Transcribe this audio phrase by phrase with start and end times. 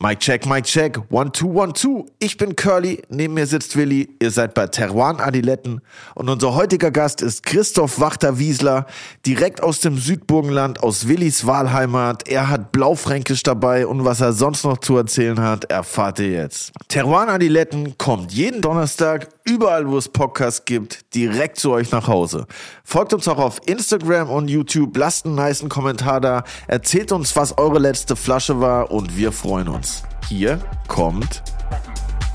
[0.00, 2.06] Mic check, Mic check, one, two, one, two.
[2.20, 5.80] Ich bin Curly, neben mir sitzt Willi, ihr seid bei Teruan Adiletten
[6.14, 8.86] und unser heutiger Gast ist Christoph Wachter-Wiesler,
[9.26, 12.28] direkt aus dem Südburgenland, aus Willis Wahlheimat.
[12.28, 16.70] Er hat Blaufränkisch dabei und was er sonst noch zu erzählen hat, erfahrt ihr jetzt.
[16.86, 22.46] Teruan Adiletten kommt jeden Donnerstag überall, wo es Podcasts gibt, direkt zu euch nach Hause.
[22.84, 27.56] Folgt uns auch auf Instagram und YouTube, lasst einen nice Kommentar da, erzählt uns, was
[27.58, 30.02] eure letzte Flasche war und wir freuen uns.
[30.28, 31.42] Hier kommt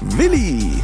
[0.02, 0.82] Willi.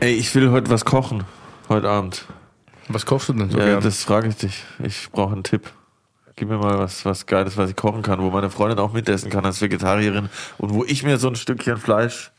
[0.00, 1.24] Ey, ich will heute was kochen,
[1.68, 2.24] heute Abend.
[2.88, 3.82] Was kochst du denn so Ja, gern?
[3.82, 4.64] das frage ich dich.
[4.82, 5.72] Ich brauche einen Tipp.
[6.38, 9.28] Gib mir mal was, was Geiles, was ich kochen kann, wo meine Freundin auch mitessen
[9.28, 10.28] kann als Vegetarierin
[10.58, 12.30] und wo ich mir so ein Stückchen Fleisch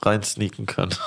[0.00, 0.90] reinsneaken kann.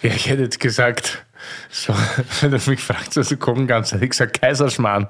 [0.00, 1.24] Ja, ich hätte jetzt gesagt,
[1.70, 1.92] so,
[2.40, 5.08] wenn du mich fragst, was du kochen kannst, hätte ich gesagt Kaiserschmarrn.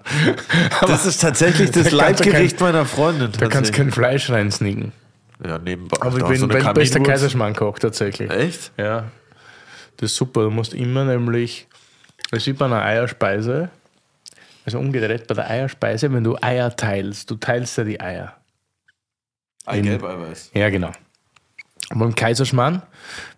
[0.81, 3.31] Aber Das ist tatsächlich das Da Leibgericht meiner Freundin.
[3.39, 4.93] da kannst du kein Fleisch reinsnicken.
[5.45, 5.99] Ja, nebenbei.
[6.01, 7.05] Aber ich bin so bester Kaminwurst.
[7.05, 8.31] Kaiserschmarrn-Koch tatsächlich.
[8.31, 8.73] Echt?
[8.79, 9.05] Ja.
[9.99, 10.45] Das ist super.
[10.45, 11.69] Du musst immer nämlich,
[12.31, 13.69] das ist wie bei einer Eierspeise,
[14.75, 18.35] also umgedreht bei der Eierspeise, wenn du Eier teilst, du teilst ja die Eier.
[19.67, 20.51] Eigelb, Eiweiß.
[20.55, 20.93] Ja, genau.
[21.91, 22.83] Und beim Kaiserschmarrn,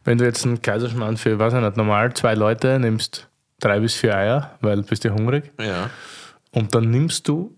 [0.05, 3.29] wenn du jetzt einen Kaiserschmarrn für, weiß ich nicht, normal zwei Leute nimmst,
[3.61, 5.91] drei bis vier Eier, weil du bist ja hungrig, Ja.
[6.51, 7.55] und dann nimmst du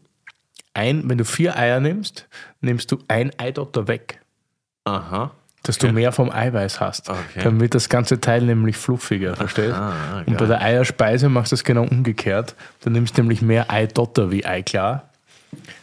[0.74, 2.28] ein, wenn du vier Eier nimmst,
[2.60, 4.20] nimmst du ein Eidotter weg,
[4.84, 5.32] Aha.
[5.62, 5.88] Dass Okay.
[5.88, 7.08] du mehr vom Eiweiß hast.
[7.08, 7.18] Okay.
[7.44, 9.74] Dann wird das ganze Teil nämlich fluffiger, verstehst?
[9.74, 12.54] Ah, und bei der Eierspeise machst du es genau umgekehrt.
[12.82, 15.04] Du nimmst nämlich mehr Eidotter wie Eiklar,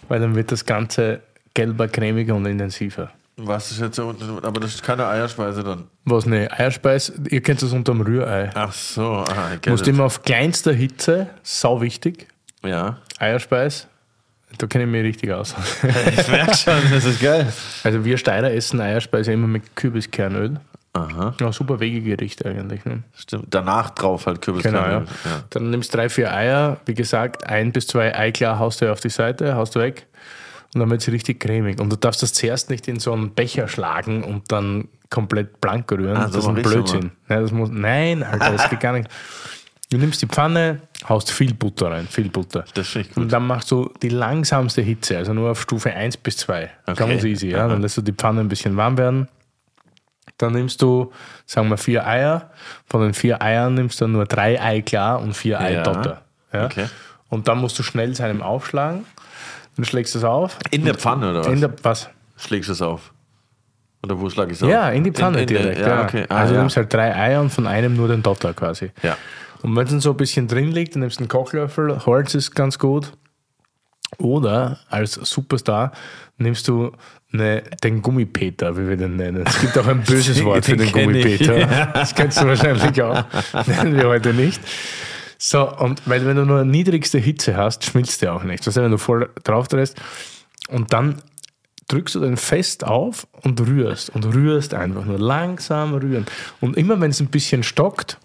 [0.08, 1.22] weil dann wird das Ganze
[1.54, 3.12] gelber, cremiger und intensiver.
[3.42, 4.44] Was ist jetzt so unten?
[4.44, 5.86] Aber das ist keine Eierspeise dann.
[6.04, 8.50] Was eine Eierspeise, ihr kennt das unter dem Rührei.
[8.54, 9.94] Ach so, ah, I Du get musst it.
[9.94, 12.28] immer auf kleinster Hitze, sau wichtig,
[12.66, 12.98] Ja.
[13.18, 13.88] Eierspeis,
[14.60, 15.56] da kenne ich mich richtig aus.
[16.18, 17.52] Ich merke schon, das ist geil.
[17.84, 20.60] Also wir Steirer essen Eierspeise immer mit Kürbiskernöl.
[20.94, 22.84] Aha, Ja, super Wegegericht eigentlich.
[22.86, 23.04] Ne?
[23.16, 23.46] stimmt.
[23.50, 25.06] Danach drauf halt Genau, Kürbiskernöl.
[25.26, 25.44] ja.
[25.50, 26.78] Dann nimmst drei, vier Eier.
[26.86, 30.08] Wie gesagt, ein bis zwei Eiklar haust du auf die Seite, haust du weg.
[30.74, 31.80] Und dann wird sie richtig cremig.
[31.80, 35.92] Und du darfst das zuerst nicht in so einen Becher schlagen und dann komplett blank
[35.92, 36.18] rühren.
[36.18, 37.12] Ah, das ist ein Blödsinn.
[37.28, 39.10] Ja, das muss, nein, Alter, das geht gar nicht.
[39.92, 42.64] Du nimmst die Pfanne, haust viel Butter rein, viel Butter.
[42.76, 43.34] Das finde ich Und gut.
[43.34, 46.70] dann machst du die langsamste Hitze, also nur auf Stufe 1 bis 2.
[46.86, 46.96] Okay.
[46.96, 47.68] Ganz easy, ja.
[47.68, 49.28] Dann lässt du die Pfanne ein bisschen warm werden.
[50.38, 51.12] Dann nimmst du,
[51.48, 52.52] sagen wir, vier Eier.
[52.88, 55.84] Von den vier Eiern nimmst du nur drei Ei klar und vier Ei Ja.
[55.84, 56.22] Dotter.
[56.54, 56.66] Ja.
[56.66, 56.86] Okay.
[57.30, 59.06] Und dann musst du schnell seinem aufschlagen.
[59.76, 60.58] Dann schlägst du es auf.
[60.72, 61.48] In der Pfanne oder was?
[61.48, 62.10] In der, was?
[62.38, 63.12] Schlägst du es auf?
[64.04, 64.70] Oder wo schlag ich es auf?
[64.70, 65.80] Ja, in die Pfanne in, in direkt.
[65.80, 66.26] Der, ja, okay.
[66.30, 68.92] Ah, also du nimmst halt drei Eier und von einem nur den Dotter quasi.
[69.02, 69.18] ja.
[69.62, 72.34] Und wenn es dann so ein bisschen drin liegt, dann nimmst du einen Kochlöffel, Holz
[72.36, 73.12] ist ganz gut.
[74.18, 75.92] Oder als Superstar
[76.38, 76.92] nimmst du
[77.32, 79.44] eine, den Gummipeter, wie wir den nennen.
[79.46, 81.24] Es gibt auch ein böses Wort für Den den kenn ich.
[81.24, 81.86] Gummipeter.
[81.94, 83.24] Das kennst du wahrscheinlich auch.
[83.68, 84.60] Nennen wir heute nicht.
[85.38, 88.66] So, und weil wenn du nur niedrigste Hitze hast, schmilzt der auch nicht.
[88.66, 90.02] Das heißt, wenn du voll drauf drehst
[90.70, 91.22] und dann
[91.88, 96.26] drückst du den fest auf und rührst und rührst einfach nur langsam rühren.
[96.62, 98.18] Und immer wenn es ein bisschen stockt,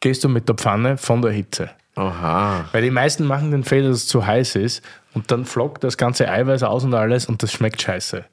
[0.00, 1.70] gehst du mit der Pfanne von der Hitze.
[1.96, 2.64] Oha.
[2.72, 4.82] Weil die meisten machen den Fehler, dass es zu heiß ist
[5.14, 8.24] und dann flockt das ganze Eiweiß aus und alles und das schmeckt scheiße.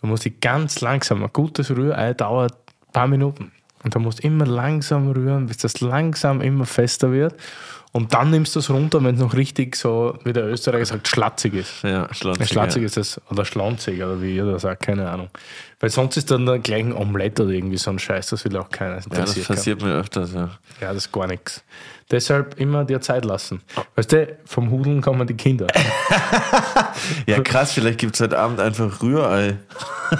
[0.00, 3.50] Du musst die ganz langsam, ein gutes Rührei dauert ein paar Minuten.
[3.84, 7.34] Und du musst immer langsam rühren, bis das langsam immer fester wird.
[7.98, 11.08] Und dann nimmst du es runter, wenn es noch richtig so, wie der Österreicher sagt,
[11.08, 11.82] schlatzig ist.
[11.82, 12.46] Ja, schlatzig.
[12.46, 12.86] Schlatzig ja.
[12.86, 15.30] ist das, oder schlonzig, oder wie ihr das sagt, keine Ahnung.
[15.80, 18.70] Weil sonst ist dann gleich ein Omelette oder irgendwie so ein Scheiß, das will auch
[18.70, 19.00] keiner.
[19.00, 20.50] Ja, das passiert mir öfters, ja.
[20.80, 21.64] Ja, das ist gar nichts.
[22.10, 23.60] Deshalb immer dir Zeit lassen.
[23.94, 25.66] Weißt du, vom Hudeln kommen die Kinder.
[27.26, 29.56] Ja, krass, vielleicht gibt es heute Abend einfach Rührei.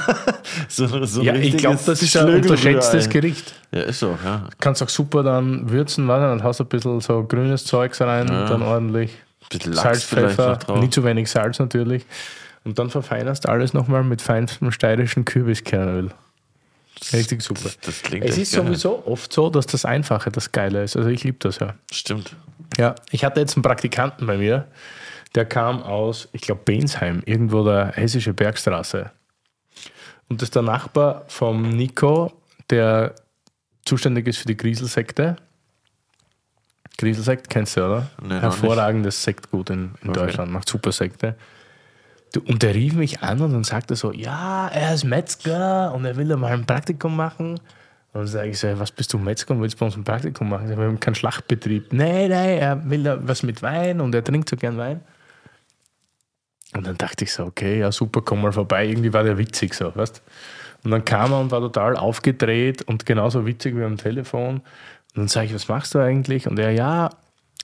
[0.68, 3.52] so, so ja, ich glaube, das ist ein unterschätztes Gericht.
[3.72, 4.44] Ja, ist so, ja.
[4.60, 8.26] Kannst auch super dann würzen, warte, dann hast du ein bisschen so grünes Zeugs rein,
[8.28, 9.10] dann ordentlich
[9.50, 12.04] Bisschen Lachs Salz, Pfeffer, nicht zu wenig Salz natürlich.
[12.64, 16.10] Und dann verfeinerst alles nochmal mit feinstem steirischen Kürbiskernöl.
[17.12, 17.70] Richtig super.
[17.82, 18.64] Das klingt Es ist geil.
[18.64, 20.96] sowieso oft so, dass das Einfache das Geile ist.
[20.96, 21.74] Also ich liebe das ja.
[21.92, 22.34] Stimmt.
[22.76, 24.66] Ja, ich hatte jetzt einen Praktikanten bei mir,
[25.34, 29.10] der kam aus, ich glaube, Bensheim, irgendwo der hessische Bergstraße.
[30.28, 32.32] Und das ist der Nachbar vom Nico,
[32.70, 33.14] der
[33.84, 35.36] zuständig ist für die Grieselsekte.
[36.98, 38.10] Grieselsekt kennst du, oder?
[38.22, 40.20] Nee, Hervorragendes Sektgut in, in Okay.
[40.20, 41.36] Deutschland, macht super Sekte.
[42.32, 46.04] Du, und der rief mich an und dann sagte so, ja, er ist Metzger und
[46.04, 47.52] er will da mal ein Praktikum machen.
[48.12, 50.48] Und dann sage ich so, was bist du Metzger und willst bei uns ein Praktikum
[50.48, 50.68] machen?
[50.68, 51.92] Wir haben keinen Schlachtbetrieb.
[51.92, 55.00] Nein, nein, er will da was mit Wein und er trinkt so gern Wein.
[56.74, 58.86] Und dann dachte ich so, okay, ja super, komm mal vorbei.
[58.86, 60.22] Irgendwie war der witzig so, weißt
[60.84, 64.56] Und dann kam er und war total aufgedreht und genauso witzig wie am Telefon.
[64.56, 64.62] Und
[65.16, 66.46] dann sage ich, was machst du eigentlich?
[66.46, 67.10] Und er, ja,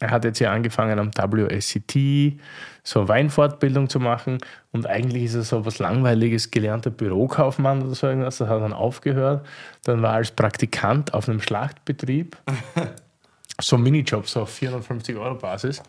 [0.01, 2.39] er hat jetzt ja angefangen am WSCT
[2.83, 4.39] so Weinfortbildung zu machen
[4.73, 8.39] und eigentlich ist er so was Langweiliges gelernter Bürokaufmann oder so irgendwas.
[8.39, 9.47] Das hat dann aufgehört.
[9.85, 12.37] Dann war er als Praktikant auf einem Schlachtbetrieb.
[13.61, 15.83] so Minijob, so auf 450 Euro Basis.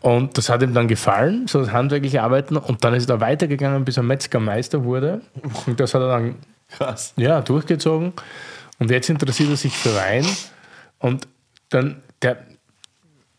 [0.00, 2.56] Und das hat ihm dann gefallen, so das handwerkliche Arbeiten.
[2.56, 5.20] Und dann ist er weitergegangen, bis er Metzgermeister wurde.
[5.66, 6.36] Und das hat er dann
[6.70, 7.12] Krass.
[7.16, 8.12] Ja, durchgezogen.
[8.78, 10.26] Und jetzt interessiert er sich für Wein.
[10.98, 11.28] Und
[11.68, 12.38] dann, der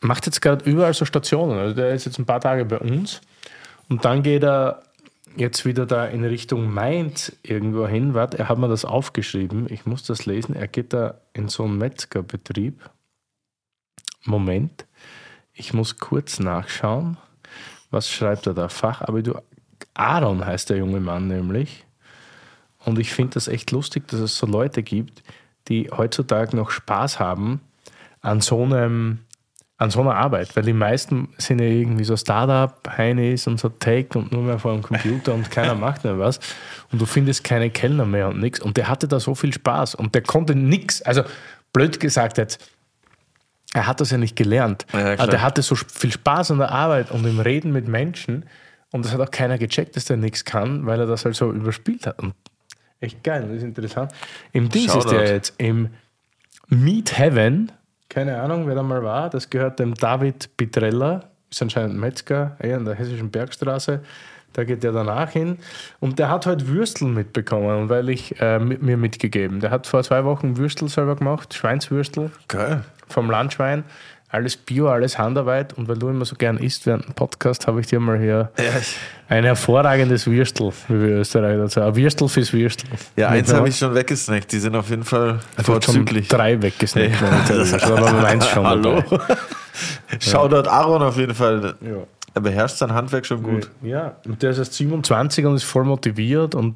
[0.02, 1.58] macht jetzt gerade überall so Stationen.
[1.58, 3.22] Also der ist jetzt ein paar Tage bei uns.
[3.90, 4.84] Und dann geht er
[5.38, 8.14] jetzt wieder da in Richtung Mainz irgendwo hin.
[8.14, 9.68] Warte, er hat mir das aufgeschrieben.
[9.70, 10.56] Ich muss das lesen.
[10.56, 12.90] Er geht da in so einen Metzgerbetrieb.
[14.26, 14.86] Moment.
[15.54, 17.18] Ich muss kurz nachschauen.
[17.90, 18.70] Was schreibt er da?
[18.70, 19.44] Fachabitur.
[19.94, 21.86] Aaron heißt der junge Mann nämlich.
[22.86, 25.22] Und ich finde das echt lustig, dass es so Leute gibt,
[25.68, 27.62] die heutzutage noch Spaß haben
[28.22, 29.20] an so einem
[29.82, 34.16] an so einer Arbeit, weil die meisten sind ja irgendwie so Startup-Heinis und so Tech
[34.16, 36.40] und nur mehr vor dem Computer und keiner macht mehr was
[36.92, 39.96] und du findest keine Kellner mehr und nichts und der hatte da so viel Spaß
[39.96, 41.24] und der konnte nichts, also
[41.74, 42.64] blöd gesagt jetzt,
[43.74, 44.86] er hat das ja nicht gelernt.
[44.94, 48.46] Ja, aber der hatte so viel Spaß an der Arbeit und im Reden mit Menschen.
[48.92, 51.50] Und das hat auch keiner gecheckt, dass der nichts kann, weil er das halt so
[51.54, 52.20] überspielt hat.
[52.20, 52.34] Und
[53.00, 54.12] echt geil, das ist interessant.
[54.52, 55.90] Im Dings ist der jetzt im
[56.68, 57.72] Meet Heaven,
[58.12, 62.78] keine Ahnung, wer da mal war, das gehört dem David Pitrella, ist anscheinend Metzger, eher
[62.78, 64.02] in der hessischen Bergstraße.
[64.54, 65.60] Da geht der danach hin.
[66.02, 69.62] Und der hat halt Würstel mitbekommen, weil ich äh, mit mir mitgegeben.
[69.62, 72.32] Der hat vor zwei Wochen Würstel selber gemacht, Schweinswürstel.
[72.50, 73.84] Geil vom Landschwein.
[74.34, 75.74] Alles Bio, alles Handarbeit.
[75.74, 78.50] Und weil du immer so gern isst während dem Podcast, habe ich dir mal hier
[78.58, 78.64] ja.
[79.28, 82.90] ein hervorragendes Würstel, wie wir Österreicher dazu Ein Würstel fürs Würstel.
[83.18, 84.50] Ja, eins habe ich schon weggesnackt.
[84.54, 86.30] Die sind auf jeden Fall also vorzüglich.
[86.30, 87.20] Schon drei weggesnackt.
[87.22, 89.04] Ja, das ist aber meins schon Hallo.
[90.20, 91.76] Shoutout Aaron auf jeden Fall.
[91.82, 91.98] Ja.
[92.34, 93.70] Er beherrscht sein Handwerk schon gut.
[93.82, 96.76] Ja, und der ist erst 27 und ist voll motiviert und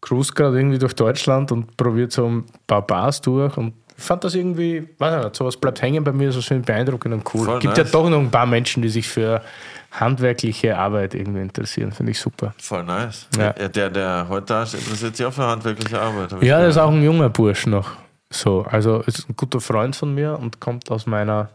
[0.00, 4.34] cruist gerade irgendwie durch Deutschland und probiert so ein paar Bars durch und fand das
[4.34, 7.48] irgendwie, weiß nicht, sowas bleibt hängen bei mir, so schön beeindruckend und cool.
[7.48, 7.86] Es gibt nice.
[7.86, 9.42] ja doch noch ein paar Menschen, die sich für
[9.90, 11.92] handwerkliche Arbeit irgendwie interessieren.
[11.92, 12.54] Finde ich super.
[12.58, 13.26] Voll nice.
[13.36, 13.52] Ja.
[13.52, 16.32] Der, der heute da ist, interessiert sich auch für handwerkliche Arbeit.
[16.42, 17.90] Ja, der ist auch ein junger Bursch noch.
[18.30, 21.48] So, also ist ein guter Freund von mir und kommt aus meiner.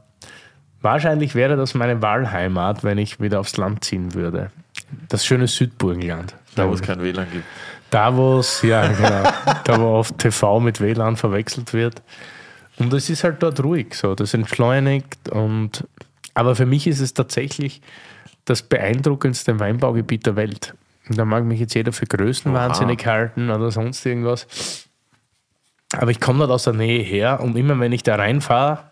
[0.81, 4.51] Wahrscheinlich wäre das meine Wahlheimat, wenn ich wieder aufs Land ziehen würde.
[5.07, 6.35] Das schöne Südburgenland.
[6.55, 7.45] Da, wo es kein WLAN gibt.
[7.93, 9.31] Da, wo es, ja, genau,
[9.65, 12.01] da, wo oft TV mit WLAN verwechselt wird.
[12.79, 15.29] Und es ist halt dort ruhig, so, das entschleunigt.
[15.29, 15.87] Und,
[16.33, 17.81] aber für mich ist es tatsächlich
[18.45, 20.73] das beeindruckendste Weinbaugebiet der Welt.
[21.07, 24.87] Und da mag mich jetzt jeder für größenwahnsinnig halten oder sonst irgendwas.
[25.95, 28.89] Aber ich komme dort aus der Nähe her und immer wenn ich da reinfahre,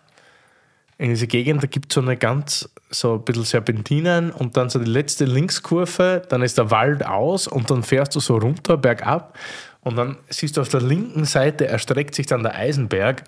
[0.98, 4.70] in diese Gegend, da gibt es so eine ganz, so ein bisschen Serpentinen und dann
[4.70, 8.76] so die letzte Linkskurve, dann ist der Wald aus und dann fährst du so runter,
[8.76, 9.36] bergab
[9.80, 13.24] und dann siehst du auf der linken Seite erstreckt sich dann der Eisenberg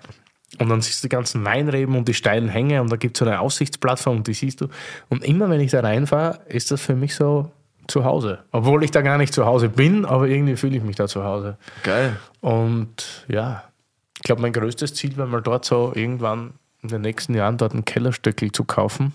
[0.59, 3.19] und dann siehst du die ganzen Weinreben und die steilen Hänge und da gibt es
[3.19, 4.67] so eine Aussichtsplattform und die siehst du.
[5.09, 7.51] Und immer wenn ich da reinfahre, ist das für mich so
[7.87, 8.39] zu Hause.
[8.51, 11.23] Obwohl ich da gar nicht zu Hause bin, aber irgendwie fühle ich mich da zu
[11.23, 11.57] Hause.
[11.83, 12.15] Geil.
[12.41, 13.63] Und ja,
[14.15, 17.73] ich glaube, mein größtes Ziel wäre mal dort so irgendwann in den nächsten Jahren dort
[17.73, 19.13] ein Kellerstöckel zu kaufen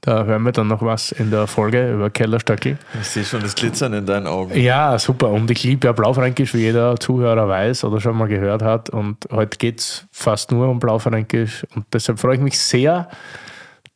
[0.00, 2.78] da hören wir dann noch was in der Folge über Kellerstöckel.
[3.00, 4.58] Ich sehe schon das Glitzern in deinen Augen.
[4.58, 5.30] Ja, super.
[5.30, 8.90] Und ich liebe ja Blaufränkisch, wie jeder Zuhörer weiß oder schon mal gehört hat.
[8.90, 11.66] Und heute geht es fast nur um Blaufränkisch.
[11.74, 13.08] Und deshalb freue ich mich sehr,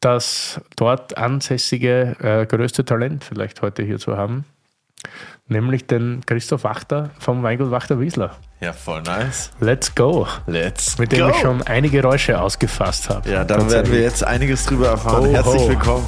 [0.00, 4.44] das dort ansässige äh, größte Talent vielleicht heute hier zu haben
[5.52, 8.36] nämlich den Christoph Wachter vom Weingut Wachter Wiesler.
[8.60, 9.50] Ja, voll nice.
[9.60, 10.26] Let's go.
[10.46, 11.30] Let's Mit dem go.
[11.30, 13.30] ich schon einige Geräusche ausgefasst habe.
[13.30, 15.26] Ja, dann werden wir jetzt einiges drüber erfahren.
[15.26, 15.68] Ho, Herzlich ho.
[15.68, 16.06] willkommen.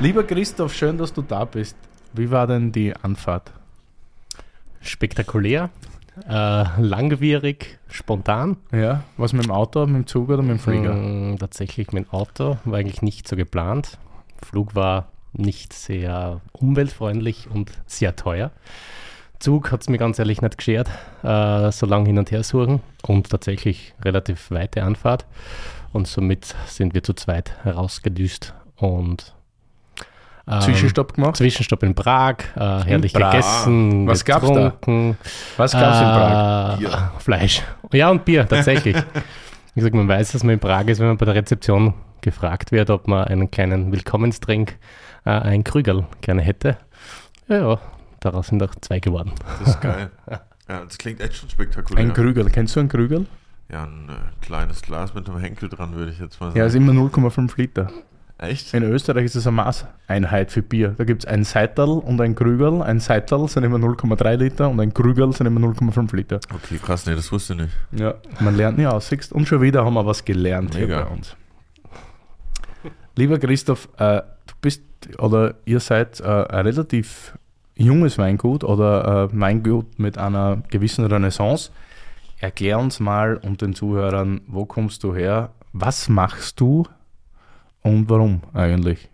[0.00, 1.76] Lieber Christoph, schön, dass du da bist.
[2.12, 3.52] Wie war denn die Anfahrt?
[4.80, 5.70] Spektakulär,
[6.28, 8.56] äh, langwierig, spontan.
[8.72, 10.94] Ja, was mit dem Auto, mit dem Zug oder mit dem Flieger?
[10.94, 13.98] Mm, tatsächlich mit dem Auto, war eigentlich nicht so geplant.
[14.42, 18.50] Flug war nicht sehr umweltfreundlich und sehr teuer.
[19.38, 20.88] Zug hat es mir ganz ehrlich nicht geschert,
[21.22, 25.26] äh, so lange hin und her suchen und tatsächlich relativ weite Anfahrt.
[25.92, 29.34] Und somit sind wir zu zweit herausgedüst und
[30.60, 31.36] Zwischenstopp gemacht?
[31.36, 33.30] Zwischenstopp in Prag, äh, herrlich Prag.
[33.30, 34.54] gegessen, Was gab's da?
[34.70, 35.16] getrunken.
[35.56, 36.74] Was gab es in Prag?
[36.74, 37.12] Äh, Bier.
[37.18, 37.62] Fleisch.
[37.92, 38.96] Ja, und Bier, tatsächlich.
[39.74, 42.72] Wie gesagt, man weiß, dass man in Prag ist, wenn man bei der Rezeption gefragt
[42.72, 44.76] wird, ob man einen kleinen Willkommenstrink,
[45.24, 46.76] äh, ein Krügerl gerne hätte.
[47.48, 47.78] Ja, ja,
[48.20, 49.32] daraus sind auch zwei geworden.
[49.60, 50.10] Das ist geil.
[50.68, 52.02] Ja, das klingt echt schon spektakulär.
[52.02, 52.48] Ein Krügel.
[52.48, 53.26] Kennst du ein Krügel?
[53.70, 56.58] ja, ein äh, kleines Glas mit einem Henkel dran, würde ich jetzt mal sagen.
[56.58, 57.90] Ja, ist immer 0,5 Liter.
[58.42, 58.74] Echt?
[58.74, 60.94] In Österreich ist es eine Maßeinheit für Bier.
[60.96, 62.82] Da gibt es ein Seital und ein Krügel.
[62.82, 66.40] Ein Seital sind immer 0,3 Liter und ein Krügel sind immer 0,5 Liter.
[66.54, 67.72] Okay, krass, nee, das wusste ich nicht.
[67.92, 69.08] Ja, man lernt nie aus.
[69.08, 69.32] siehst?
[69.32, 71.04] Und schon wieder haben wir was gelernt hier Mega.
[71.04, 71.36] bei uns.
[73.16, 74.82] Lieber Christoph, äh, du bist
[75.18, 77.36] oder ihr seid äh, ein relativ
[77.76, 81.70] junges Weingut oder äh, Weingut mit einer gewissen Renaissance.
[82.38, 86.84] Erklär uns mal und den Zuhörern, wo kommst du her, was machst du
[87.82, 89.08] und warum eigentlich?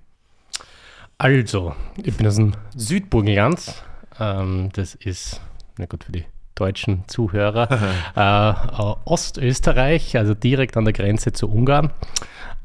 [1.17, 3.83] Also, ich bin aus dem Südburgenland.
[4.21, 5.41] Ähm, das ist,
[5.77, 7.69] na gut, für die deutschen Zuhörer,
[8.17, 11.91] äh, äh, Ostösterreich, also direkt an der Grenze zu Ungarn.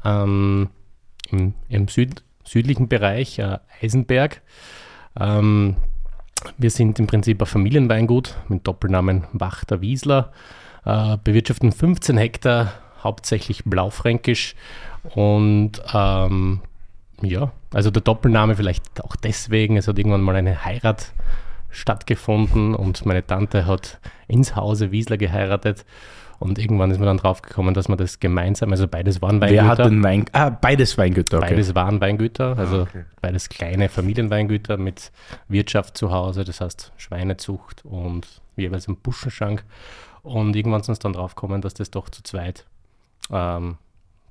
[0.04, 0.68] Ähm,
[1.30, 4.42] Im im Süd, südlichen Bereich, äh, Eisenberg.
[5.18, 5.76] Ähm,
[6.58, 10.32] wir sind im Prinzip ein Familienweingut mit Doppelnamen Wachter Wiesler,
[10.84, 14.54] äh, bewirtschaften 15 Hektar, hauptsächlich blaufränkisch
[15.14, 16.60] und ähm,
[17.22, 21.12] ja, also der Doppelname vielleicht auch deswegen, es hat irgendwann mal eine Heirat
[21.70, 25.84] stattgefunden und meine Tante hat ins Hause Wiesler geheiratet
[26.38, 29.66] und irgendwann ist man dann drauf gekommen, dass man das gemeinsam, also beides waren Wer
[29.66, 30.24] hat Weingüter, den Wein?
[30.32, 31.38] Ah, beides Weingüter.
[31.38, 31.50] Okay.
[31.50, 33.04] beides waren Weingüter, also okay.
[33.20, 35.10] beides kleine Familienweingüter mit
[35.48, 39.64] Wirtschaft zu Hause, das heißt Schweinezucht und jeweils einen Buschenschank
[40.22, 42.64] und irgendwann sind uns dann drauf gekommen, dass das doch zu zweit
[43.30, 43.78] ähm,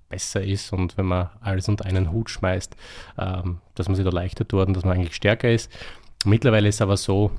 [0.10, 2.76] besser ist und wenn man alles unter einen Hut schmeißt,
[3.18, 5.72] ähm, dass man sich da leichter tut und dass man eigentlich stärker ist.
[6.26, 7.32] Mittlerweile ist aber so,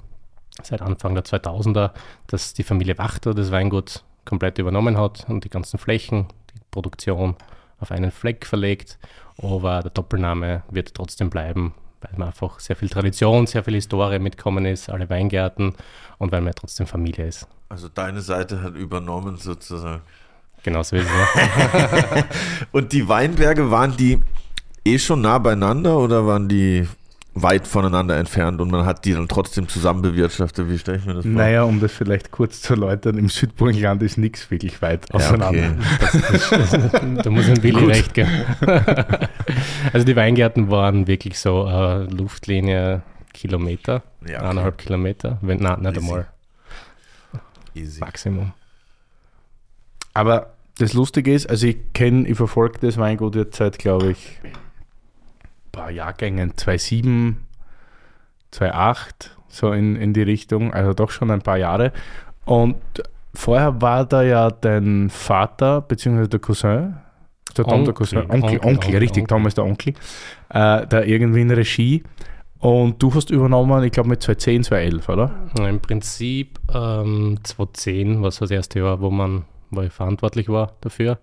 [0.63, 1.93] seit Anfang der 2000er,
[2.27, 7.37] dass die Familie Wachter das Weingut komplett übernommen hat und die ganzen Flächen, die Produktion
[7.79, 8.99] auf einen Fleck verlegt.
[9.39, 14.19] Aber der Doppelname wird trotzdem bleiben, weil man einfach sehr viel Tradition, sehr viel Historie
[14.19, 15.75] mitkommen ist, alle Weingärten
[16.19, 17.49] und weil man ja trotzdem Familie ist.
[17.69, 20.03] Also deine Seite hat übernommen sozusagen.
[20.65, 21.41] Genauso ist es.
[21.41, 22.25] Ja.
[22.73, 24.19] Und die Weinberge, waren die
[24.85, 26.89] eh schon nah beieinander oder waren die
[27.37, 30.69] weit voneinander entfernt und man hat die dann trotzdem zusammen bewirtschaftet?
[30.71, 31.33] Wie stelle ich mir das vor?
[31.33, 35.75] Naja, um das vielleicht kurz zu erläutern, im Südburgenland ist nichts wirklich weit Ja, auseinander.
[36.01, 37.23] okay.
[37.25, 38.31] Da muss ein Willi recht geben.
[39.93, 43.03] also die Weingärten waren wirklich so äh, Luftlinie
[43.33, 44.47] Kilometer, Ja, okay.
[44.47, 46.07] eineinhalb Kilometer, wenn, nein, nicht Easy.
[46.07, 46.27] einmal,
[47.75, 48.01] Easy.
[48.01, 48.53] Maximum.
[50.15, 54.41] Aber das Lustige ist, also ich kenne, ich verfolge das Weingut jetzt seit, glaube ich,
[54.43, 54.53] ein
[55.73, 57.39] paar Jahrgängen, 2007,
[58.51, 61.93] 2008, so in, in die Richtung, also doch schon ein paar Jahre.
[62.45, 62.77] Und
[63.35, 66.97] vorher war da ja dein Vater, beziehungsweise der Cousin,
[67.57, 69.37] der Tom, der Onkel, Cousin, Onkel, Onkel, Onkel, richtig, Onkel.
[69.37, 69.95] Tom ist der Onkel,
[70.51, 72.03] äh, da irgendwie in Regie.
[72.59, 75.31] Und du hast übernommen, ich glaube mit 2010, 2011, oder?
[75.59, 79.45] Im Prinzip ähm, 2010 war so das erste Jahr, wo man
[79.77, 81.19] wo ich verantwortlich war dafür.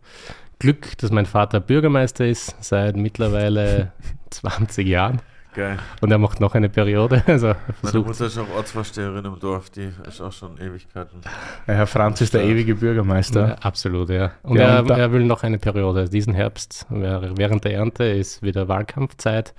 [0.60, 3.92] Glück, dass mein Vater Bürgermeister ist seit mittlerweile
[4.30, 5.22] 20 Jahren
[5.56, 5.80] Geil.
[6.02, 7.24] und er macht noch eine Periode.
[7.28, 11.22] Also Meine Mutter ist auch Ortsvorsteherin im Dorf, die ist auch schon Ewigkeiten.
[11.68, 13.48] Ja, Herr Franz ist der ewige Bürgermeister.
[13.48, 14.32] Ja, absolut, ja.
[14.44, 16.08] Und, Ja, er, und er will noch eine Periode.
[16.08, 19.54] Diesen Herbst, während der Ernte, ist wieder Wahlkampfzeit.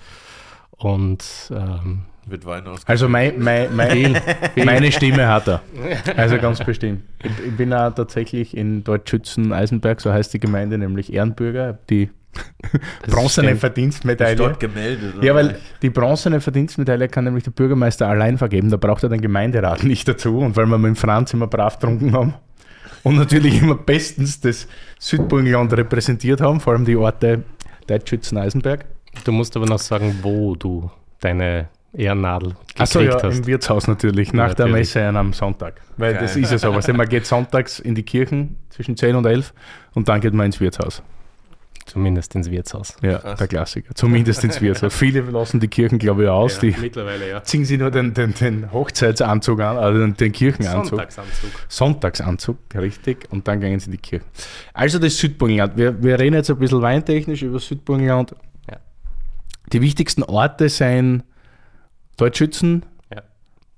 [0.71, 2.87] Und ähm, Wird Wein aus.
[2.87, 4.17] Also mein, mein, mein,
[4.57, 5.61] meine Stimme hat er.
[6.17, 7.03] Also ganz bestimmt.
[7.23, 12.11] Ich, ich bin auch tatsächlich in Deutschschützen-Eisenberg, so heißt die Gemeinde, nämlich Ehrenbürger, die
[13.09, 13.61] bronzene stimmt.
[13.61, 14.37] Verdienstmedaille.
[14.37, 15.15] dort gemeldet.
[15.23, 15.35] Ja, oder?
[15.49, 19.83] weil die bronzene Verdienstmedaille kann nämlich der Bürgermeister allein vergeben, da braucht er den Gemeinderat
[19.83, 20.39] nicht dazu.
[20.39, 22.35] Und weil wir mit dem Franz immer brav getrunken haben
[23.03, 27.43] und natürlich immer bestens das Südburgenland repräsentiert haben, vor allem die Orte
[27.89, 28.85] Deutschschützen-Eisenberg.
[29.25, 33.39] du musst aber noch sagen, wo du deine Ehrennadel gekriegt Achso, ja, hast.
[33.39, 34.95] im Wirtshaus natürlich, nach der Natürlich.
[34.95, 35.81] Messe am Sonntag.
[35.97, 36.45] Weil das Geil.
[36.45, 39.53] ist ja so, was man geht sonntags in die Kirchen zwischen 10 und 11
[39.95, 41.03] und dann geht man ins Wirtshaus.
[41.85, 42.97] Zumindest ins Wirtshaus.
[43.03, 43.39] Ja, Krass.
[43.39, 43.95] der Klassiker.
[43.95, 44.95] Zumindest ins Wirtshaus.
[44.95, 46.59] Viele lassen die Kirchen, glaube ich, aus.
[46.61, 47.43] die mittlerweile ja.
[47.43, 50.91] ziehen sie nur den, den, den Hochzeitsanzug an, also den, den Kirchenanzug.
[50.91, 51.51] Sonntagsanzug.
[51.69, 53.27] Sonntagsanzug, richtig.
[53.31, 54.25] Und dann gehen sie in die Kirche.
[54.73, 55.77] Also das Südburgenland.
[55.77, 58.35] Wir, wir reden jetzt ein bisschen weintechnisch über Südburgenland.
[58.71, 58.79] Ja.
[59.73, 61.25] Die wichtigsten Orte sind
[62.23, 63.23] Deutschschützen, Ja.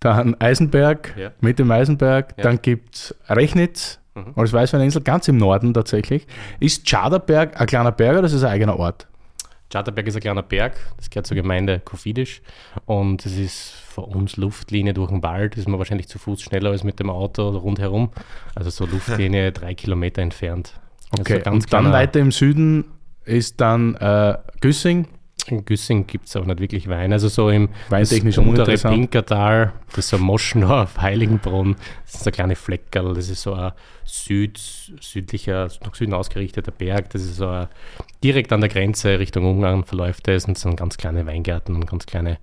[0.01, 1.31] dann Eisenberg, Ja.
[1.41, 2.43] mit dem Eisenberg, Ja.
[2.45, 4.33] dann gibt es Rechnitz Mhm.
[4.37, 6.27] als Weißweininsel, ganz im Norden tatsächlich.
[6.61, 9.07] Ist Tschaderberg ein kleiner Berg oder ist es ein eigener Ort?
[9.73, 12.43] Schatterberg ist ein kleiner Berg, das gehört zur Gemeinde Kofidisch
[12.85, 16.71] und es ist von uns Luftlinie durch den Wald, ist man wahrscheinlich zu Fuß schneller
[16.71, 18.11] als mit dem Auto rundherum.
[18.55, 20.75] Also so Luftlinie drei Kilometer entfernt.
[21.19, 22.85] Okay, also und dann weiter im Süden
[23.25, 25.09] ist dann äh, Güssing.
[25.47, 27.13] In Güssing gibt es auch nicht wirklich Wein.
[27.13, 31.77] Also so im Weintechnisch untere Pinkertal, das ist so Moschendorf, Heiligenbrunn,
[32.07, 33.73] das ist so ein kleine Fleckerl, das ist so ein
[34.07, 34.59] Süd,
[35.01, 37.69] südlicher, nach Süden ausgerichteter Berg, das ist so ein,
[38.23, 42.07] direkt an der Grenze Richtung Ungarn verläuft das und so ganz kleine Weingärten und ganz
[42.07, 42.39] kleine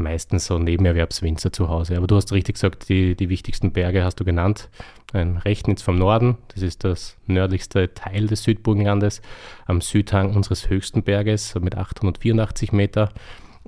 [0.00, 1.96] meistens so Nebenerwerbswinzer zu Hause.
[1.96, 4.68] Aber du hast richtig gesagt, die, die wichtigsten Berge hast du genannt.
[5.12, 9.22] Ein Rechnitz vom Norden, das ist das nördlichste Teil des Südburgenlandes,
[9.66, 13.10] am Südhang unseres höchsten Berges mit 884 Meter,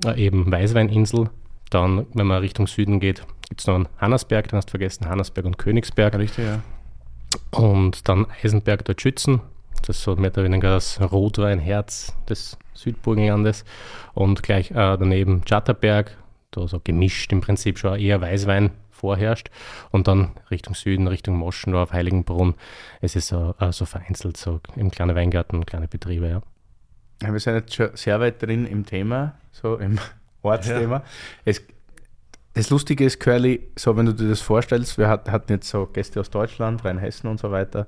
[0.05, 1.29] äh, eben Weißweininsel.
[1.69, 5.09] Dann, wenn man Richtung Süden geht, gibt es noch einen Hannersberg, dann hast du vergessen,
[5.09, 6.15] Hannersberg und Königsberg.
[6.15, 6.61] Richtig, ja.
[7.51, 9.41] Und dann Eisenberg dort Schützen,
[9.81, 13.65] das ist so mehr oder weniger das Rotweinherz des Südburgenlandes.
[14.13, 16.17] Und gleich äh, daneben Chatterberg,
[16.55, 19.49] da so gemischt im Prinzip schon eher Weißwein vorherrscht.
[19.91, 22.55] Und dann Richtung Süden, Richtung Moschendorf, Heiligenbrunn.
[23.01, 26.41] Es ist so, äh, so vereinzelt, so im kleinen Weingarten, kleine Betriebe, ja.
[27.21, 27.33] ja.
[27.33, 29.99] Wir sind jetzt schon sehr weit drin im Thema, so im
[30.41, 30.97] Ortsthema.
[30.97, 31.03] Ja.
[31.43, 31.61] Es,
[32.53, 36.19] das Lustige ist, Curly, so wenn du dir das vorstellst, wir hatten jetzt so Gäste
[36.19, 37.87] aus Deutschland, Rheinhessen und so weiter.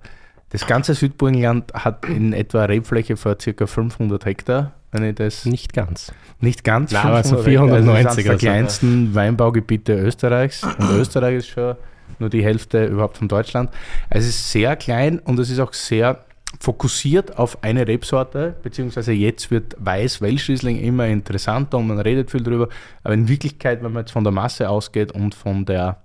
[0.56, 3.68] Das ganze Südburgenland hat in etwa Rebfläche von ca.
[3.68, 5.46] 500 Hektar wenn ich das.
[5.46, 6.14] Nicht ganz.
[6.40, 6.94] Nicht ganz.
[6.94, 8.08] Nein, aber so 490.
[8.08, 10.64] Also der kleinsten Weinbaugebiete Österreichs.
[10.64, 11.76] Und Österreich ist schon
[12.20, 13.72] nur die Hälfte überhaupt von Deutschland.
[14.10, 16.24] Also es ist sehr klein und es ist auch sehr
[16.62, 22.44] fokussiert auf eine Rebsorte, beziehungsweise jetzt wird Weiß Welschriesling immer interessanter und man redet viel
[22.44, 22.70] drüber.
[23.04, 26.05] Aber in Wirklichkeit, wenn man jetzt von der Masse ausgeht und von der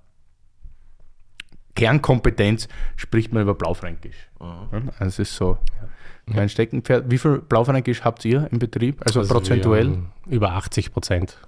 [1.80, 4.28] Kernkompetenz, spricht man über Blaufränkisch.
[4.40, 4.90] Mhm.
[4.98, 5.58] Also es ist so.
[5.80, 5.88] Ja
[6.34, 7.10] mein Steckenpferd.
[7.10, 9.02] Wie viel Blaufränkisch habt ihr im Betrieb?
[9.04, 9.98] Also, also prozentuell?
[10.26, 11.38] Über 80 Prozent.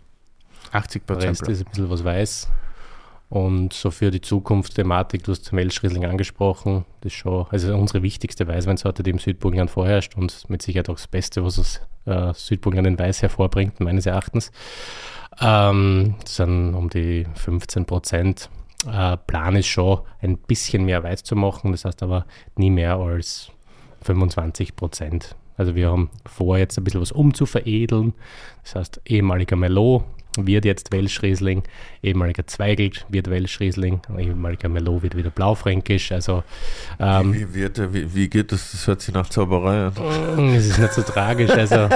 [0.73, 1.31] 80 Prozent.
[1.31, 2.49] Rest ist ein bisschen was weiß.
[3.29, 8.03] Und so für die Zukunftsthematik, du hast zum Welschriesling angesprochen, das ist schon, also unsere
[8.03, 12.35] wichtigste Weißweinsorte, die im Südburgenland vorherrscht und mit Sicherheit auch das Beste, was das äh,
[12.35, 14.53] Südburgenland in Weiß hervorbringt, meines Erachtens.
[15.41, 18.51] Ähm, das sind um die 15 Prozent.
[18.87, 22.97] Äh, Plan ist schon, ein bisschen mehr Weiß zu machen, das heißt aber nie mehr
[22.97, 23.51] als
[24.03, 25.37] 25 Prozent.
[25.57, 28.15] Also wir haben vor, jetzt ein bisschen was umzuveredeln.
[28.65, 30.05] Das heißt, ehemaliger Merlot
[30.39, 31.63] wird jetzt Welschriesling,
[32.03, 36.13] ehemaliger Zweigelt wird Welschriesling, ehemaliger Merlot wird wieder Blaufränkisch.
[36.13, 36.43] Also,
[36.99, 38.73] ähm, wie, wird, wie, wie, geht das?
[38.73, 39.93] Das hört sich nach Zauberei an.
[40.37, 41.51] Mm, es ist nicht so tragisch.
[41.51, 41.89] Also,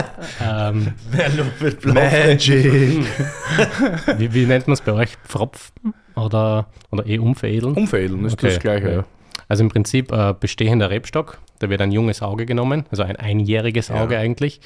[0.43, 3.07] ähm, Merlot wird Blaufränkisch.
[4.19, 5.17] wie, wie nennt man es bei euch?
[5.27, 7.75] Pfropfen oder, oder eh umveredeln?
[7.75, 8.49] Umveredeln ist okay.
[8.49, 8.91] das Gleiche.
[8.91, 9.05] Ja.
[9.49, 13.91] Also im Prinzip äh, bestehender Rebstock, da wird ein junges Auge genommen, also ein einjähriges
[13.91, 14.21] Auge ja.
[14.21, 14.61] eigentlich,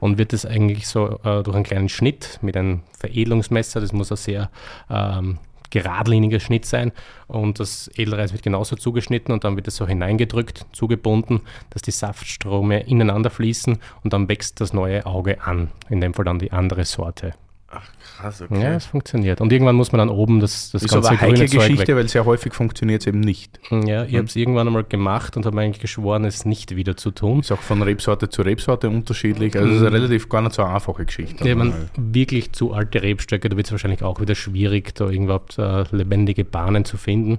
[0.00, 4.10] und wird es eigentlich so äh, durch einen kleinen Schnitt mit einem Veredelungsmesser, das muss
[4.10, 4.50] ein sehr
[4.90, 5.38] ähm,
[5.72, 6.92] geradliniger Schnitt sein
[7.26, 11.90] und das Edelreis wird genauso zugeschnitten und dann wird es so hineingedrückt, zugebunden, dass die
[11.90, 16.52] Saftstrome ineinander fließen und dann wächst das neue Auge an, in dem Fall dann die
[16.52, 17.32] andere Sorte.
[17.74, 18.62] Ach krass, okay.
[18.62, 19.40] Ja, es funktioniert.
[19.40, 21.96] Und irgendwann muss man dann oben das, das ist ganze aber eine heikle Geschichte, weg.
[21.96, 23.58] weil sehr häufig funktioniert es eben nicht.
[23.70, 24.18] Ja, ich hm.
[24.18, 27.40] habe es irgendwann einmal gemacht und habe eigentlich geschworen, es nicht wieder zu tun.
[27.40, 29.56] Ist auch von Rebsorte zu Rebsorte unterschiedlich.
[29.56, 29.94] Also es ist eine hm.
[29.94, 31.48] relativ gar nicht so eine einfache Geschichte.
[31.48, 35.58] Ja, man wirklich zu alte Rebstöcke, da wird es wahrscheinlich auch wieder schwierig, da überhaupt
[35.58, 37.38] äh, lebendige Bahnen zu finden.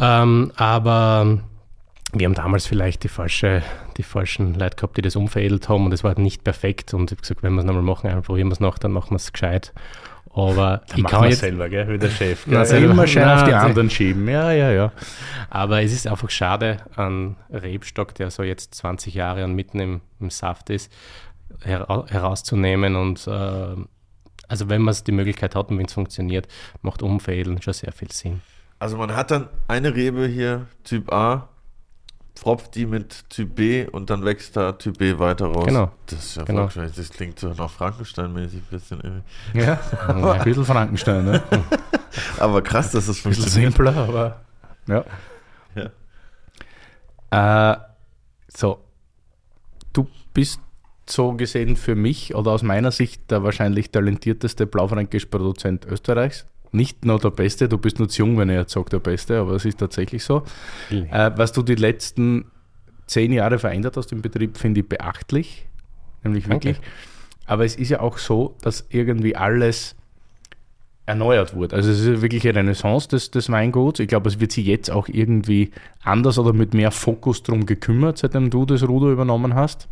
[0.00, 1.38] Ähm, aber
[2.14, 3.62] wir haben damals vielleicht die, falsche,
[3.96, 6.94] die falschen Leute gehabt, die das umveredelt haben und es war nicht perfekt.
[6.94, 8.92] Und ich habe gesagt, wenn wir es nochmal machen, dann probieren wir es noch, dann
[8.92, 9.72] machen wir es gescheit.
[10.32, 12.44] Aber dann ich kann jetzt selber, gell, wie der Chef.
[12.44, 12.54] Gell?
[12.54, 14.28] Na, immer schön auf die anderen schieben.
[14.28, 14.92] Ja, ja, ja.
[15.48, 20.00] Aber es ist einfach schade an Rebstock, der so jetzt 20 Jahre und mitten im,
[20.18, 20.92] im Saft ist,
[21.64, 22.96] her herauszunehmen.
[22.96, 23.76] Und äh,
[24.48, 26.48] also wenn man die Möglichkeit hat und wenn es funktioniert,
[26.82, 28.40] macht Umveredeln schon sehr viel Sinn.
[28.80, 31.48] Also man hat dann eine Rebe hier, Typ A,
[32.44, 35.64] pfropft die mit Typ B und dann wächst da Typ B weiter raus.
[35.64, 35.90] Genau.
[36.04, 36.68] Das ist ja genau.
[36.68, 39.00] Das klingt so nach Frankenstein-mäßig ein bisschen.
[39.00, 39.60] Irgendwie.
[39.60, 41.42] Ja, ein bisschen Frankenstein, ne?
[42.38, 43.74] aber krass, dass das funktioniert.
[43.74, 44.44] simpler, aber
[44.86, 45.04] ja.
[47.30, 47.72] ja.
[47.72, 47.78] Äh,
[48.48, 48.84] so,
[49.94, 50.60] du bist
[51.08, 57.04] so gesehen für mich oder aus meiner Sicht der wahrscheinlich talentierteste blaufränkisch Produzent Österreichs nicht
[57.04, 59.52] nur der Beste, du bist nur zu jung, wenn er jetzt sagt der Beste, aber
[59.52, 60.42] es ist tatsächlich so.
[60.90, 62.46] Äh, was du die letzten
[63.06, 65.66] zehn Jahre verändert hast im Betrieb, finde ich beachtlich.
[66.22, 66.78] Nämlich wirklich.
[66.78, 66.86] Okay.
[67.46, 69.94] Aber es ist ja auch so, dass irgendwie alles
[71.06, 71.76] erneuert wurde.
[71.76, 74.00] Also es ist wirklich eine Renaissance des, des Weinguts.
[74.00, 75.70] Ich glaube, es wird sich jetzt auch irgendwie
[76.02, 79.86] anders oder mit mehr Fokus darum gekümmert, seitdem du das Ruder übernommen hast.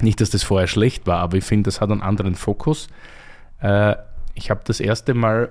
[0.00, 2.86] Nicht, dass das vorher schlecht war, aber ich finde, das hat einen anderen Fokus.
[3.60, 3.96] Äh,
[4.34, 5.50] ich habe das erste Mal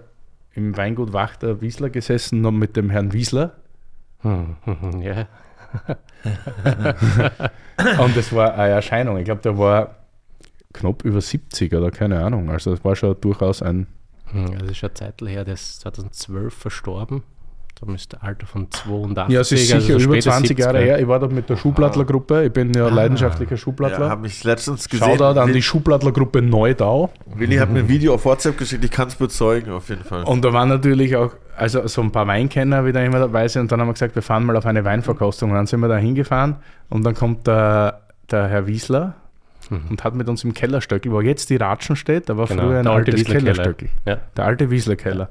[0.58, 3.54] im Weingut Wachter Wiesler gesessen, noch mit dem Herrn Wiesler.
[4.22, 4.56] Hm,
[5.02, 5.28] ja.
[8.04, 9.17] Und das war eine Erscheinung.
[9.17, 9.98] Ich glaube, der war
[10.74, 12.50] knapp über 70 oder keine Ahnung.
[12.50, 13.86] Also das war schon durchaus ein.
[14.32, 17.22] Hm, Das ist schon eine Zeit her, der ist 2012 verstorben.
[17.80, 19.32] Da müsste Alter von 82.
[19.34, 20.82] Ja, es ist also sicher so über späte 20 Jahre 70er.
[20.82, 21.00] her.
[21.00, 22.46] Ich war da mit der Schublattler-Gruppe.
[22.46, 24.10] Ich bin ja leidenschaftlicher Ja, Schublattler.
[24.10, 25.06] habe ich letztens gesehen.
[25.08, 27.12] Shoutout an die Schublattler-Gruppe Neudau.
[27.36, 30.24] Willi hat mir ein Video auf WhatsApp geschickt, ich kann es bezeugen, auf jeden Fall.
[30.24, 33.63] Und da waren natürlich auch also so ein paar Weinkenner wieder immer dabei sind.
[33.63, 35.52] Und dann haben wir gesagt, wir fahren mal auf eine Weinverkostung.
[35.52, 36.56] Und dann sind wir da hingefahren.
[36.90, 39.16] Und dann kommt der, der Herr Wiesler
[39.90, 42.78] und hat mit uns im Kellerstöckel, wo jetzt die Ratschen steht, da war Genau, früher
[42.80, 43.52] ein der alte altes Wiesler Keller.
[43.54, 43.90] Kellerstöckel.
[44.06, 44.18] Ja.
[44.38, 45.30] Der alte Wiesler-Keller.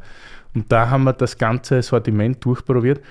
[0.57, 3.03] Und da haben wir das ganze Sortiment durchprobiert.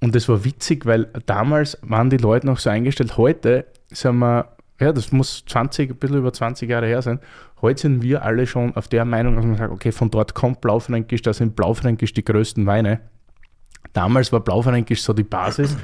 [0.00, 3.16] Und das war witzig, weil damals waren die Leute noch so eingestellt.
[3.16, 4.48] Heute sind wir,
[4.80, 7.20] ja, das muss 20, ein bisschen über 20 Jahre her sein.
[7.62, 10.60] Heute sind wir alle schon auf der Meinung, dass man sagt, okay, von dort kommt
[10.62, 13.02] Blaufränkisch, da sind Blaufränkisch die größten Weine.
[13.92, 15.76] Damals war Blaufränkisch so die Basis.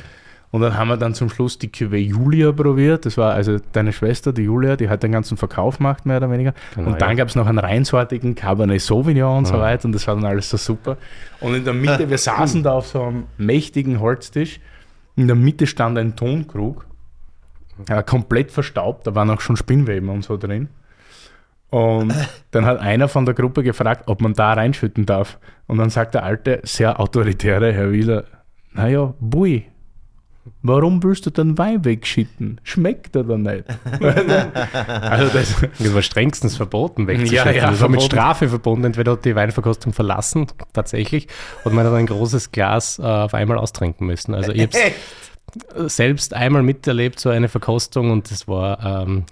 [0.56, 3.04] Und dann haben wir dann zum Schluss die Cuvée Julia probiert.
[3.04, 6.30] Das war also deine Schwester, die Julia, die hat den ganzen Verkauf gemacht, mehr oder
[6.30, 6.54] weniger.
[6.74, 7.14] Genau, und dann ja.
[7.16, 9.84] gab es noch einen reinsortigen Cabernet Sauvignon und so weiter.
[9.84, 10.96] Und das war dann alles so super.
[11.40, 14.58] Und in der Mitte, wir saßen da auf so einem mächtigen Holztisch.
[15.14, 16.86] In der Mitte stand ein Tonkrug,
[17.90, 19.06] äh, komplett verstaubt.
[19.06, 20.70] Da waren auch schon Spinnweben und so drin.
[21.68, 22.14] Und
[22.50, 25.38] dann hat einer von der Gruppe gefragt, ob man da reinschütten darf.
[25.66, 28.24] Und dann sagt der alte, sehr autoritäre Herr Wieler,
[28.72, 29.66] naja, Bui,
[30.62, 32.60] warum willst du den Wein wegschütten?
[32.62, 33.64] Schmeckt er da nicht?
[34.00, 37.46] also das, Das war strengstens verboten wegzuschütten.
[37.46, 38.02] Ja, ja, das war mit.
[38.02, 38.86] Strafe verbunden.
[38.86, 41.28] Entweder die Weinverkostung verlassen, tatsächlich,
[41.64, 44.34] oder man hat ein großes Glas äh, auf einmal austrinken müssen.
[44.34, 49.24] Also ich habe selbst einmal miterlebt, so eine Verkostung, und das war ähm,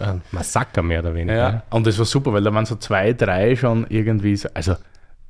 [0.00, 1.36] ein Massaker mehr oder weniger.
[1.36, 4.76] ja, und das war super, weil da waren so zwei, drei schon irgendwie, so, also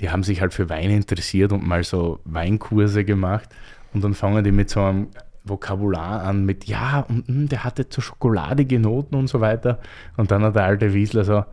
[0.01, 3.49] die haben sich halt für Wein interessiert und mal so Weinkurse gemacht.
[3.95, 5.09] Und dann fangen die mit so einem
[5.45, 9.79] Vokabular an, mit ja, und mm, der hatte so schokoladige Noten und so weiter.
[10.17, 11.45] Und dann hat der alte Wiesler so,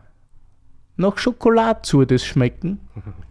[0.96, 2.80] noch Schokolade zu das schmecken.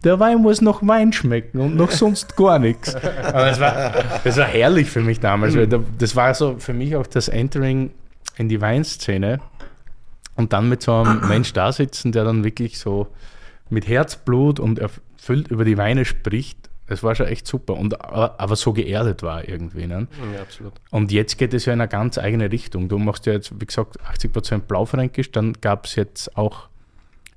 [0.04, 2.94] Der Wein muss noch Wein schmecken und noch sonst gar nichts.
[3.24, 3.92] Aber das, war,
[4.24, 7.90] das war herrlich für mich damals, da, das war so für mich auch das Entering
[8.36, 9.40] in die Weinszene.
[10.34, 13.08] Und dann mit so einem Mensch da sitzen, der dann wirklich so
[13.68, 16.61] mit Herzblut und erfüllt über die Weine spricht,
[16.92, 17.74] das war schon echt super.
[17.74, 19.86] Und, aber, aber so geerdet war irgendwie.
[19.86, 20.08] Ne?
[20.34, 20.74] Ja, absolut.
[20.90, 22.88] Und jetzt geht es ja in eine ganz eigene Richtung.
[22.88, 26.68] Du machst ja jetzt, wie gesagt, 80% Blaufränkisch, dann gab es jetzt auch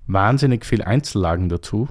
[0.07, 1.87] wahnsinnig viel Einzellagen dazu.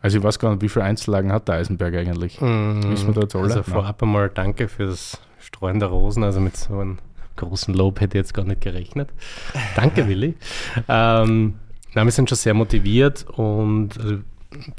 [0.00, 2.40] Also ich weiß gar nicht, wie viele Einzellagen hat der Eisenberg eigentlich?
[2.40, 3.44] Wissen wir da jetzt alle?
[3.44, 3.64] Also Nein.
[3.64, 6.24] vorab einmal danke für das Streuen der Rosen.
[6.24, 6.98] Also mit so einem
[7.36, 9.10] großen Lob hätte ich jetzt gar nicht gerechnet.
[9.76, 10.34] Danke, Willi.
[10.88, 11.54] Ähm,
[11.92, 14.18] na, wir sind schon sehr motiviert und also,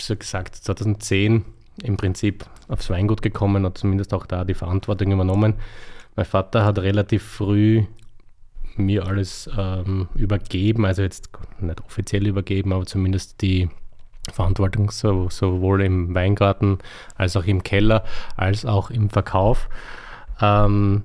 [0.07, 1.43] wie gesagt, 2010
[1.83, 5.55] im Prinzip aufs Weingut gekommen und zumindest auch da die Verantwortung übernommen.
[6.15, 7.85] Mein Vater hat relativ früh
[8.77, 13.69] mir alles ähm, übergeben, also jetzt nicht offiziell übergeben, aber zumindest die
[14.33, 16.79] Verantwortung so, sowohl im Weingarten
[17.15, 18.03] als auch im Keller,
[18.35, 19.69] als auch im Verkauf.
[20.41, 21.03] Ähm,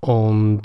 [0.00, 0.62] und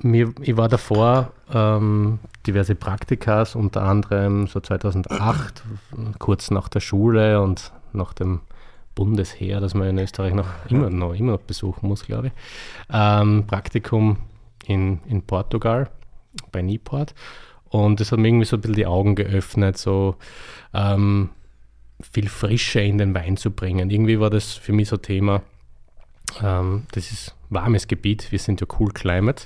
[0.00, 5.64] mir, ich war davor ähm, diverse Praktikas, unter anderem so 2008,
[6.18, 8.40] kurz nach der Schule und nach dem
[8.94, 12.32] Bundesheer, das man in Österreich noch immer noch, immer noch besuchen muss, glaube ich.
[12.92, 14.16] Ähm, Praktikum
[14.66, 15.88] in, in Portugal,
[16.50, 17.14] bei Nieport.
[17.68, 20.16] Und das hat mir irgendwie so ein bisschen die Augen geöffnet, so
[20.74, 21.30] ähm,
[22.00, 23.90] viel Frische in den Wein zu bringen.
[23.90, 25.42] Irgendwie war das für mich so Thema.
[26.42, 29.44] Ähm, das ist warmes Gebiet, wir sind ja cool climate,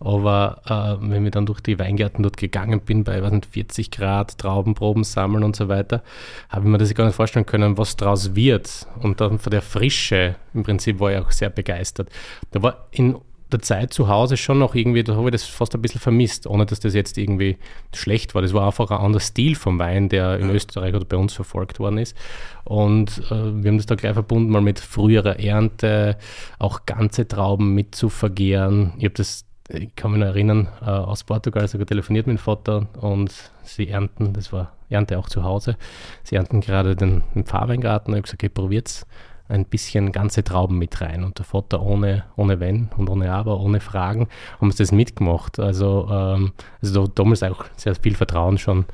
[0.00, 3.90] aber äh, wenn ich dann durch die Weingärten dort gegangen bin, bei was nicht, 40
[3.90, 6.02] Grad, Traubenproben sammeln und so weiter,
[6.48, 8.86] habe ich mir das gar nicht vorstellen können, was draus wird.
[9.00, 12.10] Und dann von der Frische, im Prinzip war ich auch sehr begeistert.
[12.50, 13.16] Da war in
[13.52, 16.46] der Zeit zu Hause schon noch irgendwie, da habe ich das fast ein bisschen vermisst,
[16.46, 17.56] ohne dass das jetzt irgendwie
[17.94, 18.42] schlecht war.
[18.42, 21.78] Das war einfach ein anderer Stil vom Wein, der in Österreich oder bei uns verfolgt
[21.78, 22.16] worden ist.
[22.64, 26.16] Und äh, wir haben das da gleich verbunden, mal mit früherer Ernte,
[26.58, 28.92] auch ganze Trauben mit zu vergären.
[28.98, 32.42] Ich habe das, ich kann mich noch erinnern, äh, aus Portugal sogar telefoniert mit dem
[32.42, 33.32] Vater und
[33.62, 35.76] sie ernten, das war Ernte auch zu Hause,
[36.24, 38.12] sie ernten gerade den, den Pfarrweingarten.
[38.14, 39.06] Ich habe gesagt, okay, probiert's
[39.48, 41.24] ein bisschen ganze Trauben mit rein.
[41.24, 45.58] Und der Vater ohne, ohne Wenn und ohne Aber, ohne Fragen, haben uns das mitgemacht.
[45.58, 48.86] Also, ähm, also da, damals auch sehr viel Vertrauen schon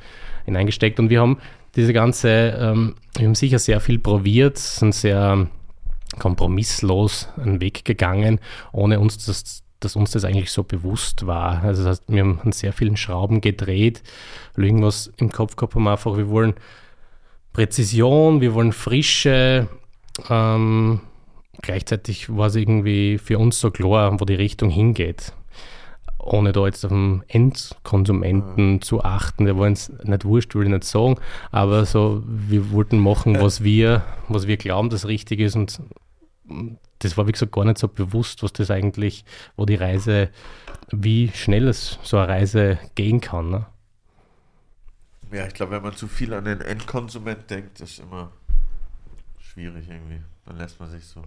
[0.45, 0.99] hineingesteckt.
[0.99, 1.37] Und wir haben
[1.75, 5.47] diese ganze, ähm, wir haben sicher sehr viel probiert, sind sehr
[6.19, 8.39] kompromisslos einen Weg gegangen,
[8.71, 11.61] ohne uns das dass uns das eigentlich so bewusst war.
[11.63, 14.01] Also das heißt, wir haben an sehr vielen Schrauben gedreht,
[14.55, 16.53] weil irgendwas im Kopf gehabt haben, einfach, wir wollen
[17.51, 19.67] Präzision, wir wollen Frische.
[20.29, 21.01] Ähm,
[21.61, 25.33] gleichzeitig war es irgendwie für uns so klar, wo die Richtung hingeht.
[26.19, 29.45] Ohne da jetzt auf den Endkonsumenten zu achten.
[29.45, 31.15] Wir wollen es nicht wurscht, will ich nicht sagen,
[31.51, 35.81] aber so, wir wollten machen, was wir, was wir glauben, dass richtig ist und
[36.99, 40.29] das war, wie gesagt, gar nicht so bewusst, was das eigentlich, wo die Reise,
[40.91, 43.49] wie schnell es so eine Reise gehen kann.
[43.49, 43.65] Ne?
[45.31, 48.31] Ja, ich glaube, wenn man zu viel an den Endkonsument denkt, ist immer
[49.53, 50.21] schwierig irgendwie.
[50.45, 51.21] Dann lässt man sich so.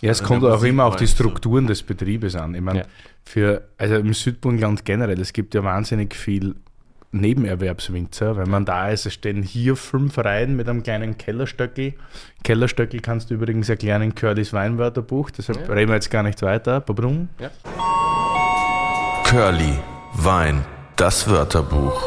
[0.00, 1.06] Ja, es Also kommt auch immer auf die?
[1.08, 2.54] Strukturen des Betriebes an.
[2.54, 2.84] Ich meine, Ja.
[3.24, 6.54] für, also im Südburgenland generell, es gibt ja wahnsinnig viel
[7.12, 8.36] Nebenerwerbswinzer.
[8.36, 11.94] Wenn man da ist, es stehen hier fünf Reihen mit einem kleinen Kellerstöckel.
[12.42, 16.80] Kellerstöckel kannst du übrigens erklären in Curtis Weinwörterbuch, deshalb reden wir jetzt gar nicht weiter.
[16.80, 17.28] Babrum.
[19.24, 19.78] Curly,
[20.14, 20.64] Wein,
[20.96, 22.02] das Wörterbuch.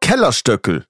[0.00, 0.84] Kellerstöckel.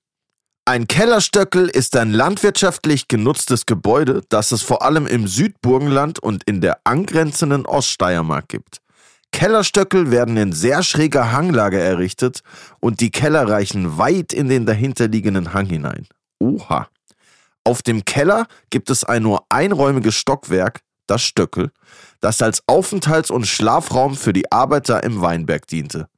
[0.69, 6.61] Ein Kellerstöckel ist ein landwirtschaftlich genutztes Gebäude, das es vor allem im Südburgenland und in
[6.61, 8.83] der angrenzenden Oststeiermark gibt.
[9.33, 12.43] Kellerstöckel werden in sehr schräger Hanglage errichtet
[12.81, 16.07] und die Keller reichen weit in den dahinterliegenden Hang hinein.
[16.39, 16.89] Oha.
[17.65, 21.71] Auf dem Keller gibt es ein nur einräumiges Stockwerk, das Stöckel,
[22.21, 26.09] das als Aufenthalts- und Schlafraum für die Arbeiter im Weinberg diente.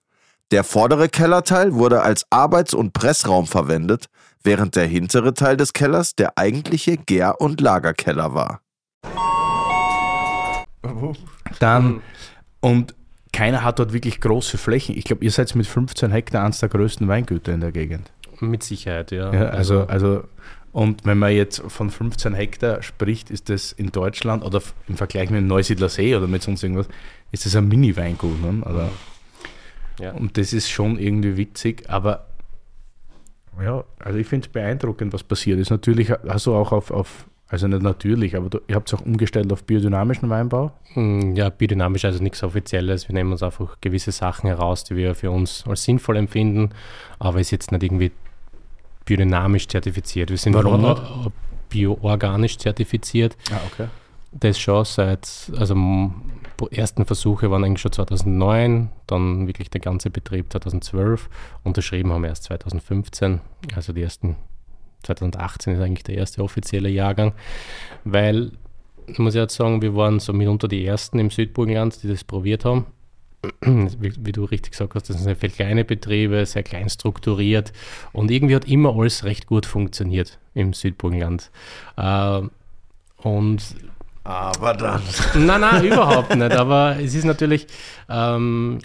[0.51, 4.09] Der vordere Kellerteil wurde als Arbeits- und Pressraum verwendet,
[4.43, 8.61] während der hintere Teil des Kellers der eigentliche Gär- und Lagerkeller war.
[11.59, 12.01] Dann,
[12.61, 12.95] und
[13.33, 14.97] keiner hat dort wirklich große Flächen.
[14.97, 18.11] Ich glaube, ihr seid mit 15 Hektar eines der größten Weingüter in der Gegend.
[18.41, 19.33] Mit Sicherheit, ja.
[19.33, 20.25] Ja, also, also,
[20.73, 25.31] und wenn man jetzt von 15 Hektar spricht, ist das in Deutschland oder im Vergleich
[25.31, 26.89] mit dem Neusiedler See oder mit sonst irgendwas,
[27.33, 28.41] ist das ein Mini-Weingut.
[28.41, 28.67] Ne?
[28.67, 28.89] Also,
[30.01, 30.13] Ja.
[30.13, 32.30] Und das ist schon irgendwie witzig, aber
[33.63, 35.71] ja, also ich finde es beeindruckend, was passiert ist.
[35.71, 39.05] Natürlich hast du auch auf, auf also nicht natürlich, aber du, ihr habt es auch
[39.05, 40.71] umgestellt auf biodynamischen Weinbau.
[40.95, 43.09] Mm, Ja, biodynamisch, also nichts Offizielles.
[43.09, 46.71] Wir nehmen uns einfach gewisse Sachen heraus, die wir für uns als sinnvoll empfinden,
[47.19, 48.13] aber ist jetzt nicht irgendwie
[49.05, 50.31] biodynamisch zertifiziert.
[50.31, 51.03] Wir sind Warum nicht?
[51.71, 53.37] bioorganisch zertifiziert.
[53.53, 53.89] Ah, okay.
[54.33, 60.11] Das schon seit, also die ersten Versuche waren eigentlich schon 2009, dann wirklich der ganze
[60.11, 61.29] Betrieb 2012,
[61.65, 63.41] unterschrieben haben wir erst 2015,
[63.75, 64.37] also die ersten
[65.03, 67.33] 2018 ist eigentlich der erste offizielle Jahrgang,
[68.05, 68.53] weil,
[69.17, 72.65] muss ich jetzt sagen, wir waren so mitunter die ersten im Südburgenland, die das probiert
[72.65, 72.87] haben.
[73.63, 77.73] Wie, wie du richtig gesagt hast, das sind sehr viele kleine Betriebe, sehr klein strukturiert
[78.13, 81.51] und irgendwie hat immer alles recht gut funktioniert im Südburgenland.
[81.97, 82.43] Äh,
[83.23, 83.63] und
[84.31, 85.03] Aber dann.
[85.35, 86.53] Nein, nein, überhaupt nicht.
[86.53, 87.67] Aber es ist natürlich,
[88.09, 88.79] ähm,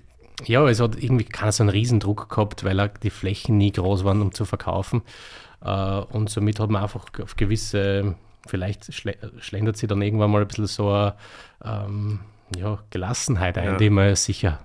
[0.45, 4.03] ja, es hat irgendwie keiner so einen Riesendruck gehabt, weil auch die Flächen nie groß
[4.03, 5.03] waren, um zu verkaufen.
[5.63, 8.15] Äh, und somit hat man einfach auf gewisse,
[8.47, 11.13] vielleicht schle schlendert sie dann irgendwann mal ein bisschen so eine
[11.63, 12.19] ähm,
[12.57, 13.77] ja, Gelassenheit ein, Ja.
[13.77, 14.59] die man sicher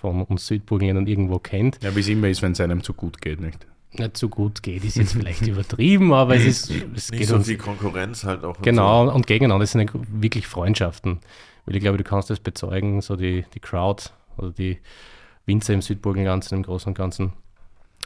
[0.00, 1.82] von uns Südburgenländern irgendwo kennt.
[1.82, 3.66] Ja, wie es immer ist, wenn es einem zu gut geht, nicht?
[3.96, 7.36] Nicht so gut geht, ist jetzt vielleicht übertrieben, aber es ist, es Nicht geht so
[7.36, 8.56] uns viel Konkurrenz halt auch.
[8.56, 9.66] und Genau, und gegeneinander.
[9.66, 11.20] Sind wirklich Freundschaften.
[11.66, 14.78] Weil ich glaube, du kannst das bezeugen, so die, die Crowd oder die
[15.46, 17.32] Winzer im Südburgenland sind im Großen und Ganzen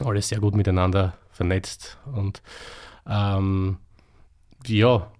[0.03, 1.97] alle sehr gut miteinander vernetzt.
[2.13, 2.41] Und
[3.07, 3.77] ähm,
[4.65, 5.11] ja.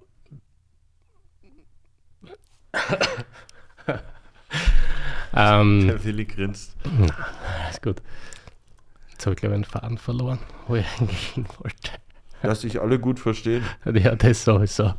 [2.22, 2.32] So.
[5.36, 6.76] ähm, Der Willi grinst.
[7.70, 8.02] ist gut.
[9.20, 11.92] Jetzt habe ich, glaube ich, einen Faden verloren, wo ich eigentlich hin wollte.
[12.42, 13.66] Dass sich alle gut verstehen.
[13.94, 14.94] Ja, das sowieso.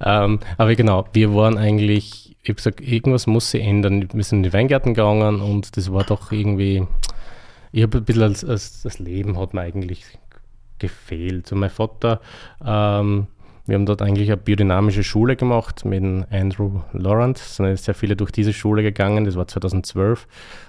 [0.00, 4.08] ähm, aber genau, wir waren eigentlich, ich habe gesagt, irgendwas muss sich ändern.
[4.12, 6.86] Wir sind in die Weingärten gegangen und das war doch irgendwie,
[7.72, 10.04] ich habe ein bisschen als, als das Leben hat mir eigentlich
[10.78, 11.50] gefehlt.
[11.50, 12.20] Und mein Vater,
[12.64, 13.26] ähm,
[13.68, 17.36] wir haben dort eigentlich eine biodynamische Schule gemacht mit Andrew Laurent.
[17.36, 20.26] Es sind sehr viele durch diese Schule gegangen, das war 2012.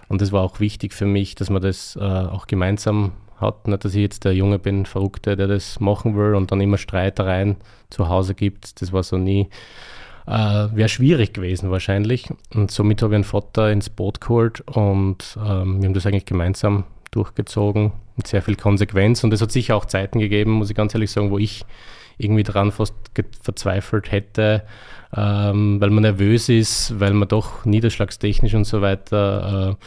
[0.09, 3.69] Und das war auch wichtig für mich, dass man das äh, auch gemeinsam hat.
[3.69, 6.77] Nicht, dass ich jetzt der Junge bin, Verrückte, der das machen will und dann immer
[6.77, 7.55] Streitereien
[7.89, 8.81] zu Hause gibt.
[8.81, 9.47] Das war so nie,
[10.27, 10.31] äh,
[10.73, 12.29] wäre schwierig gewesen wahrscheinlich.
[12.53, 16.25] Und somit habe ich einen Vater ins Boot geholt und ähm, wir haben das eigentlich
[16.25, 19.23] gemeinsam durchgezogen mit sehr viel Konsequenz.
[19.23, 21.65] Und es hat sicher auch Zeiten gegeben, muss ich ganz ehrlich sagen, wo ich
[22.19, 22.93] irgendwie dran fast
[23.41, 24.63] verzweifelt hätte,
[25.15, 29.77] ähm, weil man nervös ist, weil man doch niederschlagstechnisch und so weiter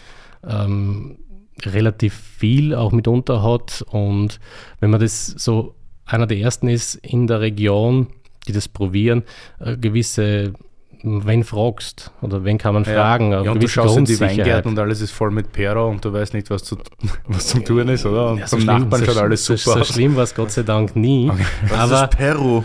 [0.44, 1.18] äh, ähm,
[1.64, 3.84] relativ viel auch mitunter hat.
[3.90, 4.40] Und
[4.80, 8.08] wenn man das so einer der ersten ist in der Region,
[8.48, 9.22] die das probieren,
[9.60, 10.54] äh, gewisse
[11.02, 13.32] wen fragst oder wen kann man fragen?
[13.32, 14.18] Ja, und du schaust in die.
[14.20, 16.76] Weingärten und alles ist voll mit Pero und du weißt nicht, was, zu,
[17.28, 18.30] was zum Tun ist, oder?
[18.30, 19.88] Und Ja, so beim schlimm- Nachbarn so schaut sch- alles so, super so aus.
[19.88, 21.30] schlimm war es Gott sei Dank nie.
[21.68, 22.64] Was Aber ist Peru?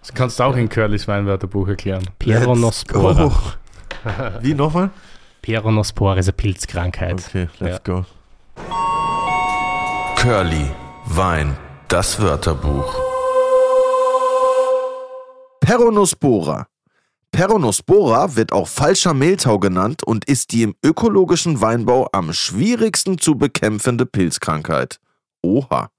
[0.00, 2.04] Das kannst du auch in Curlys Weinwörterbuch erklären.
[2.18, 3.22] Peronospora.
[3.24, 4.12] Let's go.
[4.40, 4.90] Wie nochmal?
[5.42, 7.22] Peronospora ist eine Pilzkrankheit.
[7.28, 7.94] Okay, let's Ja.
[7.94, 8.04] go.
[10.16, 10.70] Curly,
[11.06, 11.56] Wein,
[11.88, 12.94] das Wörterbuch.
[15.60, 16.66] Peronospora.
[17.36, 23.34] Peronospora wird auch falscher Mehltau genannt und ist die im ökologischen Weinbau am schwierigsten zu
[23.34, 25.00] bekämpfende Pilzkrankheit.
[25.42, 25.90] Oha.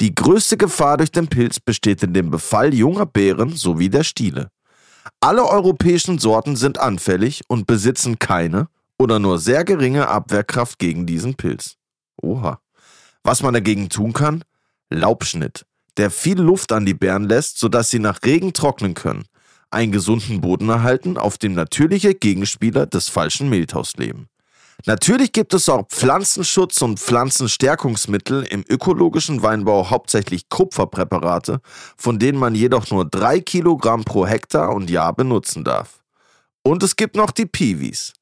[0.00, 4.50] Die größte Gefahr durch den Pilz besteht in dem Befall junger Beeren sowie der Stiele.
[5.20, 8.66] Alle europäischen Sorten sind anfällig und besitzen keine
[8.98, 11.76] oder nur sehr geringe Abwehrkraft gegen diesen Pilz.
[12.20, 12.58] Oha.
[13.22, 14.42] Was man dagegen tun kann?
[14.90, 15.66] Laubschnitt,
[15.98, 19.22] der viel Luft an die Beeren lässt, sodass sie nach Regen trocknen können.
[19.74, 24.28] Einen gesunden Boden erhalten, auf dem natürliche Gegenspieler des falschen Mehltaus leben.
[24.86, 31.60] Natürlich gibt es auch Pflanzenschutz- und Pflanzenstärkungsmittel im ökologischen Weinbau, hauptsächlich Kupferpräparate,
[31.96, 36.02] von denen man jedoch nur 3 Kilogramm pro Hektar und Jahr benutzen darf.
[36.62, 38.12] Und es gibt noch die Piwis,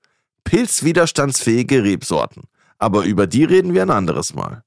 [0.45, 2.45] pilzwiderstandsfähige Rebsorten.
[2.79, 4.63] Aber über die reden wir ein anderes Mal.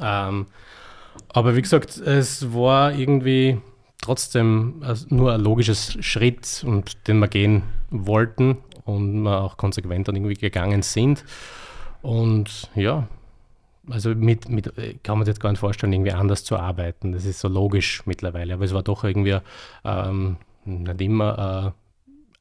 [0.00, 0.46] Ähm,
[1.28, 3.60] aber wie gesagt, es war irgendwie
[4.06, 10.16] trotzdem nur ein logisches Schritt, und den wir gehen wollten und wir auch konsequent dann
[10.16, 11.24] irgendwie gegangen sind.
[12.02, 13.08] Und ja,
[13.90, 17.12] also mit, mit äh, kann man sich jetzt gar nicht vorstellen, irgendwie anders zu arbeiten.
[17.12, 18.54] Das ist so logisch mittlerweile.
[18.54, 19.38] Aber es war doch irgendwie
[19.84, 21.85] ähm, nicht immer, äh,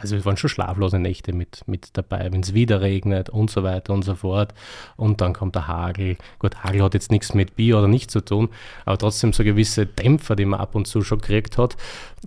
[0.06, 3.64] also es waren schon schlaflose Nächte mit, mit dabei, wenn es wieder regnet und so
[3.64, 4.54] weiter und so fort.
[4.98, 6.18] Und dann kommt der Hagel.
[6.38, 8.50] Gut, Hagel hat jetzt nichts mit Bier oder nicht zu tun,
[8.86, 11.76] aber trotzdem so gewisse Dämpfer, die man ab und zu schon gekriegt hat.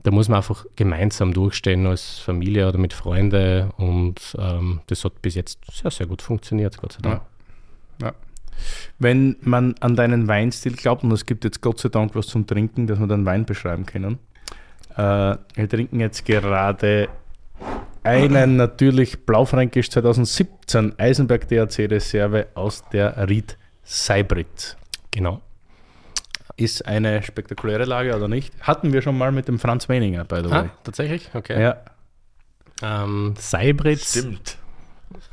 [0.03, 3.71] Da muss man einfach gemeinsam durchstehen als Familie oder mit Freunden.
[3.77, 7.23] Und ähm, das hat bis jetzt sehr, sehr gut funktioniert, Gott sei Dank.
[8.03, 8.13] Ja.
[8.99, 12.45] Wenn man an deinen Weinstil glaubt, und es gibt jetzt Gott sei Dank was zum
[12.45, 14.19] Trinken, dass wir dann Wein beschreiben können.
[14.97, 17.09] Äh, wir trinken jetzt gerade
[18.03, 24.77] einen natürlich Blaufränkisch 2017 Eisenberg DAC Reserve aus der Ried Seibrit.
[25.11, 25.41] Genau.
[26.57, 28.53] Ist eine spektakuläre Lage oder nicht?
[28.61, 30.59] Hatten wir schon mal mit dem Franz Weninger, by the way.
[30.59, 31.31] Ah, tatsächlich?
[31.35, 31.61] Okay.
[31.63, 31.77] Ja,
[32.83, 34.11] Ähm, Seibritz.
[34.11, 34.57] Stimmt.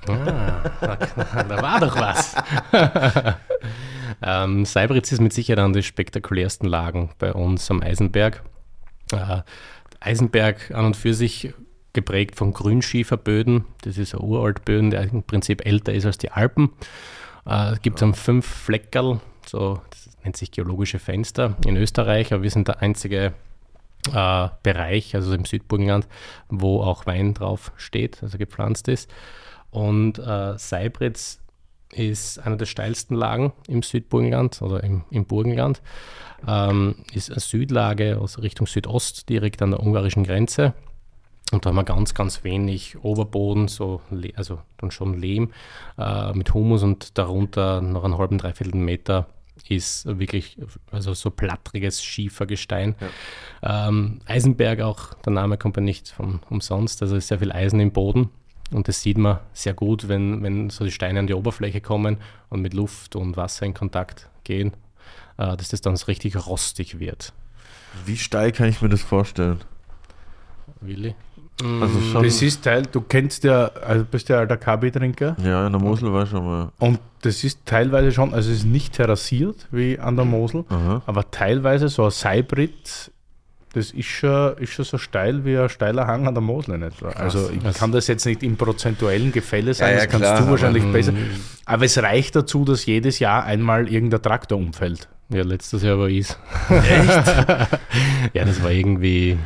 [0.08, 0.96] Ah, da,
[1.44, 2.36] da war doch was.
[4.22, 8.44] ähm, Seibritz ist mit Sicherheit eine der spektakulärsten Lagen bei uns am Eisenberg.
[9.12, 9.42] Äh,
[10.00, 11.54] Eisenberg an und für sich
[11.96, 13.66] geprägt von Grünschieferböden.
[13.82, 16.70] Das ist ein Uraltböden, der im Prinzip älter ist als die Alpen.
[17.48, 22.44] Äh, es gibt dann fünf Fleckerl, so, das nennt sich geologische Fenster in Österreich, aber
[22.44, 23.34] wir sind der einzige
[24.14, 26.08] äh, Bereich, also im Südburgenland,
[26.50, 29.10] wo auch Wein drauf steht, also gepflanzt ist.
[29.72, 31.40] Und äh, Seibritz
[31.92, 35.82] ist eine der steilsten Lagen im Südburgenland oder im, im Burgenland.
[36.48, 40.74] Ähm, ist eine Südlage aus Richtung Südost, direkt an der ungarischen Grenze.
[41.52, 44.02] Und da haben wir ganz, ganz wenig Oberboden, so,
[44.36, 45.52] also dann schon Lehm
[45.98, 49.28] äh, mit Humus und darunter noch einen halben, dreiviertel Meter
[49.70, 50.58] ist wirklich
[50.92, 52.96] also so plattriges Schiefergestein.
[53.64, 57.80] Ähm, Eisenberg auch, der Name kommt ja nicht von umsonst, also ist sehr viel Eisen
[57.80, 58.30] im Boden.
[58.72, 62.18] Und das sieht man sehr gut, wenn, wenn so die Steine an die Oberfläche kommen
[62.50, 64.74] und mit Luft und Wasser in Kontakt gehen,
[65.38, 67.34] äh, dass das dann so richtig rostig wird.
[68.06, 69.62] Wie steil kann ich mir das vorstellen?
[70.82, 71.16] Willi?
[71.62, 72.24] Also schon.
[72.24, 75.38] das ist Teil, du kennst ja, also bist ja alter KB-Trinker.
[75.44, 76.72] Ja, in der Mosel war ich schon mal.
[76.80, 81.02] Und das ist teilweise schon, also es ist nicht terrassiert wie an der Mosel, Aha.
[81.06, 83.10] aber teilweise so ein Seibrit,
[83.74, 86.82] das ist schon, ist schon so steil wie ein steiler Hang an der Mosel in
[86.84, 87.10] etwa.
[87.10, 90.36] Also ich kann das jetzt nicht im prozentuellen Gefälle sein, Ja, ja, das kannst klar,
[90.38, 91.14] du aber- wahrscheinlich besser.
[91.66, 95.08] Aber es reicht dazu, dass jedes Jahr einmal irgendein Traktor umfällt.
[95.30, 96.38] Ja, letztes Jahr war ich Echt?
[98.34, 99.38] ja, das war irgendwie,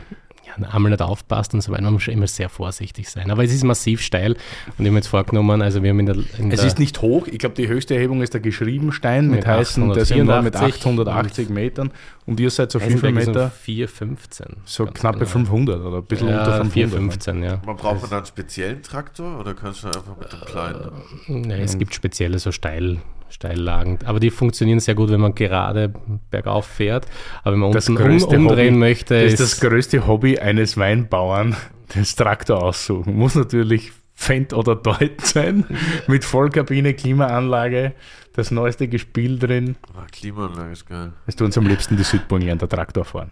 [0.65, 1.83] einmal nicht aufpasst und so weiter.
[1.83, 3.31] Man muss schon immer sehr vorsichtig sein.
[3.31, 6.05] Aber es ist massiv steil und ich habe mir jetzt vorgenommen, also wir haben in
[6.05, 6.15] der.
[6.37, 9.37] In Es der ist nicht hoch, ich glaube, die höchste Erhebung ist der Geschriebenstein mit,
[9.37, 11.91] Mit heißen, der ist irgendwann mit 884 880 Metern
[12.25, 14.45] und ihr seid so 5 Eisenberg ist um Meter, 415.
[14.65, 15.29] so knappe genau.
[15.31, 16.73] 500 oder ein bisschen unter Ja, 500.
[16.73, 17.61] 415, ja.
[17.65, 20.91] Man braucht man da einen speziellen Traktor oder kannst du einfach mit dem kleinen?
[21.27, 22.99] Nee, es gibt spezielle so Steil,
[23.29, 25.93] Steillagen, aber die funktionieren sehr gut, wenn man gerade
[26.29, 27.05] bergauf fährt.
[27.43, 30.77] Aber wenn man Das unten um, umdrehen Hobby möchte, Das ist das größte Hobby eines
[30.77, 31.55] Weinbauern,
[31.95, 33.15] das Traktor aussuchen.
[33.15, 35.63] Muss natürlich Fendt oder Deut sein,
[36.07, 37.93] mit Vollkabine, Klimaanlage,
[38.33, 39.75] das neueste Gespiel drin.
[39.95, 41.13] Ah, Klimaanlage ist geil.
[41.25, 43.31] Es tut uns am liebsten die Südburgenländer Traktor fahren.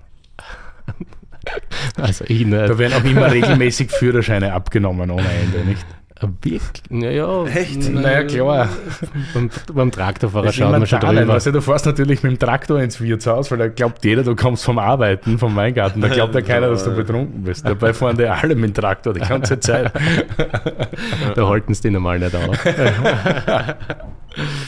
[1.96, 2.52] Also ich nicht.
[2.54, 5.86] Da werden auch immer regelmäßig Führerscheine abgenommen ohne Ende, nicht?
[6.22, 6.62] Wirklich?
[6.90, 7.46] Naja.
[7.46, 7.92] Echt?
[7.92, 8.70] Naja, klar.
[9.34, 11.40] Beim, beim Traktorfahrer schaut immer man schon drüber.
[11.40, 14.64] du, du fährst natürlich mit dem Traktor ins Wirtshaus, weil da glaubt jeder, du kommst
[14.64, 16.02] vom Arbeiten, vom Weingarten.
[16.02, 17.66] Da glaubt ja keiner, dass du betrunken bist.
[17.66, 19.92] Dabei fahren die alle mit dem Traktor die ganze Zeit.
[21.36, 22.66] Da halten sie die normal nicht auf.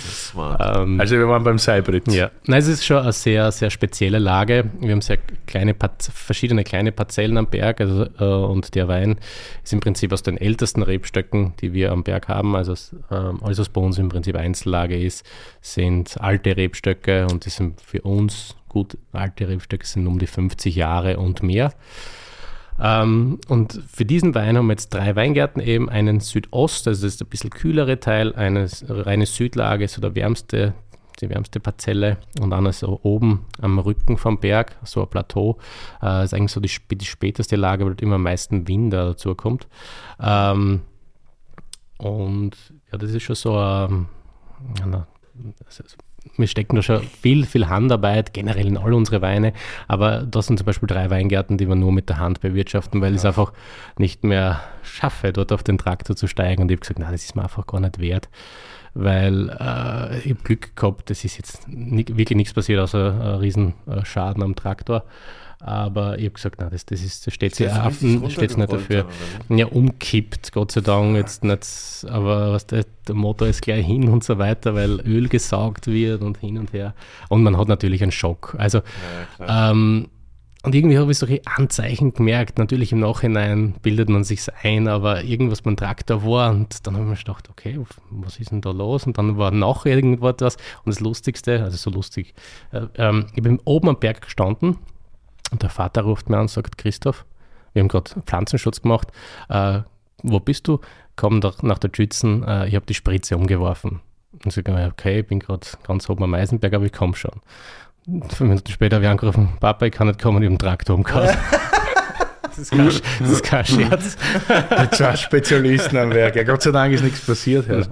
[0.10, 0.78] Smart.
[0.78, 2.14] ähm, Also wir waren beim Seibritz.
[2.14, 4.70] Ja, Nein, es ist schon eine sehr, sehr spezielle Lage.
[4.80, 5.18] Wir haben sehr
[5.48, 5.76] kleine,
[6.14, 9.20] verschiedene kleine Parzellen am Berg also, äh, und der Wein
[9.64, 12.56] ist im Prinzip aus den ältesten Rebstöcken, die wir am Berg haben.
[12.56, 12.74] Also
[13.12, 15.26] ähm, alles, was bei uns im Prinzip Einzellage ist,
[15.62, 20.76] sind alte Rebstöcke und die sind für uns gut, alte Rebstöcke sind um die 50
[20.76, 21.74] Jahre und mehr.
[22.82, 27.16] Ähm, und für diesen Wein haben wir jetzt drei Weingärten eben, einen Südost, also das
[27.16, 30.74] ist ein bisschen kühlere Teil, eine reine Südlage, so der wärmste,
[31.20, 35.58] die wärmste Parzelle und dann so oben am Rücken vom Berg, so ein Plateau,
[36.02, 39.06] äh, ist eigentlich so die, die späteste Lage, weil dort immer am meisten Wind da
[39.06, 39.68] dazu kommt.
[40.22, 40.82] Ähm,
[41.98, 42.56] und
[42.92, 44.08] ja, das ist schon so ein,
[45.68, 45.98] ist-
[46.38, 49.54] wir stecken da schon viel, viel Handarbeit, generell in all unsere Weine,
[49.88, 53.12] aber das sind zum Beispiel drei Weingärten, die wir nur mit der Hand bewirtschaften, weil
[53.12, 53.54] ich es einfach
[53.98, 56.62] nicht mehr schaffe, dort auf den Traktor zu steigen.
[56.62, 58.30] Und ich habe gesagt, nein, das ist mir einfach gar nicht wert,
[58.94, 64.44] weil äh, ich habe Glück gehabt, das ist jetzt wirklich nichts passiert, außer äh, Schaden
[64.44, 65.04] am Traktor.
[65.62, 69.06] Aber ich habe gesagt, nein, das, das, ist, das steht auf, richtig steht's nicht dafür.
[69.50, 71.66] Ja, umkippt, Gott sei Dank jetzt nicht,
[72.10, 76.22] aber was der, der Motor ist gleich hin und so weiter, weil Öl gesaugt wird
[76.22, 76.94] und hin und her.
[77.28, 78.56] Und man hat natürlich einen Schock.
[78.58, 78.82] Also,
[79.46, 80.08] ähm,
[80.64, 82.58] und irgendwie habe ich solche Anzeichen gemerkt.
[82.58, 87.06] Natürlich im Nachhinein bildet man sich ein, aber irgendwas beim Traktor war und dann habe
[87.06, 87.80] ich mir gedacht, okay,
[88.10, 89.06] was ist denn da los?
[89.06, 90.56] Und dann war noch irgendwas.
[90.86, 92.34] Und das Lustigste, also so lustig,
[92.72, 94.78] äh, ähm, ich bin oben am Berg gestanden
[95.52, 97.26] und der Vater ruft mir an und sagt, Christoph,
[97.74, 99.10] wir haben gerade Pflanzenschutz gemacht.
[99.50, 99.80] Äh,
[100.24, 100.80] wo bist du?
[101.16, 104.02] Komm doch nach der Schützen, äh, ich habe die Spritze umgeworfen.
[104.44, 107.42] Und sage ich, okay, ich bin gerade ganz oben am Eisenberg, aber ich komme schon.
[108.06, 110.96] Fünf Minuten später habe ich angerufen, Papa, ich kann nicht kommen, ich habe einen Traktor
[110.96, 111.30] umgehauen.
[112.44, 114.18] das, ist kein, das ist kein Scherz.
[114.92, 116.36] Zwei Spezialisten am Werk.
[116.36, 117.68] Ja, Gott sei Dank ist nichts passiert.
[117.68, 117.88] Herr.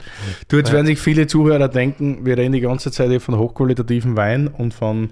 [0.48, 4.16] Du, jetzt werden sich viele Zuhörer denken, wir reden die ganze Zeit hier von hochqualitativen
[4.16, 5.12] Wein und von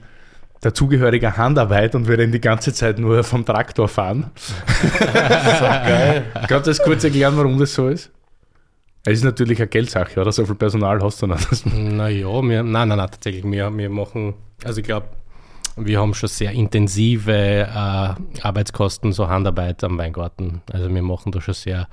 [0.61, 4.31] dazugehöriger Handarbeit und wir reden die ganze Zeit nur vom Traktor fahren.
[4.99, 6.23] Geil.
[6.47, 8.11] Kannst du das kurz erklären, warum das so ist?
[9.05, 10.31] Es ist natürlich eine Geldsache, oder?
[10.31, 11.51] So viel Personal hast du nicht.
[11.51, 13.43] Das- Naja, wir, nein, nein, nein, tatsächlich.
[13.43, 14.33] Wir, wir machen,
[14.63, 15.07] also ich glaube,
[15.77, 20.61] wir haben schon sehr intensive äh, Arbeitskosten, so Handarbeit am Weingarten.
[20.71, 21.87] Also wir machen da schon sehr,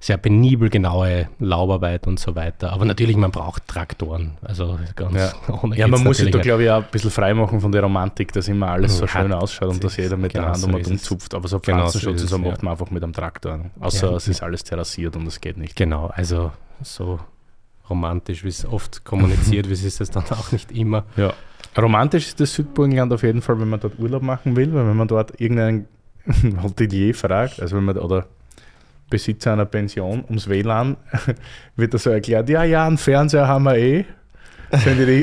[0.00, 2.72] sehr penibel genaue Laubarbeit und so weiter.
[2.72, 4.32] Aber natürlich, man braucht Traktoren.
[4.42, 5.32] Also ganz Ja,
[5.62, 7.82] ohne ja man muss sich da, glaube ich, auch ein bisschen frei machen von der
[7.82, 10.62] Romantik, dass immer alles so Ja, schön ausschaut und dass jeder mit der genau Hand
[10.62, 10.88] so um es.
[10.88, 11.34] umzupft.
[11.34, 12.50] Aber so Genau so Pflanzenschutz und so es, ja.
[12.50, 13.60] macht man einfach mit einem Traktor.
[13.80, 14.16] Außer Ja.
[14.16, 15.76] es ist alles terrassiert und das geht nicht.
[15.76, 16.50] Genau, also
[16.82, 17.20] so
[17.88, 21.04] romantisch, wie es oft kommuniziert wird, ist es dann auch nicht immer.
[21.16, 21.32] Ja.
[21.78, 24.96] Romantisch ist das Südburgenland auf jeden Fall, wenn man dort Urlaub machen will, weil wenn
[24.96, 25.86] man dort irgendeinen
[26.62, 28.26] Hotelier fragt, also wenn man oder
[29.10, 30.96] Besitzer einer Pension ums WLAN,
[31.76, 34.04] wird da so erklärt, ja, ja, einen Fernseher haben wir eh.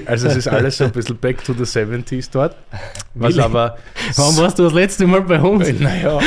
[0.07, 2.55] Also es ist alles so ein bisschen back to the 70s dort.
[3.13, 3.77] Was aber
[4.15, 5.71] Warum warst du das letzte Mal bei uns?
[5.79, 6.19] naja,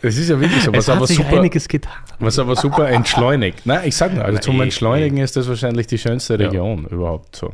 [0.00, 1.92] es ist ja wirklich so, was es hat aber sich super, einiges getan.
[2.18, 3.66] was aber super entschleunigt.
[3.66, 6.46] Nein, ich sag nur, also zum Nein, Entschleunigen ist das wahrscheinlich die schönste Ja.
[6.46, 7.52] Region überhaupt so.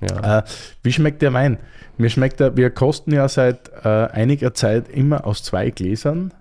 [0.00, 0.38] Ja.
[0.38, 0.42] Äh,
[0.82, 1.58] wie schmeckt der Wein?
[1.96, 6.32] Mir schmeckt er, wir kosten ja seit äh, einiger Zeit immer aus zwei Gläsern,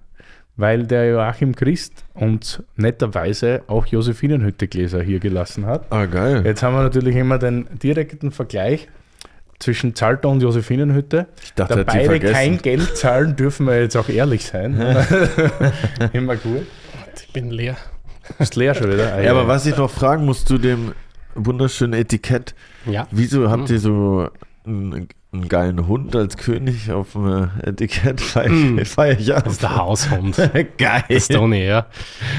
[0.55, 5.85] weil der Joachim Christ uns netterweise auch Josephinenhütte-Gläser hier gelassen hat.
[5.91, 6.43] Ah, geil.
[6.45, 8.87] Jetzt haben wir natürlich immer den direkten Vergleich
[9.59, 11.25] zwischen Zalter und Josephinenhütte.
[11.43, 12.33] Ich dachte, Da beide vergessen.
[12.33, 14.79] kein Geld zahlen, dürfen wir jetzt auch ehrlich sein.
[16.13, 16.67] immer gut.
[17.15, 17.75] Ich bin leer.
[18.37, 19.13] Ist leer schon wieder.
[19.15, 20.91] Ah, Ja, aber was ich noch fragen muss zu dem
[21.37, 22.55] wunderschönen Etikett.
[22.85, 23.07] Ja.
[23.11, 23.75] Wieso habt Mhm.
[23.75, 24.29] ihr so
[24.65, 28.19] einen, einen geilen Hund als König auf dem Etikett?
[28.21, 30.35] Feier ich, feier ich Das ist der Haushund.
[30.77, 31.03] Geil.
[31.09, 31.87] Das Tony, ja.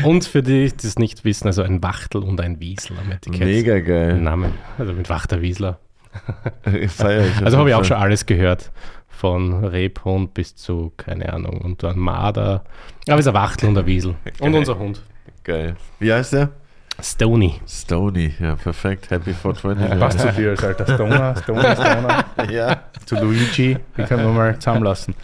[0.03, 3.41] Und für die, die es nicht wissen, also ein Wachtel und ein Wiesel am Etikett.
[3.41, 4.21] Mega geil.
[4.21, 4.51] Name.
[4.79, 5.79] Also mit Wachter Wiesler.
[6.89, 8.71] Feier ich Also habe ich auch schon alles gehört.
[9.09, 12.63] Von Rebhund bis zu, keine Ahnung, und dann Marder.
[13.09, 14.15] Aber es ist ein Wachtel und ein Wiesel.
[14.39, 15.03] Und unser Hund.
[15.43, 15.75] Geil.
[15.99, 16.51] Wie heißt der?
[17.01, 17.55] Stony.
[17.67, 18.35] Stony.
[18.41, 19.11] Ja, perfekt.
[19.11, 19.99] Happy 420.
[20.01, 22.25] Passt zu dir als alter Stoner, Stoner, Stoner.
[22.51, 22.83] ja.
[23.07, 25.15] zu Luigi, die können wir mal zusammenlassen.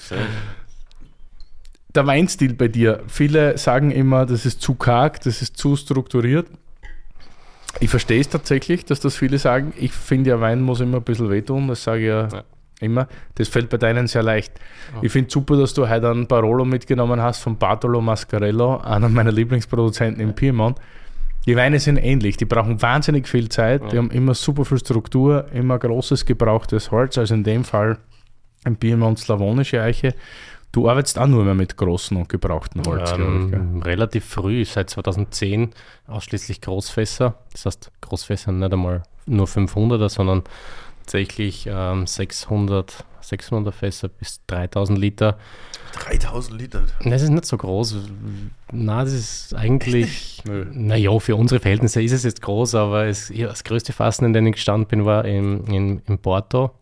[1.95, 6.47] Der Weinstil bei dir, viele sagen immer, das ist zu karg, das ist zu strukturiert.
[7.81, 9.73] Ich verstehe es tatsächlich, dass das viele sagen.
[9.77, 12.45] Ich finde ja, Wein muss immer ein bisschen wehtun, das sage ich ja, Ja.
[12.81, 13.09] immer.
[13.35, 14.53] Das fällt bei deinen sehr leicht.
[15.03, 19.33] Ich finde super, dass du heute einen Barolo mitgenommen hast von Bartolo Mascarello, einer meiner
[19.33, 20.79] Lieblingsproduzenten im Piemont.
[21.47, 25.47] Die Weine sind ähnlich, die brauchen wahnsinnig viel Zeit, die haben immer super viel Struktur,
[25.53, 27.99] immer großes gebrauchtes Holz, also in dem Fall
[28.65, 30.15] ein Piemont slavonische Eiche.
[30.73, 33.53] Du arbeitest auch nur mehr mit großen und gebrauchten Holz, glaube ich.
[33.53, 35.71] Ähm, relativ früh, seit 2010
[36.09, 37.35] ausschließlich Großfässer.
[37.53, 40.43] Das heißt, Großfässer nicht einmal nur 500er, sondern
[41.01, 45.39] tatsächlich ähm, 600, 600 Fässer bis 3000 Liter.
[46.01, 46.83] 3000 Liter.
[47.05, 47.97] Das ist nicht so groß.
[48.73, 53.65] Na, das ist eigentlich, naja, für unsere Verhältnisse ist es jetzt groß, aber es, das
[53.65, 56.73] größte Fassen, in dem ich gestanden bin, war im, in, in Porto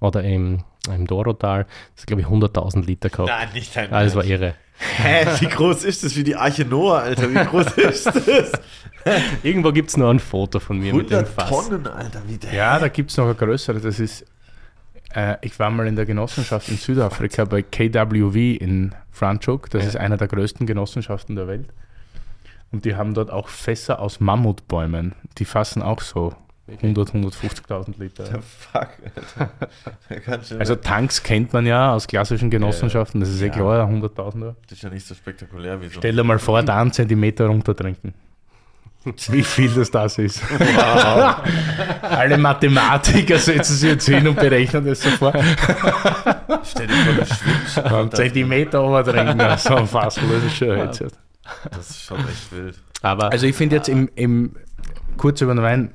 [0.00, 1.64] oder im, im Dorotal.
[1.94, 3.28] Das ist, glaube ich, 100.000 Liter gehabt.
[3.28, 4.54] Nein, nicht dein Ah, das war irre.
[4.96, 6.16] Hä, wie groß ist das?
[6.16, 7.30] Wie die Arche Noah, Alter.
[7.30, 8.52] Wie groß ist das?
[9.42, 11.48] Irgendwo gibt es noch ein Foto von mir mit dem 100 Fass.
[11.48, 12.22] Tonnen, Alter.
[12.26, 13.80] Wie der Ja, da gibt es noch eine größere.
[13.80, 14.24] Das ist,
[15.14, 19.70] äh, ich war mal in der Genossenschaft in Südafrika bei KWV in Franschhoek.
[19.70, 19.88] Das Ja.
[19.90, 21.68] ist einer der größten Genossenschaften der Welt.
[22.70, 25.14] Und die haben dort auch Fässer aus Mammutbäumen.
[25.38, 26.34] Die fassen auch so
[26.80, 28.24] 100, 150.000 Liter.
[28.40, 28.88] Fuck,
[30.24, 33.20] kannst du- Also Tanks kennt man ja aus klassischen Genossenschaften.
[33.20, 33.52] Das ist eh Ja.
[33.52, 34.54] klar, 100.000er.
[34.68, 35.94] das ist ja nicht so spektakulär wie so.
[35.98, 38.14] Stell dir mal vor, da einen Zentimeter runtertrinken.
[39.28, 40.42] Wie viel das das ist.
[42.02, 45.36] Alle Mathematiker setzen sich jetzt hin und berechnen das sofort.
[46.64, 47.78] Stell dir vor, du schwimmst.
[47.78, 51.08] Einen Zentimeter runtertrinken, so ein Fassel, das ist schon Headset.
[51.70, 52.78] Das ist schon echt wild.
[53.02, 54.54] Aber Also ich finde jetzt im, im
[55.16, 55.90] kurz über den Wein,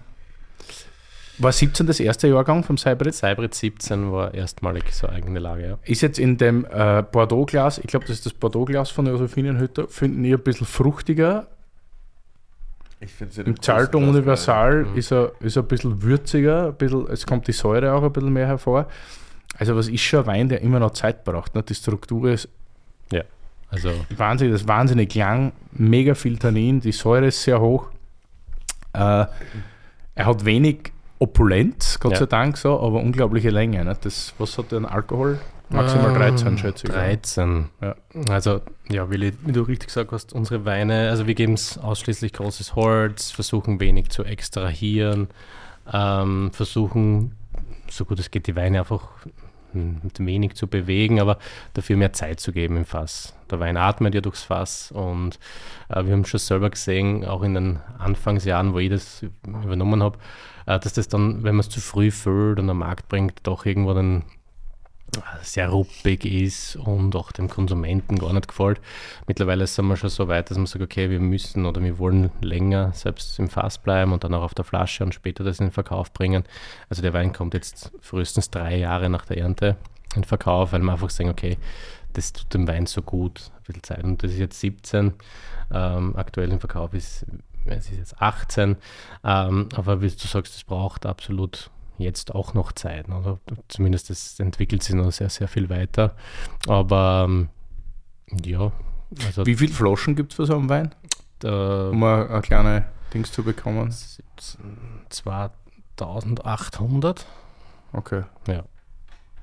[1.39, 3.14] war 17 das erste Jahrgang vom Cybrid?
[3.14, 5.78] Cybrid 17 war erstmalig so eigene Lage, ja.
[5.84, 10.24] Ist jetzt in dem äh, Bordeaux-Glas, ich glaube, das ist das Bordeaux-Glas von Josephinenhütter, finden
[10.24, 11.45] die ein bisschen fruchtiger.
[13.00, 17.26] Ich finde Im Zalto Universal ist er, ist er ein bisschen würziger, ein bisschen, es
[17.26, 18.88] kommt die Säure auch ein bisschen mehr hervor.
[19.58, 21.54] Also was ist schon ein Wein, der immer noch Zeit braucht.
[21.56, 21.64] Ne?
[21.64, 22.50] Die Struktur ist
[23.12, 23.22] Ja.
[23.70, 27.88] Also wahnsinnig, das ist wahnsinnig lang, mega viel Tannin, die Säure ist sehr hoch.
[28.93, 29.26] Äh,
[30.16, 32.20] er hat wenig Opulenz, Gott Ja.
[32.20, 33.84] sei Dank so, aber unglaubliche Länge.
[33.84, 33.95] Ne?
[34.02, 35.39] Das, was hat an Alkohol?
[35.70, 36.93] Maximal 13, schätze ich.
[36.93, 37.70] 13.
[37.82, 37.95] Ja.
[38.30, 42.34] Also, ja, Willi, wie du richtig gesagt hast, unsere Weine, also wir geben es ausschließlich
[42.34, 45.28] großes Holz, versuchen wenig zu extrahieren,
[45.91, 47.36] ähm, versuchen,
[47.89, 49.09] so gut es geht, die Weine einfach
[49.74, 51.38] mit wenig zu bewegen, aber
[51.74, 53.36] dafür mehr Zeit zu geben im Fass.
[53.51, 55.39] Der Wein atmet ja durchs Fass und
[55.89, 60.18] äh, wir haben schon selber gesehen, auch in den Anfangsjahren, wo ich das übernommen habe,
[60.65, 63.65] äh, dass das dann, wenn man es zu früh füllt und am Markt bringt, doch
[63.65, 64.24] irgendwo dann
[65.41, 68.82] sehr ruppig ist und auch dem Konsumenten gar nicht gefällt.
[69.26, 72.30] Mittlerweile sind wir schon so weit, dass man sagt, okay, wir müssen oder wir wollen
[72.41, 75.68] länger selbst im Fass bleiben und dann auch auf der Flasche und später das in
[75.68, 76.43] den Verkauf bringen.
[76.89, 79.78] Also der Wein kommt jetzt frühestens drei Jahre nach der Ernte
[80.16, 81.58] in den Verkauf, weil wir einfach sagen, okay,
[82.14, 84.03] das tut dem Wein so gut, ein bisschen Zeit.
[84.03, 85.14] Und das ist jetzt 17,
[85.72, 87.26] ähm, aktuell im Verkauf ist
[87.70, 88.78] es ist jetzt 18,
[89.26, 93.10] ähm, aber wie du sagst, es braucht absolut jetzt auch noch Zeit.
[93.10, 96.16] Oder zumindest es entwickelt sich noch sehr, sehr viel weiter.
[96.68, 97.50] Aber ähm,
[98.43, 98.72] ja,
[99.26, 100.93] also Wie viele Flaschen gibt es für so einen Wein,
[101.39, 103.93] da, um ein, ein kleine Dings zu bekommen?
[105.10, 107.26] 2800
[107.93, 108.24] Okay.
[108.48, 108.64] Ja.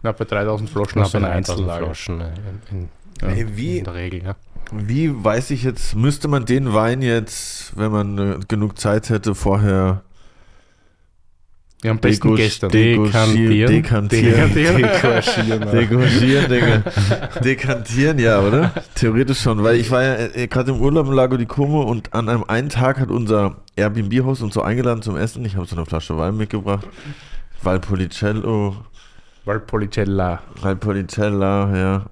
[0.02, 1.84] Na, bei 3000 Flaschen hast du eine 1000 Einzellage.
[1.86, 2.88] Flaschen in, in,
[3.22, 3.28] Ja.
[3.28, 4.22] Hey, wie, in der Regel.
[4.22, 4.36] Ja.
[4.70, 9.34] wie weiß ich jetzt, müsste man den Wein jetzt, wenn man äh, genug Zeit hätte,
[9.34, 10.02] vorher
[11.85, 12.70] Ja, am besten gestern.
[12.70, 13.70] Dekantieren.
[13.70, 14.55] Dekantieren.
[14.55, 15.70] Dekantieren.
[15.70, 16.82] Dekantieren, Digga.
[17.45, 18.72] Dekantieren, ja, oder?
[18.95, 22.14] Theoretisch schon, weil ich war ja äh, gerade im Urlaub im Lago di Como und
[22.14, 25.45] an einem einen Tag hat unser Airbnb-Haus uns so eingeladen zum Essen.
[25.45, 26.87] Ich habe so eine Flasche Wein mitgebracht.
[27.62, 28.76] Valpolicello,
[29.45, 30.41] Valpolicella.
[30.62, 32.07] Valpolicella, ja.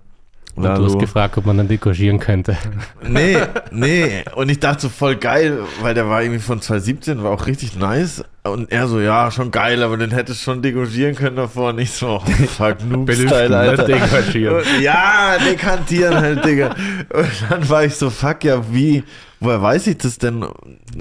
[0.54, 2.56] Und du hast gefragt, ob man dann dekogieren könnte.
[3.08, 3.36] Nee,
[3.70, 4.22] nee.
[4.36, 7.76] Und ich dachte so voll geil, weil der war irgendwie von 2017, war auch richtig
[7.76, 8.24] nice.
[8.44, 11.70] Und er so, ja, schon geil, aber den hättest du schon dekantieren können davor.
[11.70, 13.88] Und ich so, oh, fuck, Noob-Style, Alter.
[13.88, 14.62] nicht dekantieren.
[14.80, 16.74] Ja, dekantieren halt, Digga.
[17.12, 19.04] Und dann war ich so, fuck, ja, wie,
[19.40, 20.44] woher weiß ich das denn,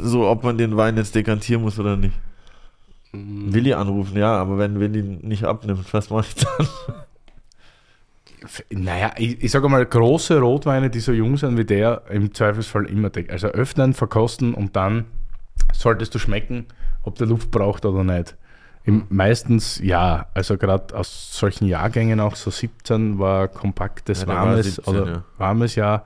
[0.02, 2.14] so, ob man den Wein jetzt dekantieren muss oder nicht?
[3.14, 6.68] Willi anrufen, ja, aber wenn Willi nicht abnimmt, was mache ich dann?
[8.72, 12.86] Naja, ich, ich sage mal, große Rotweine, die so jung sind wie der, im Zweifelsfall
[12.86, 13.32] immer deck.
[13.32, 15.06] Also öffnen, verkosten und dann
[15.74, 16.66] solltest du schmecken,
[17.04, 18.36] ob der Luft braucht oder nicht.
[18.84, 24.76] Im, meistens ja, also gerade aus solchen Jahrgängen auch so 17 war kompaktes, Ja, warmes
[24.76, 25.24] 17, oder ja.
[25.38, 26.06] warmes Jahr.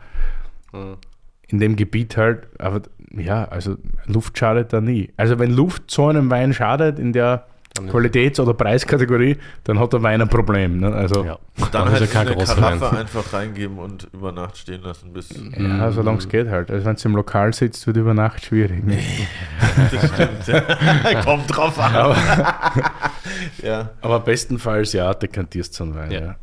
[1.48, 2.82] In dem Gebiet halt, aber
[3.12, 3.78] ja, also
[4.08, 5.14] Luft schadet da nie.
[5.16, 7.46] Also wenn Luft so einem Wein schadet in der
[7.76, 10.80] Qualitäts- oder Preiskategorie, dann hat der Wein ein Problem.
[10.80, 10.94] Ne?
[10.94, 11.38] Also, Ja.
[11.58, 12.98] Dann Dann halt ist er kein Karaffe Wein.
[12.98, 15.30] einfach reingeben und über Nacht stehen lassen, bis.
[15.58, 16.70] ja, solange es geht halt.
[16.72, 18.84] Also wenn du im Lokal sitzt, wird über Nacht schwierig.
[18.84, 18.98] Ne?
[19.92, 21.24] Das stimmt.
[21.26, 21.94] Kommt drauf an.
[23.64, 23.90] ja.
[24.02, 26.12] Aber bestenfalls ja, dekantierst du so einen Wein.
[26.12, 26.20] Ja.
[26.20, 26.36] Ja.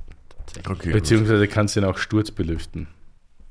[0.68, 0.92] Okay.
[0.92, 2.88] Beziehungsweise kannst du ihn auch sturzbelüften.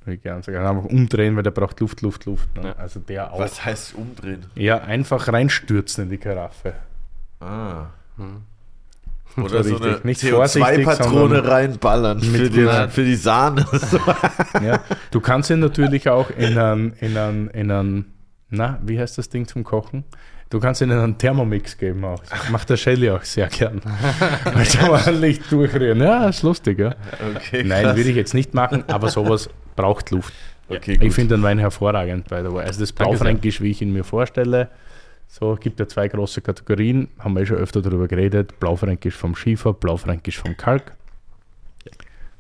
[0.05, 0.57] Wie ich gerne sagen.
[0.57, 2.55] Einfach umdrehen, weil der braucht Luft, Luft, Luft.
[2.55, 2.69] Ne?
[2.69, 2.75] Ja.
[2.75, 3.39] Also der auch.
[3.39, 4.45] Was heißt umdrehen?
[4.55, 6.73] Ja, einfach reinstürzen in die Karaffe.
[7.41, 7.87] Ah.
[8.17, 8.43] Hm.
[9.37, 9.91] Oder so richtig.
[9.91, 13.65] eine Nicht vorsichtig, CO2-Patrone sondern reinballern für die, für die Sahne.
[14.61, 14.81] Ja.
[15.09, 18.13] Du kannst ihn natürlich auch in einen, in einen, in einen,
[18.49, 20.03] na, wie heißt das Ding zum Kochen?
[20.49, 22.21] Du kannst ihn in einen Thermomix geben auch.
[22.29, 23.81] Das macht der Shelly auch sehr gern.
[24.53, 26.01] Weil da ordentlich durchrühren.
[26.01, 26.93] Ja, ist lustig, ja.
[27.35, 30.33] Okay, Nein, würde ich jetzt nicht machen, aber sowas braucht Luft.
[30.67, 30.97] Okay.
[31.01, 32.65] Ich finde den Wein hervorragend, by the way.
[32.65, 32.91] Also das.
[32.91, 34.69] Blaufränkisch, wie ich ihn mir vorstelle,
[35.33, 38.59] so gibt ja zwei große Kategorien, haben wir eh schon öfter darüber geredet.
[38.59, 40.91] Blaufränkisch vom Schiefer, Blaufränkisch vom Kalk.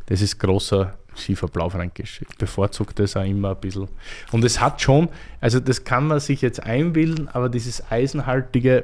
[0.07, 2.21] Das ist großer Schiefer Blaufränkisch.
[2.21, 3.87] Ich bevorzuge das auch immer ein bisschen.
[4.31, 5.07] Und es hat schon,
[5.39, 8.83] also das kann man sich jetzt einbilden, aber dieses Eisenhaltige,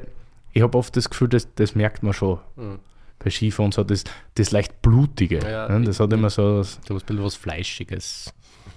[0.52, 2.78] ich habe oft das Gefühl, das, das merkt man schon Mhm.
[3.18, 4.04] bei Schiefer und so, das,
[4.36, 5.38] das leicht Blutige.
[5.40, 5.84] Ja, ne?
[5.84, 8.32] Das hat immer so, Du hast ein bisschen was Fleischiges.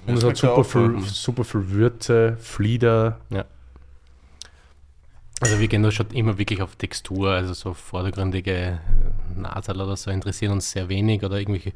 [0.08, 3.20] und es hat super viel, super viel Würze, Flieder.
[3.30, 3.46] Ja.
[5.42, 9.98] Also wir gehen da schon immer wirklich auf Textur, also so vordergründige äh, Nasal oder
[9.98, 11.74] so interessieren uns sehr wenig oder irgendwelche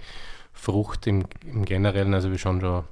[0.53, 2.83] Frucht im, im Generellen, also wir schauen schon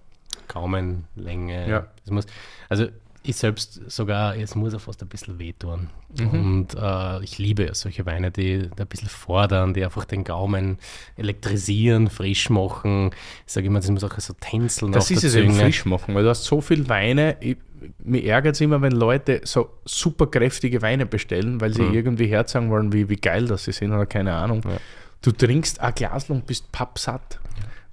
[0.47, 1.69] Gaumenlänge.
[1.69, 1.87] Ja.
[2.03, 2.25] Das muss,
[2.69, 2.87] also
[3.23, 5.89] ich selbst sogar, es muss auch fast ein bisschen wehtun.
[6.19, 6.29] Mhm.
[6.29, 10.77] Und äh, ich liebe solche Weine, die, die ein bisschen fordern, die einfach den Gaumen
[11.15, 13.11] elektrisieren, frisch machen.
[13.47, 16.23] Ich sage immer, das muss auch so tänzeln Das ist es eben frisch machen, weil
[16.23, 17.37] du hast so viel Weine.
[17.39, 17.57] Ich,
[18.03, 21.93] mir ärgert es immer, wenn Leute so super kräftige Weine bestellen, weil sie Mhm.
[21.93, 24.61] irgendwie herzagen wollen, wie, wie geil das sie sind oder keine Ahnung.
[24.65, 24.77] Ja.
[25.21, 27.39] Du trinkst ein Glas und bist pappsatt.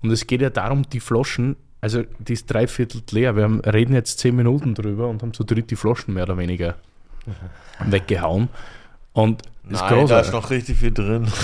[0.02, 3.36] Und es geht ja darum, die Flaschen, also die ist dreiviertel leer.
[3.36, 6.36] Wir haben, reden jetzt zehn Minuten drüber und haben so dritt die Flaschen mehr oder
[6.38, 6.74] weniger
[7.84, 8.48] weggehauen.
[9.12, 10.26] Und ist Nein, da großartig.
[10.28, 11.28] ist noch richtig viel drin.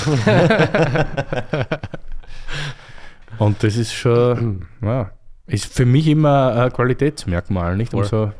[3.39, 5.11] Und das ist schon, ja,
[5.47, 7.93] ist für mich immer ein Qualitätsmerkmal, nicht?
[7.93, 8.33] Voll.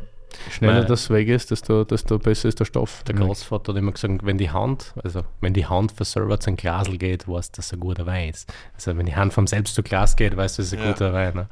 [0.45, 3.03] Umso schneller Weil- das weg ist, desto, desto besser ist der Stoff.
[3.05, 6.49] Der Großvater hat immer gesagt, wenn die Hand, also wenn die Hand von selber zu
[6.51, 8.53] einem Glasl geht, weißt du, dass es ein guter Wein ist.
[8.75, 10.93] Also wenn die Hand vom selbst zu Glas geht, weißt du, dass es ein Ja.
[10.93, 11.35] guter Wein.
[11.35, 11.49] Ne?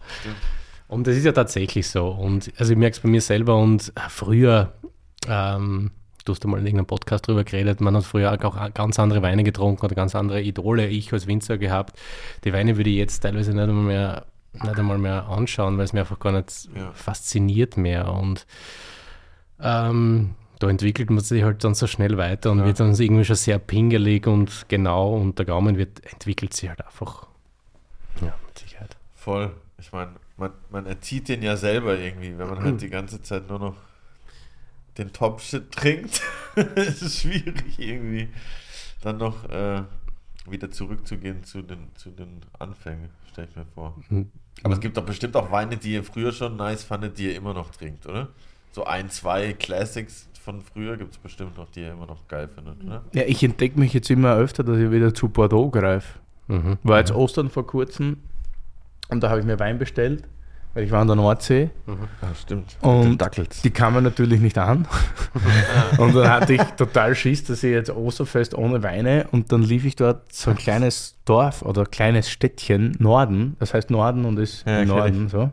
[0.89, 2.09] Und das ist ja tatsächlich so.
[2.09, 4.73] Und also ich merke es bei mir selber und früher,
[5.29, 5.91] ähm,
[6.25, 9.45] du hast einmal in irgendeinem Podcast drüber geredet, man hat früher auch ganz andere Weine
[9.45, 11.99] getrunken oder ganz andere Idole, ich als Winzer gehabt.
[12.45, 14.27] Die Weine würde ich jetzt teilweise nicht einmal mehr,
[14.63, 16.93] nicht einmal mehr anschauen, weil es mir einfach gar nicht Ja.
[16.93, 18.13] fasziniert mehr.
[18.13, 18.47] Und
[19.61, 23.37] ähm, da entwickelt man sich halt dann so schnell weiter und wird dann irgendwie schon
[23.37, 27.27] sehr pingelig und genau und der Gaumen wird, entwickelt sich halt einfach.
[28.21, 28.97] Ja, mit Sicherheit.
[29.15, 29.53] Voll.
[29.79, 33.49] Ich meine, man, man erzieht den ja selber irgendwie, wenn man halt die ganze Zeit
[33.49, 33.77] nur noch
[34.99, 36.23] den Top-Shit trinkt.
[36.77, 38.29] es ist schwierig irgendwie
[39.03, 39.83] dann noch äh,
[40.47, 43.97] wieder zurückzugehen zu den, zu den Anfängen, stelle ich mir vor.
[44.59, 44.65] Mhm.
[44.65, 47.37] Aber es gibt doch bestimmt auch Weine, die ihr früher schon nice fandet, die ihr
[47.37, 48.29] immer noch trinkt, oder?
[48.73, 52.49] So ein, zwei Classics von früher gibt es bestimmt noch, die ihr immer noch geil
[52.49, 53.03] findet, oder?
[53.13, 56.19] Ja, ich entdecke mich jetzt immer öfter, dass ich wieder zu Bordeaux greife.
[56.49, 56.79] Mhm.
[56.83, 58.19] War jetzt Ostern vor kurzem
[59.09, 60.25] und da habe ich mir Wein bestellt,
[60.75, 62.77] weil ich war an der Nordsee Ja, stimmt.
[62.83, 63.19] und
[63.65, 64.87] die kamen natürlich nicht an.
[65.99, 69.85] und dann hatte ich total Schiss, dass ich jetzt Osterfest ohne Weine und dann lief
[69.85, 74.67] ich dort so ein kleines Dorf oder kleines Städtchen, Norden, das heißt Norden und ist
[74.67, 75.51] Ja, Norden so.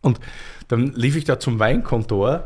[0.00, 0.20] Und
[0.68, 2.44] dann lief ich da zum Weinkontor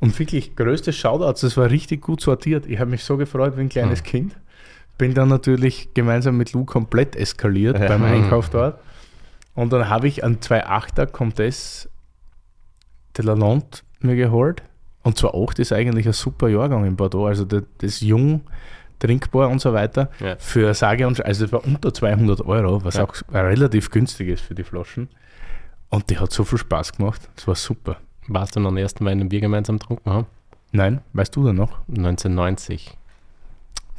[0.00, 2.66] und wirklich größte Shoutouts, das war richtig gut sortiert.
[2.66, 4.34] Ich habe mich so gefreut wie ein kleines Kind.
[4.98, 7.86] Bin dann natürlich gemeinsam mit Lou komplett eskaliert Ja.
[7.88, 8.78] beim Einkauf dort.
[9.60, 11.88] Und dann habe ich einen 2.8er Comtesse
[13.16, 13.66] de la Lande
[14.00, 14.62] mir geholt.
[15.02, 17.26] Und zwar 8 ist eigentlich ein super Jahrgang in Bordeaux.
[17.26, 18.40] Also das, das ist jung,
[18.98, 20.10] trinkbar und so weiter.
[20.20, 20.36] Ja.
[20.38, 23.04] Für sage und also es war unter 200 Euro, was Ja.
[23.04, 25.08] auch relativ günstig ist für die Flaschen.
[25.90, 27.28] Und die hat so viel Spaß gemacht.
[27.36, 27.96] Das war super.
[28.28, 30.26] Warst du noch den ersten Wein, den wir gemeinsam getrunken haben?
[30.72, 31.80] Nein, weißt du da noch?
[31.88, 32.96] 1990.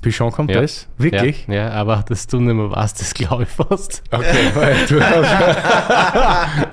[0.02, 0.88] Pichon Comtesse?
[0.98, 1.46] Wirklich?
[1.48, 4.02] Ja, ja, aber dass du nicht mehr warst, das glaube ich fast.
[4.12, 6.68] Okay, weil du hast.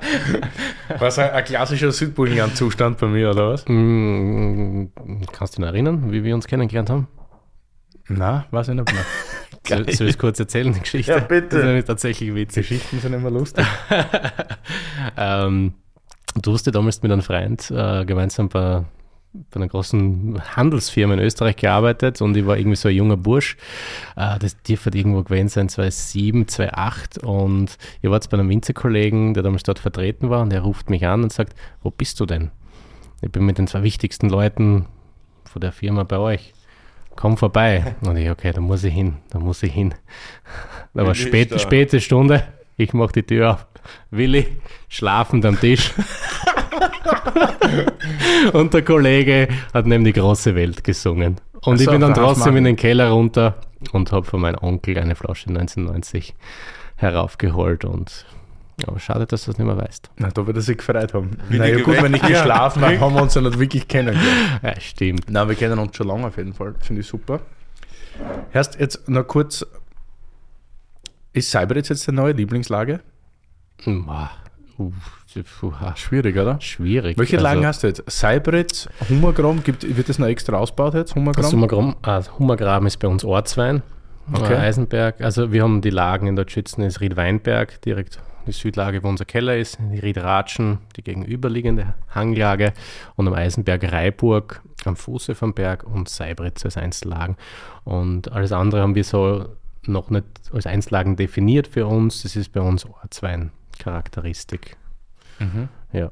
[0.99, 3.63] Was ein, ein klassischer Südburgenland-Zustand bei mir, oder was?
[3.67, 4.85] Mm,
[5.31, 7.07] Kannst du dich noch erinnern, wie wir uns kennengelernt haben?
[8.07, 9.05] Na, weiß ich nicht mehr.
[9.67, 11.11] Soll, soll ich es kurz erzählen, die Geschichte?
[11.11, 11.49] Ja, bitte.
[11.49, 12.67] Das ist nämlich tatsächlich witzig.
[12.69, 13.63] Geschichten sind immer lustig.
[15.15, 15.73] ähm,
[16.41, 18.83] du hast ja damals mit einem Freund äh, gemeinsam bei
[19.33, 23.57] bei einer großen Handelsfirma in Österreich gearbeitet und ich war irgendwie so ein junger Bursch.
[24.15, 29.33] Äh, das dürfte irgendwo gewesen sein, 2007, 2008 und ich war jetzt bei einem Winzerkollegen,
[29.33, 32.25] der damals dort vertreten war und der ruft mich an und sagt, wo bist du
[32.25, 32.51] denn?
[33.21, 34.85] Ich bin mit den zwei wichtigsten Leuten
[35.43, 36.53] von der Firma bei euch.
[37.15, 37.95] Komm vorbei.
[38.01, 39.93] Und ich, okay, da muss ich hin, da muss ich hin.
[40.93, 42.43] Da war spät, späte Stunde.
[42.75, 43.67] Ich mache die Tür auf.
[44.09, 44.47] Willi,
[44.87, 45.93] schlafend am Tisch.
[48.53, 51.39] Und der Kollege hat neben die große Welt gesungen.
[51.61, 53.55] Und Ach ich bin dann trotzdem in den Keller runter
[53.91, 56.35] und habe von meinem Onkel eine Flasche 1990
[56.95, 57.85] heraufgeholt.
[57.85, 58.25] Und
[58.87, 60.09] aber schade, dass du das nicht mehr weißt.
[60.17, 61.37] Na, da wird er sich gefreut haben.
[61.49, 64.61] Wie naja, gut, wenn ich geschlafen habe, haben wir uns ja nicht wirklich kennengelernt.
[64.63, 65.25] Ja, stimmt.
[65.27, 66.75] Na, wir kennen uns schon lange auf jeden Fall.
[66.79, 67.41] Finde ich super.
[68.53, 69.65] Erst jetzt noch kurz.
[71.33, 73.01] Ist Cyberitz jetzt deine neue Lieblingslage?
[73.85, 74.31] Boah,
[75.59, 76.59] puha, Schwierig, oder?
[76.61, 77.17] schwierig.
[77.17, 78.03] Welche Also, Lagen hast du jetzt?
[78.09, 81.11] Cyberitz, Hummergraben, gibt, wird das noch extra ausgebaut jetzt?
[81.11, 81.51] Das Hummergraben?
[81.51, 83.81] Hummergraben, ah, Hummergraben ist bei uns Ortswein.
[84.33, 84.53] Okay.
[84.53, 85.21] Äh, Eisenberg.
[85.21, 89.25] Also wir haben die Lagen in der Schützen ist Ried-Weinberg, direkt die Südlage, wo unser
[89.25, 92.73] Keller ist, die Ried-Ratschen, die gegenüberliegende Hanglage
[93.15, 97.35] und am Eisenberg Reiburg am Fuße vom Berg und Seibritz als Einzellagen.
[97.83, 99.45] Und alles andere haben wir so
[99.85, 102.23] noch nicht als Einzellagen definiert für uns.
[102.23, 102.85] Das ist bei uns
[103.69, 104.77] Ortswein-Charakteristik.
[105.93, 106.11] Ja.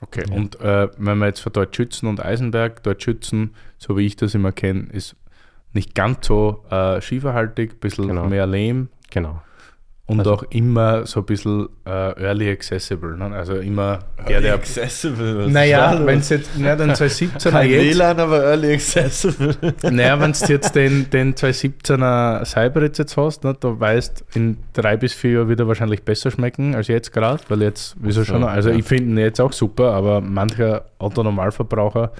[0.00, 4.34] Okay, und äh, wenn wir jetzt von Deutschschützen und Eisenberg, Deutschschützen, so wie ich das
[4.34, 5.16] immer kenne, ist
[5.72, 8.26] nicht ganz so äh, schieferhaltig, ein bisschen Genau.
[8.28, 9.42] mehr Lehm Genau.
[10.08, 13.14] Und Also- auch immer so ein bisschen äh, early accessible.
[13.14, 13.26] Ne?
[13.26, 14.54] Also immer der, der.
[14.54, 15.44] accessible.
[15.44, 19.54] was Naja, wenn es jetzt, na, den 2017er Kein jetzt, WLAN, aber early accessible.
[19.82, 24.96] naja, wenn du jetzt den, den 2017er Cyberitz jetzt hast, ne, da weißt in drei
[24.96, 28.42] bis vier Jahren wird er wahrscheinlich besser schmecken als jetzt gerade, weil jetzt, wieso schon,
[28.44, 28.76] also ja.
[28.76, 32.12] ich finde ihn jetzt auch super, aber mancher Autonormalverbraucher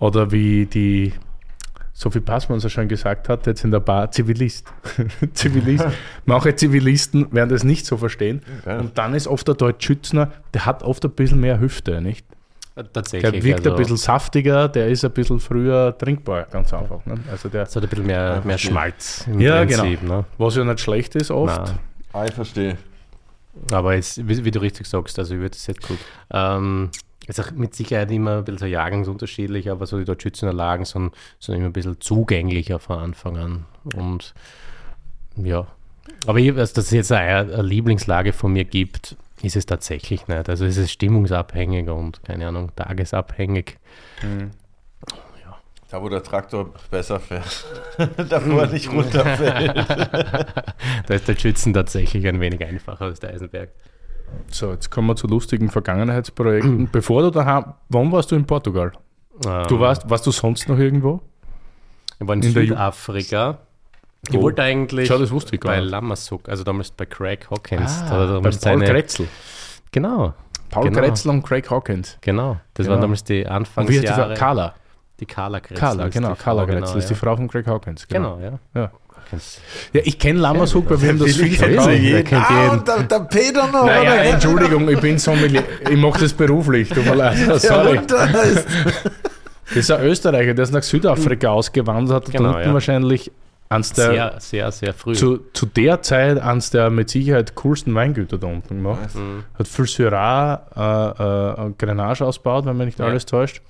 [0.00, 1.14] oder wie die
[1.98, 4.70] Sophie Passmann so schon gesagt hat, jetzt in der Bar, Zivilist.
[5.32, 5.86] Zivilist.
[6.26, 8.42] Manche Zivilisten werden das nicht so verstehen.
[8.66, 8.80] Ja.
[8.80, 12.26] Und dann ist oft der Deutschschützner, der hat oft ein bisschen mehr Hüfte, nicht?
[12.92, 13.32] Tatsächlich.
[13.32, 17.06] Der wirkt also, ein bisschen saftiger, der ist ein bisschen früher trinkbar, ganz einfach.
[17.06, 17.14] Ne?
[17.30, 20.02] Also der, Es hat ein bisschen mehr, mehr Schmalz im Ja, Prinzip.
[20.02, 20.26] Ne?
[20.36, 21.72] was ja nicht schlecht ist oft.
[22.12, 22.76] Ah, ich verstehe.
[23.72, 25.96] Aber jetzt, wie, wie du richtig sagst, also ich würde es jetzt gut.
[26.30, 26.90] Ähm,
[27.26, 31.14] ist auch mit Sicherheit immer ein bisschen so jahrgangsunterschiedlich, aber so die Deutschschützener Lagen sind,
[31.38, 33.64] sind immer ein bisschen zugänglicher von Anfang an.
[33.94, 34.34] Und
[35.36, 35.66] ja.
[36.26, 40.28] Aber ich, also, dass es jetzt eine, eine Lieblingslage von mir gibt, ist es tatsächlich
[40.28, 40.48] nicht.
[40.48, 43.78] Also es ist stimmungsabhängig und keine Ahnung, tagesabhängig.
[45.88, 47.64] Da, wo der Traktor besser fährt.
[48.28, 49.76] da, wo er nicht runterfällt.
[51.06, 53.70] Da ist der Schützen tatsächlich ein wenig einfacher als der Eisenberg.
[54.50, 56.88] So, jetzt kommen wir zu lustigen Vergangenheitsprojekten.
[56.92, 58.92] Bevor du daheim, wann warst du in Portugal?
[59.40, 61.20] Du Ähm, warst, warst du sonst noch irgendwo?
[62.18, 63.58] Ich war in, in Südafrika.
[64.28, 64.42] Ich Oh.
[64.42, 65.78] wollte eigentlich Schau, das wusste ich bei.
[65.78, 68.00] Lammasuk, also damals bei Craig Hawkins.
[68.02, 69.28] er bei Paul Kretzel.
[69.92, 70.34] Genau,
[70.70, 70.98] Paul Genau.
[71.00, 72.18] Kretzel und Craig Hawkins.
[72.22, 72.56] genau.
[72.74, 72.94] Das Genau.
[72.94, 74.34] waren damals die Und wie heißt die Anfangsjahre.
[74.36, 74.38] Frau?
[74.38, 74.74] Carla.
[75.20, 75.76] Die Carla Kretzel.
[75.78, 76.34] Carla, genau.
[76.34, 77.20] Carla Kretzel genau, ist die ja.
[77.20, 78.08] Frau von Craig Hawkins.
[78.08, 78.58] Genau, ja.
[78.74, 78.92] Ja, Kennst-
[79.92, 81.88] ja ich kenne Lammershoek, weil wir haben das viel verkauft.
[82.32, 84.24] Ah, der, der Peter noch, Naja, oder?
[84.24, 85.62] Entschuldigung, ich bin Sommelier.
[85.88, 87.36] Ich mache das beruflich, tut mir leid.
[87.60, 88.00] Sorry.
[89.68, 92.74] Das ist ein Österreicher, der ist nach Südafrika ausgewandert, hat Genau, da unten ja.
[92.74, 93.32] wahrscheinlich
[93.68, 95.14] eins der, Sehr, sehr, sehr früh.
[95.14, 99.12] zu, zu der Zeit eines der mit Sicherheit coolsten Weingüter da unten gemacht.
[99.16, 99.42] Mhm.
[99.58, 103.06] Hat viel Syrah, äh, äh, Grenache ausgebaut, wenn mich nicht Ja.
[103.06, 103.60] alles täuscht.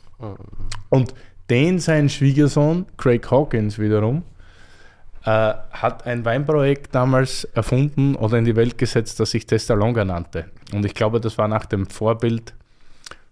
[0.90, 1.14] Und
[1.48, 4.22] den sein Schwiegersohn, Craig Hawkins wiederum,
[5.26, 10.46] äh, hat ein Weinprojekt damals erfunden oder in die Welt gesetzt, das sich Testalonga nannte.
[10.72, 12.54] Und ich glaube, das war nach dem Vorbild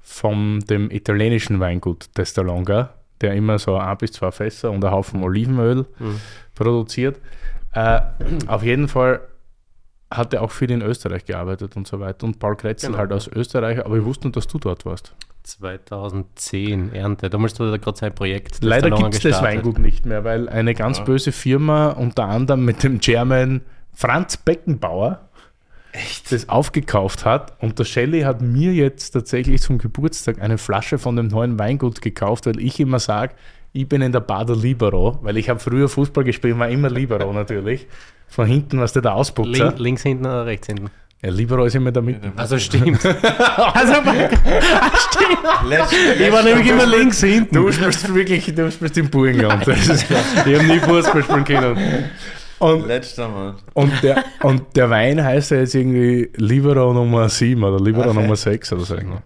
[0.02, 2.90] von dem italienischen Weingut Testalonga,
[3.20, 5.86] der immer so ein bis zwei Fässer und einen Haufen Olivenöl
[6.54, 7.20] produziert.
[7.72, 8.00] Äh,
[8.48, 9.20] auf jeden Fall
[10.16, 12.24] hat er auch viel in Österreich gearbeitet und so weiter.
[12.26, 12.98] Und Paul Kretzel Genau.
[12.98, 15.14] halt aus Österreich, aber ich wusste nicht, dass du dort warst.
[15.44, 17.30] 2010 Ernte.
[17.30, 18.62] Damals hat er gerade sein Projekt.
[18.62, 19.42] Leider da gibt es das.
[19.42, 23.60] Weingut nicht mehr, weil eine ganz böse Firma, unter anderem mit dem Chairman
[23.92, 25.20] Franz Beckenbauer,
[26.30, 27.52] das aufgekauft hat.
[27.62, 32.00] Und der Shelley hat mir jetzt tatsächlich zum Geburtstag eine Flasche von dem neuen Weingut
[32.02, 33.34] gekauft, weil ich immer sage,
[33.72, 36.90] ich bin in der Bar der Libero, weil ich habe früher Fußball gespielt, war immer
[36.90, 37.86] Libero natürlich.
[38.28, 39.66] Von hinten was der da Ausputzer.
[39.66, 40.90] Link, links hinten oder rechts hinten?
[41.22, 42.32] Ja, Libero ist immer da mitten.
[42.36, 43.04] Also stimmt.
[43.56, 43.92] also,
[45.68, 47.54] Letzte, ich war nämlich immer links hinten.
[47.54, 49.66] Du spielst wirklich, du spielst im Burgenland.
[49.66, 52.10] Ich habe nie Fußball spielen können.
[52.58, 53.56] Und, letzter Mann.
[53.74, 58.20] und, der, und der Wein heißt ja jetzt irgendwie Libero Nummer 7 oder Libero Okay.
[58.20, 58.94] Nummer 6 oder so.
[58.94, 59.18] irgendwie.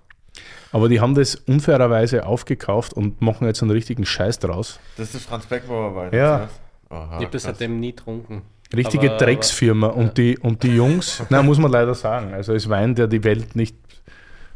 [0.72, 4.80] Aber die haben das unfairerweise aufgekauft und machen jetzt einen richtigen Scheiß draus.
[4.96, 6.10] Das ist Franz Beckenbauer Wein.
[6.12, 6.38] Ja.
[6.38, 6.60] das heißt?
[6.90, 8.42] Aha, Ich habe das seitdem nie getrunken.
[8.74, 9.86] Richtige Aber- Drecksfirma.
[9.88, 13.24] Und, die, und die Jungs, na muss man leider sagen, also ist Wein, der die
[13.24, 13.76] Welt nicht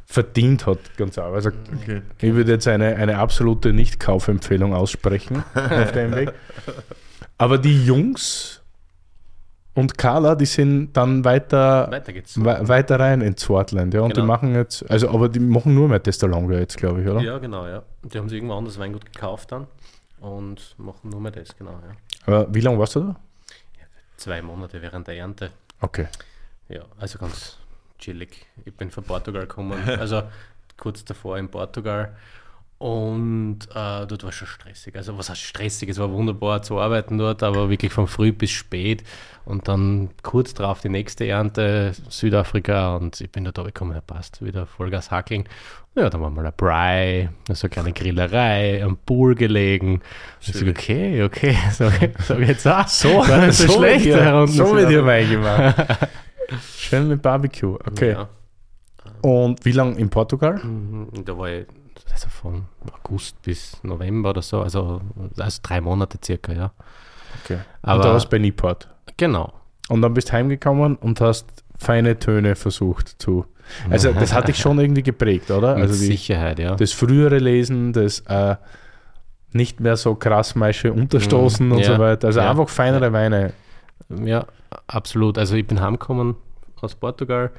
[0.06, 1.32] verdient hat, ganz einfach.
[1.34, 1.50] Also
[1.82, 2.02] Okay.
[2.20, 6.32] ich würde jetzt eine, eine absolute Nicht-Kaufempfehlung aussprechen auf dem Weg.
[7.38, 8.60] Aber die Jungs
[9.74, 13.94] und Carla, die sind dann weiter, Weiter we weiter rein in Swartland.
[13.94, 14.26] Ja, und die Genau.
[14.26, 17.22] machen jetzt, also aber die machen nur mehr Testalonga jetzt, glaube ich, oder?
[17.22, 17.82] Ja, genau, ja.
[18.04, 19.66] Die haben sich irgendwo anders Weingut gekauft dann
[20.20, 21.96] und machen nur mehr das, genau, ja.
[22.26, 23.16] Aber wie lange warst du da?
[24.22, 25.50] Zwei Monate während der Ernte.
[25.80, 26.06] Okay.
[26.68, 27.58] Ja, also ganz
[27.98, 28.46] chillig.
[28.64, 30.22] Ich bin von Portugal gekommen, also
[30.76, 32.16] kurz davor in Portugal.
[32.82, 34.96] Und äh, dort war schon stressig.
[34.96, 35.88] Also was heißt stressig?
[35.88, 39.04] Es war wunderbar zu arbeiten dort, aber wirklich von früh bis spät.
[39.44, 42.96] Und dann kurz drauf die nächste Ernte, Südafrika.
[42.96, 45.44] Und ich bin dort gekommen, ja passt, wieder Vollgas hackeln.
[45.94, 50.00] Ja, dann war mal ein Bry, so eine kleine Grillerei, am Pool gelegen.
[50.40, 51.88] Ich so, okay, okay, so,
[52.26, 52.88] so geht's auch.
[52.88, 54.06] So, war nicht so, schlecht.
[54.06, 55.06] Wird da hier, so wird hier.
[55.06, 55.76] Wein gemacht.
[56.78, 57.76] Schön mit Barbecue.
[57.76, 58.10] Okay.
[58.10, 58.28] Ja.
[59.20, 60.56] Und wie lange in Portugal?
[60.64, 61.66] Mhm, Da war ich
[62.10, 65.00] also von August bis November oder so, also,
[65.38, 66.72] also drei Monate circa, ja.
[67.44, 67.58] Okay.
[67.82, 68.88] Aber- und da warst du bei Newport.
[69.16, 69.52] Genau.
[69.88, 71.46] Und dann bist du heimgekommen und hast
[71.78, 73.44] feine Töne versucht zu.
[73.90, 75.74] Also das hat dich schon irgendwie geprägt, oder?
[75.74, 76.74] Mit Also die, Sicherheit, ja.
[76.76, 78.56] das frühere Lesen, das äh,
[79.52, 82.28] nicht mehr so krass Maische unterstoßen Mhm, und ja, so weiter.
[82.28, 83.52] Also ja, einfach feinere Weine.
[84.24, 84.46] Ja,
[84.86, 85.38] absolut.
[85.38, 86.36] Also ich bin heimgekommen
[86.80, 87.50] aus Portugal.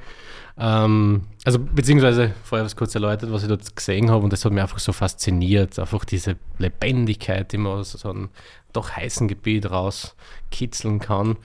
[0.56, 4.52] Ähm, also beziehungsweise vorher was kurz erläutert, was ich dort gesehen habe und das hat
[4.52, 5.78] mich einfach so fasziniert.
[5.78, 8.30] Einfach diese Lebendigkeit, die man aus so einem
[8.72, 11.36] doch heißen Gebiet rauskitzeln kann.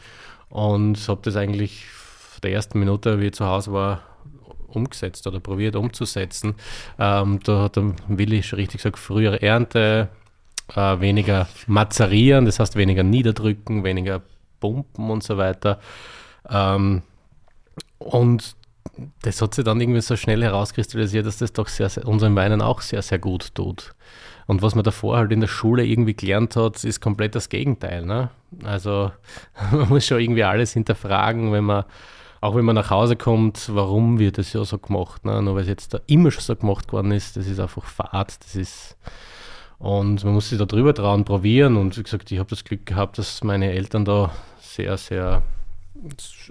[0.50, 4.02] Und habe das eigentlich von der ersten Minute, wie ich zu Hause war,
[4.68, 6.56] umgesetzt oder probiert umzusetzen.
[6.98, 10.10] Ähm, da hat der Willi schon richtig gesagt, frühere Ernte,
[10.76, 14.22] äh, weniger mazerieren, das heißt weniger niederdrücken, weniger
[14.60, 15.80] pumpen und so weiter.
[16.50, 17.02] Ähm,
[17.98, 18.56] und
[19.22, 22.62] das hat sich dann irgendwie so schnell herauskristallisiert, dass das doch sehr, sehr, unseren Weinen
[22.62, 23.94] auch sehr, sehr gut tut.
[24.48, 28.06] Und was man davor halt in der Schule irgendwie gelernt hat, ist komplett das Gegenteil.
[28.06, 28.30] Ne?
[28.64, 29.12] Also
[29.72, 31.86] man muss schon irgendwie alles hinterfragen, wenn man,
[32.42, 35.26] auch wenn man nach Hause kommt, warum wird das ja so gemacht.
[35.26, 35.42] Ne?
[35.42, 38.44] Nur weil es jetzt da immer schon so gemacht worden ist, das ist einfach Fahrt,
[38.44, 38.98] das ist
[39.80, 41.78] und man muss sich da drüber trauen, probieren.
[41.78, 45.42] Und wie gesagt, ich habe das Glück gehabt, dass meine Eltern da sehr, sehr,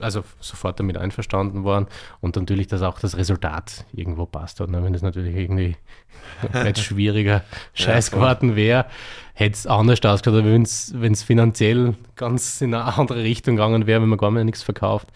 [0.01, 1.87] also sofort damit einverstanden waren.
[2.21, 4.71] Und natürlich, dass auch das Resultat irgendwo passt hat.
[4.71, 4.83] ne?
[4.83, 5.77] Wenn das natürlich irgendwie
[6.53, 7.43] ein schwieriger
[7.75, 8.87] Scheiß geworden wäre,
[9.35, 10.41] hätte es anders ausgeschaut.
[10.41, 14.45] Aber wenn es finanziell ganz in eine andere Richtung gegangen wäre, wenn man gar mehr
[14.45, 15.09] nichts verkauft,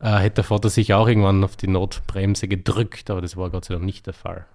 [0.00, 3.10] äh, hätte der Vater sich auch irgendwann auf die Notbremse gedrückt.
[3.10, 4.46] Aber das war Gott sei Dank nicht der Fall.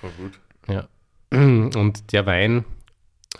[0.00, 0.40] Voll gut.
[0.68, 0.88] Ja.
[1.30, 2.64] Und der Wein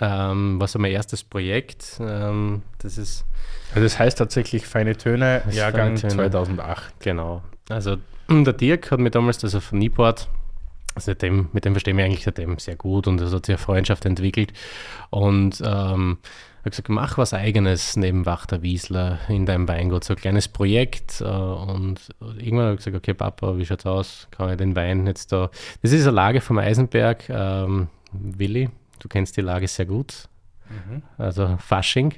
[0.01, 2.01] ähm, war so mein erstes Projekt.
[2.01, 3.25] Ähm, das ist
[3.71, 6.31] Also das heißt tatsächlich feine Töne, Jahrgang Feine Töne.
[6.31, 7.01] 2008.
[7.01, 7.43] genau.
[7.69, 7.97] Also
[8.29, 10.29] der Dirk hat mir damals, also von Nieport,
[10.97, 14.05] seitdem, mit dem verstehen wir eigentlich seitdem sehr gut und es hat sich eine Freundschaft
[14.07, 14.53] entwickelt.
[15.11, 16.19] Und ähm,
[16.61, 21.21] habe gesagt, mach was Eigenes neben Wachter Wiesler in deinem Weingut, so ein kleines Projekt.
[21.21, 24.29] Äh, und irgendwann habe ich gesagt, okay, Papa, wie schaut's aus?
[24.31, 25.51] Kann ich den Wein jetzt da.
[25.83, 27.29] Das ist eine Lage vom Eisenberg.
[27.29, 28.71] Ähm, Willi,
[29.03, 30.29] du kennst die Lage sehr gut.
[31.19, 32.15] Also Fasching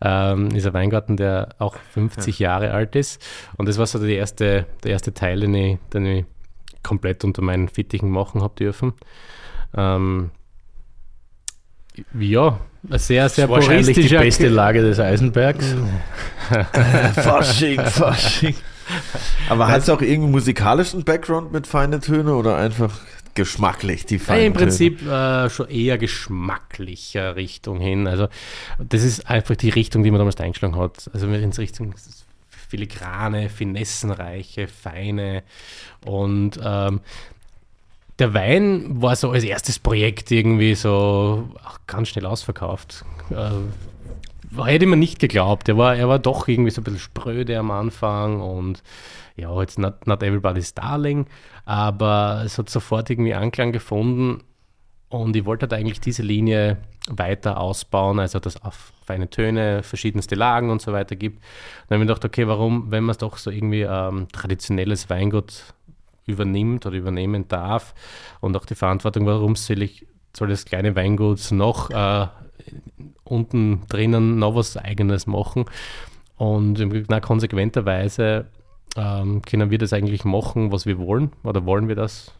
[0.00, 3.22] ähm, ist ein Weingarten, der auch 50 Jahre alt ist.
[3.56, 6.24] Und das war so die erste, der erste Teil, den ich, den ich
[6.82, 8.94] komplett unter meinen Fittichen machen habe dürfen.
[9.76, 10.30] Ähm,
[12.18, 12.58] ja,
[12.90, 15.66] sehr, sehr Wahrscheinlich die beste Lage des Eisenbergs.
[17.14, 18.54] Fasching, Fasching.
[19.48, 22.98] Aber hat es auch irgendwie musikalischen Background mit feine Töne oder einfach
[23.34, 28.06] geschmacklich die Ja, feinen Im Prinzip äh, schon eher geschmacklicher Richtung hin.
[28.06, 28.28] Also
[28.78, 31.10] das ist einfach die Richtung, die man damals eingeschlagen hat.
[31.12, 31.94] Also in Richtung
[32.50, 35.42] filigrane, finessenreiche, feine
[36.04, 37.00] und ähm,
[38.20, 43.04] der Wein war so als erstes Projekt irgendwie so auch ganz schnell ausverkauft.
[43.30, 45.68] Äh, hätte mir nicht geglaubt.
[45.68, 48.82] Er war, er war doch irgendwie so ein bisschen spröde am Anfang und
[49.40, 51.26] ja, jetzt not, not everybody's darling,
[51.64, 54.42] aber es hat sofort irgendwie Anklang gefunden
[55.08, 56.78] und ich wollte halt eigentlich diese Linie
[57.08, 61.38] weiter ausbauen, also dass es auf feine Töne, verschiedenste Lagen und so weiter gibt.
[61.40, 65.10] Dann habe ich mir gedacht, okay, warum, wenn man es doch so irgendwie ähm, traditionelles
[65.10, 65.74] Weingut
[66.26, 67.94] übernimmt oder übernehmen darf
[68.40, 72.28] und auch die Verantwortung, warum soll ich soll das kleine Weingut noch äh,
[73.24, 75.64] unten drinnen noch was eigenes machen
[76.36, 76.78] und
[77.08, 78.46] na, konsequenterweise
[78.96, 81.32] ähm, können wir das eigentlich machen, was wir wollen?
[81.44, 82.32] Oder wollen wir das?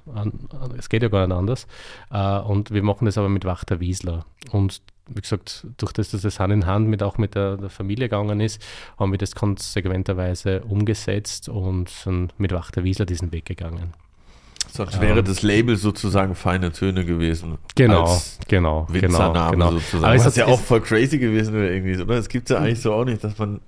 [0.77, 1.67] Es geht ja gar nicht anders.
[2.11, 4.25] Äh, und wir machen das aber mit Wachter Wiesler.
[4.51, 7.71] Und wie gesagt, durch das, dass das Hand in Hand mit auch mit der, der
[7.71, 8.63] Familie gegangen ist,
[8.99, 13.95] haben wir das konsequenterweise umgesetzt und sind mit Wachter Wiesler diesen Weg gegangen.
[14.73, 17.59] Sonst wäre das Label sozusagen feine Töne gewesen.
[17.75, 19.71] Genau, genau, genau, Winzername genau.
[19.73, 20.05] sozusagen.
[20.05, 22.15] Aber es ist ja auch voll crazy gewesen oder irgendwie, oder?
[22.15, 23.61] Es gibt ja eigentlich so auch nicht, dass man,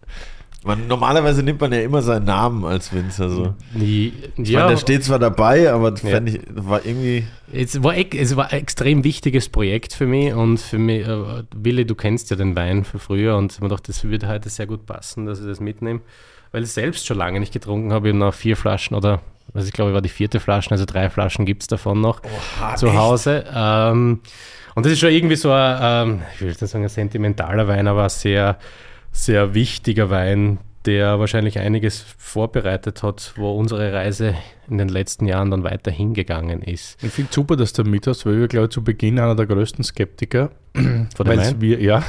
[0.65, 3.55] man normalerweise nimmt man ja immer seinen Namen als Winzer so.
[3.75, 6.21] Die, Ich ja, meine, der steht zwar dabei, aber das Ja.
[6.23, 10.79] ich, war irgendwie, Es war, es war ein extrem wichtiges Projekt für mich und für
[10.79, 14.29] mich, äh, Willi, du kennst ja den Wein von früher und mir gedacht, das würde
[14.29, 16.01] heute sehr gut passen, dass ich das mitnehme,
[16.53, 18.09] weil ich selbst schon lange nicht getrunken habe.
[18.09, 19.21] Ich habe noch vier Flaschen oder,
[19.55, 22.21] also ich glaube, war die vierte Flasche, also drei Flaschen gibt es davon noch
[22.77, 23.45] zu Hause.
[23.53, 24.21] Ähm,
[24.75, 27.89] und das ist schon irgendwie so ein, ähm, ich will nicht sagen ein sentimentaler Wein,
[27.89, 28.59] aber sehr,
[29.13, 34.35] sehr wichtiger Wein, der wahrscheinlich einiges vorbereitet hat, wo unsere Reise
[34.69, 37.03] in den letzten Jahren dann weiter hingegangen ist.
[37.05, 39.47] Ich finde super, dass du mit hast, weil wir, glaube ich, zu Beginn einer der
[39.47, 40.51] größten Skeptiker.
[40.75, 41.61] Von dem Wein?
[41.61, 42.03] wir, ja,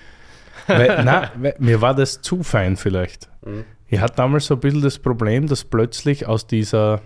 [0.68, 3.28] weil, nein, weil, mir war das zu fein vielleicht.
[3.44, 3.64] Mhm.
[3.88, 7.02] Ich hatte damals so ein bisschen das Problem, dass plötzlich aus dieser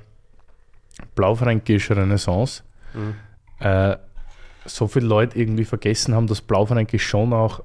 [1.15, 2.63] blaufränkischen Renaissance
[2.95, 3.15] Mhm.
[3.61, 3.97] äh,
[4.65, 7.63] so viele Leute irgendwie vergessen haben, dass Blaufränkisch schon auch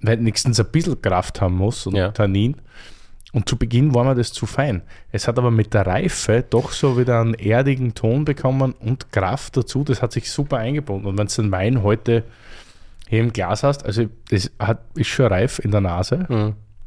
[0.00, 2.10] wenigstens ein bisschen Kraft haben muss und Ja.
[2.10, 2.56] Tannin.
[3.32, 4.80] Und zu Beginn war mir das zu fein.
[5.12, 9.56] Es hat aber mit der Reife doch so wieder einen erdigen Ton bekommen und Kraft
[9.56, 9.84] dazu.
[9.84, 11.06] Das hat sich super eingebunden.
[11.06, 12.24] Und wenn du den Wein heute
[13.06, 16.26] hier im Glas hast, also das hat, ist schon reif in der Nase,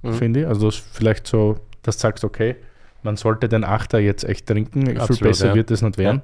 [0.01, 0.14] Mhm.
[0.14, 0.47] finde ich.
[0.47, 2.55] Also das ist vielleicht so, dass du sagst, okay,
[3.03, 4.88] man sollte den Achter jetzt echt trinken.
[4.88, 5.55] Viel Absolut, besser ja.
[5.55, 6.24] wird das nicht werden.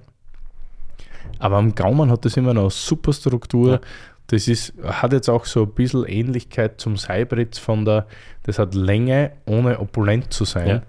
[1.40, 3.74] Aber am Gaumen hat das immer noch eine super Struktur.
[3.74, 3.80] Ja.
[4.28, 8.08] Das ist, hat jetzt auch so ein bisschen Ähnlichkeit zum Seibritz von der,
[8.44, 10.68] das hat Länge, ohne opulent zu sein.
[10.68, 10.82] Ja.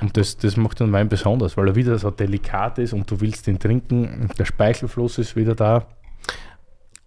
[0.00, 3.20] Und das, das macht den Wein besonders, weil er wieder so delikat ist und du
[3.20, 5.86] willst ihn trinken der Speichelfluss ist wieder da.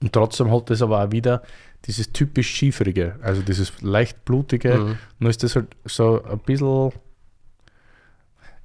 [0.01, 1.41] Und trotzdem hat das aber auch wieder
[1.85, 4.77] dieses typisch Schiefrige, also dieses leicht blutige.
[4.77, 4.97] Mhm.
[5.19, 6.89] Nur ist das halt so ein bisschen.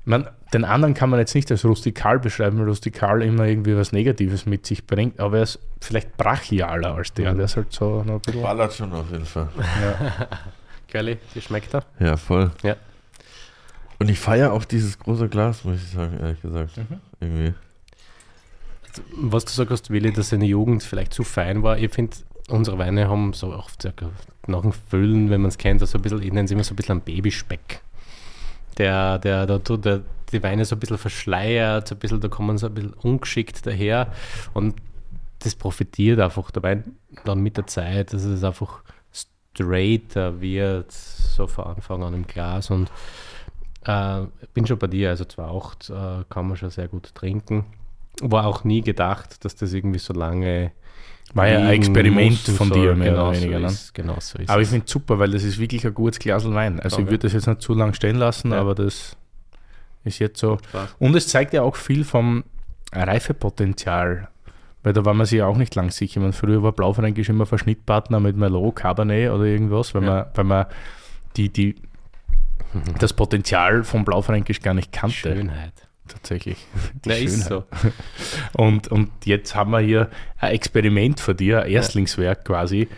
[0.01, 3.77] Ich mein, den anderen kann man jetzt nicht als rustikal beschreiben, weil rustikal immer irgendwie
[3.77, 7.33] was Negatives mit sich bringt, aber er ist vielleicht brachialer als der.
[7.33, 7.37] Mhm.
[7.39, 8.43] Der ist halt so noch ein bisschen.
[8.43, 9.49] ballert schon auf jeden Fall.
[10.91, 11.85] Curly, wie schmeckt er?
[11.99, 12.51] Ja, voll.
[12.63, 12.77] Ja.
[13.99, 16.77] Und ich feiere auch dieses große Glas, muss ich sagen, ehrlich gesagt.
[16.77, 17.01] Mhm.
[17.21, 17.55] Irgendwie.
[19.17, 21.79] Was du sagst, Willi, dass seine Jugend vielleicht zu fein war.
[21.79, 22.15] Ich finde,
[22.49, 24.11] unsere Weine haben so auch circa
[24.47, 26.75] nach dem Füllen, wenn man es kennt, so ein bisschen, ich nenne es immer so
[26.75, 27.81] ein bisschen einen Babyspeck.
[28.77, 30.03] Der, der, der tut der,
[30.33, 33.67] die Weine so ein bisschen verschleiert, so ein bisschen, da kommen so ein bisschen ungeschickt
[33.67, 34.13] daher
[34.55, 34.75] und
[35.41, 41.47] das profitiert einfach der Wein dann mit der Zeit, dass es einfach straighter wird, so
[41.47, 42.91] von Anfang an im Glas und
[43.85, 44.23] äh,
[44.55, 47.65] bin schon bei dir, also 2,8 äh, kann man schon sehr gut trinken.
[48.21, 50.73] War auch nie gedacht, dass das irgendwie so lange.
[51.35, 53.57] War ja ein Experiment von dir, mehr genau oder weniger.
[53.59, 53.73] So ne?
[53.73, 56.19] ist, genau so ist Aber ich finde es super, weil das ist wirklich ein gutes
[56.19, 56.79] Glas Wein.
[56.79, 57.11] Also ich Okay.
[57.11, 58.61] würde das jetzt nicht zu lange stehen lassen, Ja.
[58.61, 59.17] aber das
[60.05, 60.59] ist jetzt so.
[60.99, 62.45] Und es zeigt ja auch viel vom
[62.93, 64.29] Reifepotenzial.
[64.85, 66.17] Weil da war man sich ja auch nicht lang sicher.
[66.19, 70.11] Ich meine, früher war Blaufränkisch immer Verschnittpartner mit Merlot, Cabernet oder irgendwas, weil Ja.
[70.11, 70.67] man, weil man
[71.37, 71.77] die, die,
[72.99, 75.15] das Potenzial vom Blaufränkisch gar nicht kannte.
[75.15, 75.73] Schönheit.
[76.09, 76.67] Tatsächlich.
[77.05, 77.65] Die Na, ist Schönheit.
[77.81, 78.61] so.
[78.61, 82.89] Und, und jetzt haben wir hier ein Experiment von dir, ein Erstlingswerk quasi,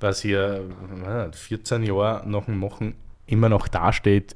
[0.00, 0.64] was hier
[1.06, 2.94] äh, 14 Jahre nach dem Machen
[3.26, 4.34] immer noch dasteht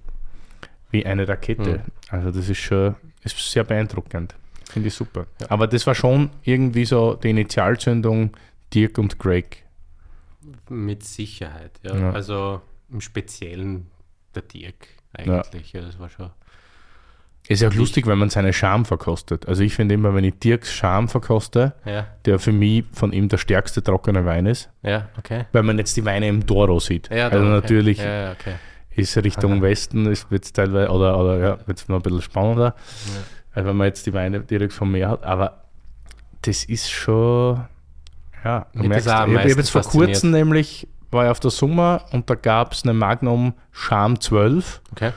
[0.90, 1.78] wie eine Rakete.
[1.78, 1.80] Mhm.
[2.10, 4.34] Also das ist schon ist sehr beeindruckend.
[4.70, 5.26] Finde ich super.
[5.48, 8.36] Aber das war schon irgendwie so die Initialzündung
[8.72, 9.64] Dirk und Greg.
[10.68, 11.96] Mit Sicherheit, ja.
[11.96, 12.12] Ja.
[12.12, 13.86] Also im Speziellen
[14.34, 15.72] der Dirk eigentlich.
[15.72, 15.82] Ja.
[15.82, 16.30] das war schon.
[17.48, 19.48] Ist ja auch lustig, wenn man seine Scham verkostet.
[19.48, 23.28] Also ich finde immer, wenn ich Dirks Scham verkoste, Ja, der für mich von ihm
[23.28, 25.46] der stärkste trockene Wein ist, ja, okay.
[25.52, 27.08] weil man jetzt die Weine im Toro sieht.
[27.10, 27.50] Ja, also okay.
[27.50, 28.54] natürlich Ja, ja, okay.
[28.96, 29.62] Ist Richtung.
[29.62, 32.74] Westen, ist wird teilweise, oder, oder ja, wird es noch ein bisschen spannender,
[33.54, 35.24] als wenn man jetzt die Weine direkt vom Meer hat.
[35.24, 35.64] Aber
[36.42, 37.60] das ist schon,
[38.44, 40.10] ja, du merkst, ich habe jetzt vor fasziniert.
[40.12, 44.80] kurzem nämlich, war ich auf der Sommer und da gab es eine Magnum Charme 12
[44.92, 45.12] Okay.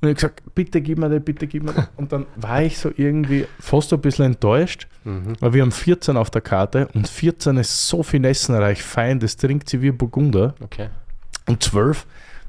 [0.00, 1.88] und ich habe gesagt, bitte gib mir das, bitte gib mir das.
[1.96, 5.34] Und dann war ich so irgendwie fast ein bisschen enttäuscht, Mhm.
[5.40, 9.68] weil wir haben 14 auf der Karte und 14 ist so finessenreich, fein, das trinkt
[9.68, 10.54] sie wie Burgunder.
[10.60, 10.88] Okay.
[11.48, 12.06] Und 12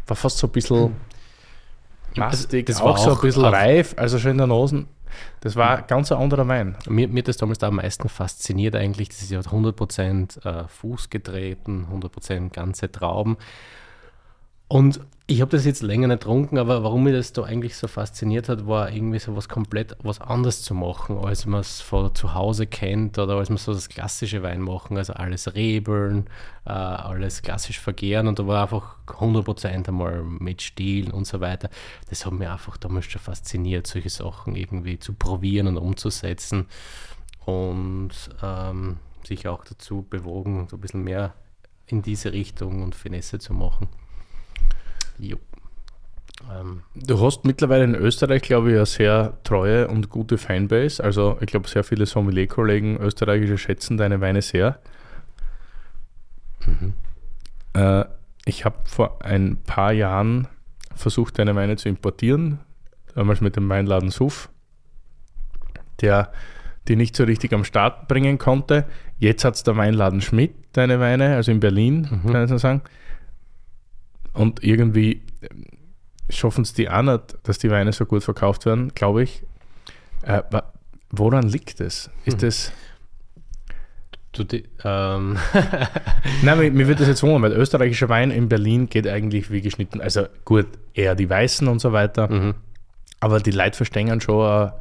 [0.08, 0.96] war fast so ein bisschen
[2.16, 4.86] Also, mastig, das auch, war so ein bisschen reif, also schon in der Nase.
[5.42, 6.76] Das war ganz ein anderer Wein.
[6.88, 10.68] Mir, mir hat das damals da am meisten fasziniert eigentlich, das ist ja 100% äh,
[10.68, 13.38] Fuß getreten, 100% ganze Trauben.
[14.68, 17.88] Und Ich habe das jetzt länger nicht getrunken, aber warum mich das da eigentlich so
[17.88, 22.14] fasziniert hat, war irgendwie so was komplett was anderes zu machen, als man es von
[22.14, 26.28] zu Hause kennt oder als man so das klassische Wein machen, also alles rebeln,
[26.66, 31.70] äh, alles klassisch vergehren und da war einfach 100% einmal mit Stil und so weiter.
[32.10, 36.66] Das hat mich einfach damals schon fasziniert, solche Sachen irgendwie zu probieren und umzusetzen
[37.46, 38.12] und
[38.44, 41.34] ähm, sich auch dazu bewogen, so ein bisschen mehr
[41.88, 43.88] in diese Richtung und Finesse zu machen.
[45.20, 45.38] Jo.
[46.52, 51.04] Ähm, du hast mittlerweile in Österreich, glaube ich, eine sehr treue und gute Fanbase.
[51.04, 54.80] Also ich glaube, sehr viele Sommelier-Kollegen österreichische schätzen deine Weine sehr.
[56.66, 56.94] Mhm.
[57.74, 58.06] Äh,
[58.46, 60.48] ich habe vor ein paar Jahren
[60.96, 62.60] versucht, deine Weine zu importieren.
[63.16, 64.50] Damals mit dem Weinladen Suff,
[66.02, 66.32] der
[66.88, 68.86] die nicht so richtig am Start bringen konnte.
[69.18, 72.32] Jetzt hat es der Weinladen Schmidt, deine Weine, also in Berlin, mhm.
[72.32, 72.82] kann ich so sagen.
[74.34, 75.66] Und irgendwie ähm,
[76.30, 79.44] schaffen es die auch nicht, dass die Weine so gut verkauft werden, glaube ich.
[80.24, 80.42] Äh,
[81.12, 82.10] woran liegt es?
[82.26, 82.40] Ist hm.
[82.40, 82.72] das.
[84.32, 85.38] Du, die, ähm.
[86.42, 89.62] Nein, mir, mir wird das jetzt wundern, weil österreichischer Wein in Berlin geht eigentlich wie
[89.62, 90.02] geschnitten.
[90.02, 92.28] Also gut, eher die Weißen und so weiter.
[92.28, 92.56] Mhm.
[93.20, 94.72] Aber die Leute verstehen schon äh,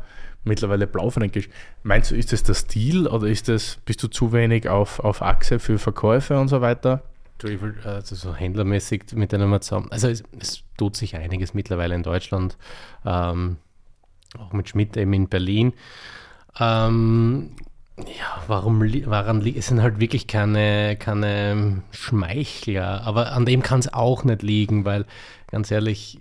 [0.45, 1.49] mittlerweile Blaufränkisch.
[1.83, 5.21] Meinst du, ist das der Stil oder ist das, bist du zu wenig auf, auf
[5.23, 7.03] Achse für Verkäufe und so weiter?
[7.85, 9.89] Also so händlermäßig mit denen wir zusammen.
[9.91, 12.57] Also es, es, tut sich einiges mittlerweile in Deutschland,
[13.05, 13.57] ähm,
[14.39, 15.75] auch mit Schmidt eben in Berlin.
[16.59, 17.51] Ähm,
[17.99, 23.81] ja, warum waran liegt es sind halt wirklich keine, keine Schmeichler, aber an dem kann
[23.81, 25.05] es auch nicht liegen, weil
[25.49, 26.21] ganz ehrlich,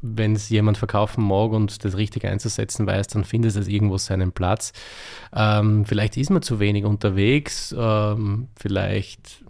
[0.00, 4.32] wenn es jemand verkaufen mag und das richtig einzusetzen weiß, dann findet es irgendwo seinen
[4.32, 4.72] Platz.
[5.34, 9.44] Ähm, vielleicht ist man zu wenig unterwegs, ähm, vielleicht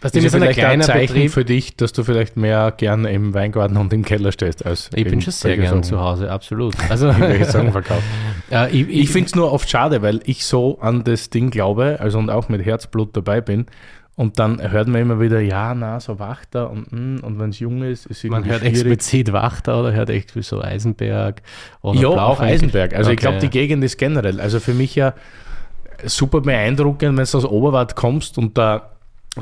[0.00, 1.32] was ist vielleicht ein Zeichen Betrieb.
[1.32, 5.04] für dich, dass du vielleicht mehr gerne im Weingarten und im Keller stehst als Ich
[5.04, 6.74] bin schon sehr gerne zu Hause, absolut.
[6.88, 7.08] Also
[8.50, 11.50] ja, ich, ich, ich finde es nur oft schade, weil ich so an das Ding
[11.50, 13.66] glaube, also und auch mit Herzblut dabei bin.
[14.14, 17.60] Und dann hört man immer wieder, ja, na, so Wachter und, hm, und wenn es
[17.60, 18.74] jung ist, ist Man hört schwierig.
[18.74, 21.40] explizit Wachter oder hört echt wie so Eisenberg
[21.80, 22.94] oder Ja, auch Eisenberg.
[22.94, 23.14] Also okay.
[23.14, 25.14] ich glaube, die Gegend ist generell, also für mich ja
[26.04, 28.90] super beeindruckend, wenn du aus Oberwart kommst und da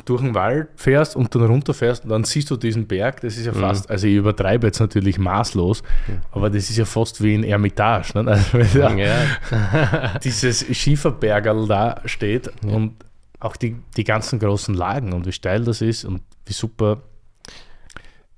[0.05, 3.45] durch den Wald fährst und dann runterfährst und dann siehst du diesen Berg, das ist
[3.45, 3.59] ja mhm.
[3.59, 3.93] fast, mhm.
[3.93, 6.21] also ich übertreibe jetzt natürlich maßlos, mhm.
[6.31, 8.31] aber das ist ja fast wie ein Ermitage, ne?
[8.53, 10.17] also da ja.
[10.23, 12.73] dieses Schieferbergerl da steht ja.
[12.73, 12.93] und
[13.39, 17.01] auch die, die ganzen großen Lagen und wie steil das ist und wie super.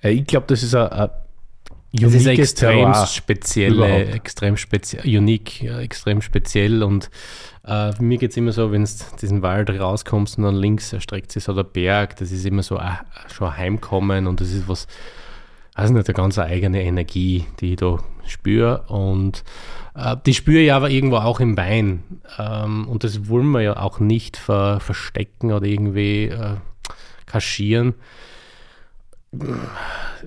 [0.02, 1.10] Ich glaube, das ist ein,
[2.02, 7.12] es ist extrem spezielle, extrem speziell, unique, ja, extrem speziell und
[7.66, 8.90] äh, mir geht es immer so, wenn du
[9.22, 12.78] diesen Wald rauskommst und dann links erstreckt sich so der Berg, das ist immer so
[12.78, 12.92] äh,
[13.32, 14.88] schon heimkommen und das ist was,
[15.76, 19.44] also nicht eine ganz eigene Energie, die ich da spüre und
[19.96, 22.04] äh, die spüre ich aber irgendwo auch im Wein
[22.40, 26.56] ähm, und das wollen wir ja auch nicht ver verstecken oder irgendwie äh,
[27.28, 27.94] kaschieren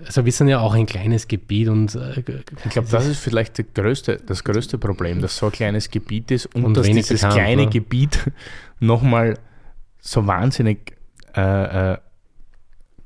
[0.04, 3.58] also wir sind ja auch ein kleines Gebiet und äh, ich glaube, das ist vielleicht
[3.58, 7.20] das größte, das größte Problem, dass so ein kleines Gebiet ist und, und dass dieses
[7.20, 7.70] bekannt, kleine ne?
[7.70, 8.30] Gebiet
[8.80, 9.38] nochmal
[10.00, 10.96] so wahnsinnig
[11.34, 11.98] äh, äh,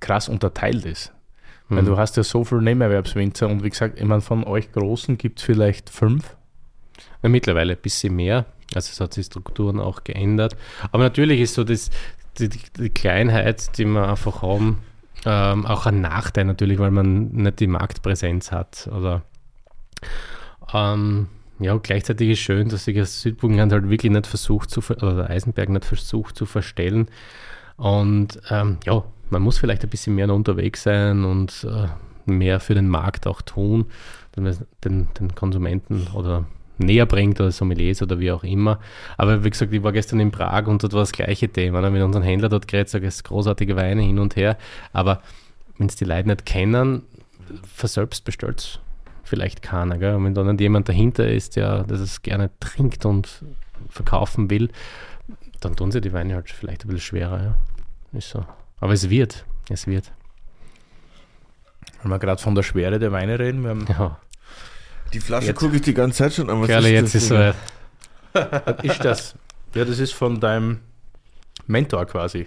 [0.01, 1.13] krass unterteilt ist.
[1.69, 1.77] Mhm.
[1.77, 5.19] Weil du hast ja so viele Nebenerwerbswinzer und wie gesagt, ich meine, von euch Großen
[5.19, 6.37] gibt es vielleicht fünf.
[7.23, 8.47] Ja, mittlerweile ein bisschen mehr.
[8.75, 10.57] Also es hat sich Strukturen auch geändert.
[10.93, 11.91] Aber natürlich ist so das,
[12.39, 14.79] die, die Kleinheit, die wir einfach haben,
[15.27, 18.89] ähm, auch ein Nachteil natürlich, weil man nicht die Marktpräsenz hat.
[18.95, 19.23] Oder
[20.73, 21.29] ähm,
[21.59, 25.31] ja, gleichzeitig ist schön, dass sich das Südburgenland halt wirklich nicht versucht zu, oder der
[25.31, 27.09] Eisenberg nicht versucht zu verstellen.
[27.77, 31.89] Und ähm, ja, man muss vielleicht ein bisschen mehr unterwegs sein und äh,
[32.31, 33.87] mehr für den Markt auch tun,
[34.37, 36.47] den, den Konsumenten oder
[36.81, 38.81] näher bringt oder Sommeliers oder wie auch immer.
[39.17, 41.81] Aber wie gesagt, ich war gestern in Prag und dort war das gleiche Thema.
[41.81, 41.91] Ne?
[41.91, 44.57] Mit unseren Händlern dort geredet, sage es großartige Weine hin und her.
[44.93, 45.23] Aber
[45.79, 47.03] wenn es die Leute nicht kennen,
[47.75, 48.79] verselbst bestellt es
[49.25, 49.99] vielleicht keiner.
[49.99, 50.15] Gell?
[50.15, 53.43] Und wenn dann jemand dahinter ist, der das gerne trinkt und
[53.89, 54.71] verkaufen will,
[55.61, 57.43] dann tun sie die Weine halt vielleicht ein bisschen schwerer.
[57.43, 58.19] Ja?
[58.19, 58.45] Ist so.
[58.81, 59.45] Aber es wird.
[59.69, 60.11] Es wird.
[62.03, 64.19] Wenn wir gerade von der Schwere der Weine reden, wir haben ja.
[65.13, 66.61] Die Flasche gucke ich die ganze Zeit schon an.
[66.61, 67.35] Was Kerle, jetzt ist so.
[68.33, 69.35] Was ist das?
[69.75, 70.81] Ja, das ist von deinem
[71.67, 72.47] Mentor quasi.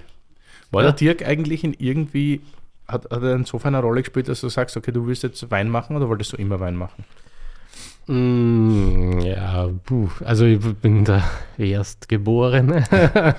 [0.72, 0.92] War ja.
[0.92, 2.42] der Dirk eigentlich in irgendwie,
[2.88, 5.70] hat, hat er insofern eine Rolle gespielt, dass du sagst, okay, du willst jetzt Wein
[5.70, 7.06] machen oder wolltest du immer Wein machen?
[8.08, 11.24] Mm, ja, puh, also ich bin der
[11.58, 12.84] Erstgeborene.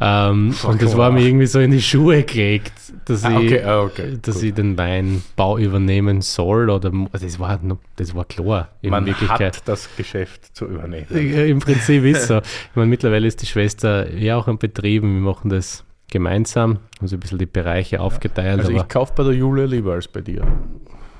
[0.00, 2.72] ähm, und das war mir irgendwie so in die Schuhe gelegt,
[3.04, 4.44] dass, Ah, ich, okay, ah, okay, dass gut.
[4.44, 6.70] ich den Weinbau übernehmen soll.
[6.70, 9.56] Oder also das war, noch- das war klar in Man Wirklichkeit.
[9.58, 11.06] hat das Geschäft zu übernehmen.
[11.10, 12.38] Im Prinzip ist so.
[12.38, 15.02] Ich meine, mittlerweile ist die Schwester ja auch am Betrieb.
[15.02, 18.60] Wir machen das gemeinsam, haben so ein bisschen die Bereiche aufgeteilt.
[18.60, 20.46] Also ich kaufe bei der Julia lieber als bei dir.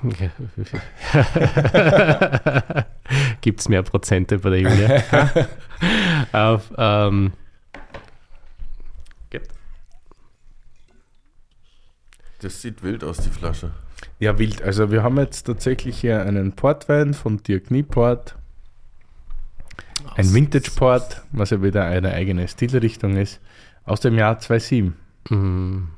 [3.41, 5.03] Gibt es mehr Prozente bei der Julia?
[6.33, 7.33] Auf, ähm,
[12.41, 13.73] Das sieht wild aus, die Flasche.
[14.19, 14.63] Ja, wild.
[14.63, 18.37] Also wir haben jetzt tatsächlich hier einen Portwein von Dirk Nieport.
[20.15, 23.41] Ein Vintage Port, was ja wieder eine eigene Stilrichtung ist,
[23.85, 24.95] aus dem Jahr 2007.
[25.31, 25.89] mm,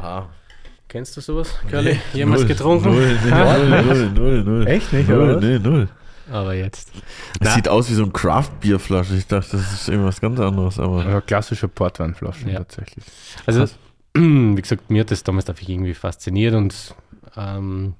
[0.00, 0.26] Wow.
[0.88, 1.98] Kennst du sowas, Curly?
[2.12, 2.88] Jemals Null, getrunken?
[2.90, 4.66] Null, null, null, null, null.
[4.66, 5.88] Echt nicht, Null, oder nee, null.
[6.30, 6.90] Aber jetzt.
[6.94, 7.00] Es
[7.40, 7.50] Na.
[7.54, 9.14] sieht aus wie so ein Craft-Bier-Flasche.
[9.14, 11.04] Ich dachte, das ist irgendwas ganz anderes, aber.
[11.04, 12.58] Ja, klassische Portweinflaschen Ja.
[12.58, 13.04] tatsächlich.
[13.46, 13.66] Also,
[14.14, 16.94] wie gesagt, mir hat das damals einfach irgendwie fasziniert und
[17.36, 17.94] ähm,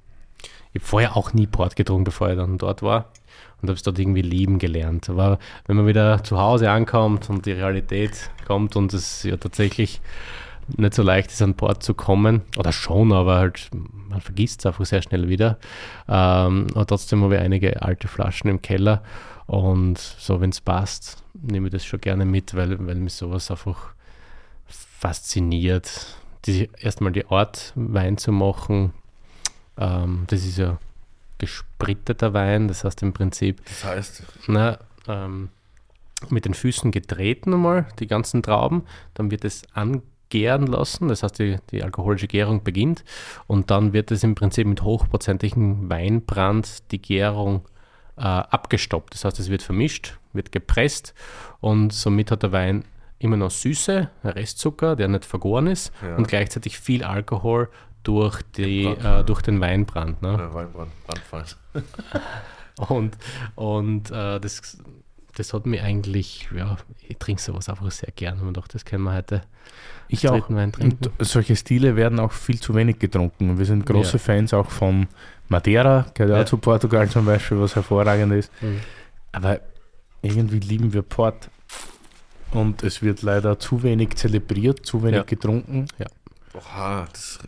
[0.73, 3.11] ich habe vorher auch nie Port getrunken, bevor ich dann dort war
[3.61, 5.09] und habe es dort irgendwie lieben gelernt.
[5.09, 10.01] Aber wenn man wieder zu Hause ankommt und die Realität kommt und es ja tatsächlich
[10.77, 13.69] nicht so leicht ist, an Port zu kommen, oder schon, aber halt,
[14.09, 15.57] man vergisst es einfach sehr schnell wieder.
[16.07, 19.03] Ähm, aber trotzdem habe ich einige alte Flaschen im Keller.
[19.45, 23.49] Und so, wenn es passt, nehme ich das schon gerne mit, weil, weil mich sowas
[23.49, 23.93] einfach
[24.67, 28.93] fasziniert, die, erstmal die Art Wein zu machen.
[29.77, 30.77] Ähm, das ist ja
[31.39, 34.77] gespritteter Wein, das heißt im Prinzip Das heißt, na,
[35.07, 35.49] ähm,
[36.29, 38.83] mit den Füßen getreten einmal, die ganzen Trauben,
[39.13, 39.63] dann wird es
[40.31, 43.03] angären lassen, das heißt die, die alkoholische Gärung beginnt
[43.47, 47.67] und dann wird es im Prinzip mit hochprozentigem Weinbrand die Gärung
[48.17, 49.13] äh, abgestoppt.
[49.15, 51.13] Das heißt, es wird vermischt, wird gepresst
[51.61, 52.85] und somit hat der Wein
[53.17, 56.15] immer noch Süße, Restzucker, der nicht vergoren ist Ja.
[56.15, 57.69] und gleichzeitig viel Alkohol
[58.03, 60.21] durch, die, äh, durch den Weinbrand.
[60.21, 60.49] Ne?
[60.53, 61.45] Weinbrand, Brandfall.
[62.87, 63.17] Und,
[63.55, 64.77] und äh, das,
[65.35, 66.77] das hat mir eigentlich, ja,
[67.07, 69.41] ich trinke sowas einfach sehr gern und doch, das können wir heute
[70.07, 70.49] Ich auch.
[70.49, 71.09] Wein trinken.
[71.17, 73.57] Und solche Stile werden auch viel zu wenig getrunken.
[73.57, 74.19] Wir sind große Ja.
[74.19, 75.07] Fans auch von
[75.47, 76.41] Madeira, gehört Ja.
[76.41, 78.51] auch zu Portugal zum Beispiel, was hervorragend ist.
[78.61, 78.79] Mhm.
[79.31, 79.59] Aber
[80.21, 81.49] irgendwie lieben wir Port.
[82.51, 85.23] Und es wird leider zu wenig zelebriert, zu wenig Ja.
[85.23, 85.85] getrunken.
[86.55, 87.39] Oha, das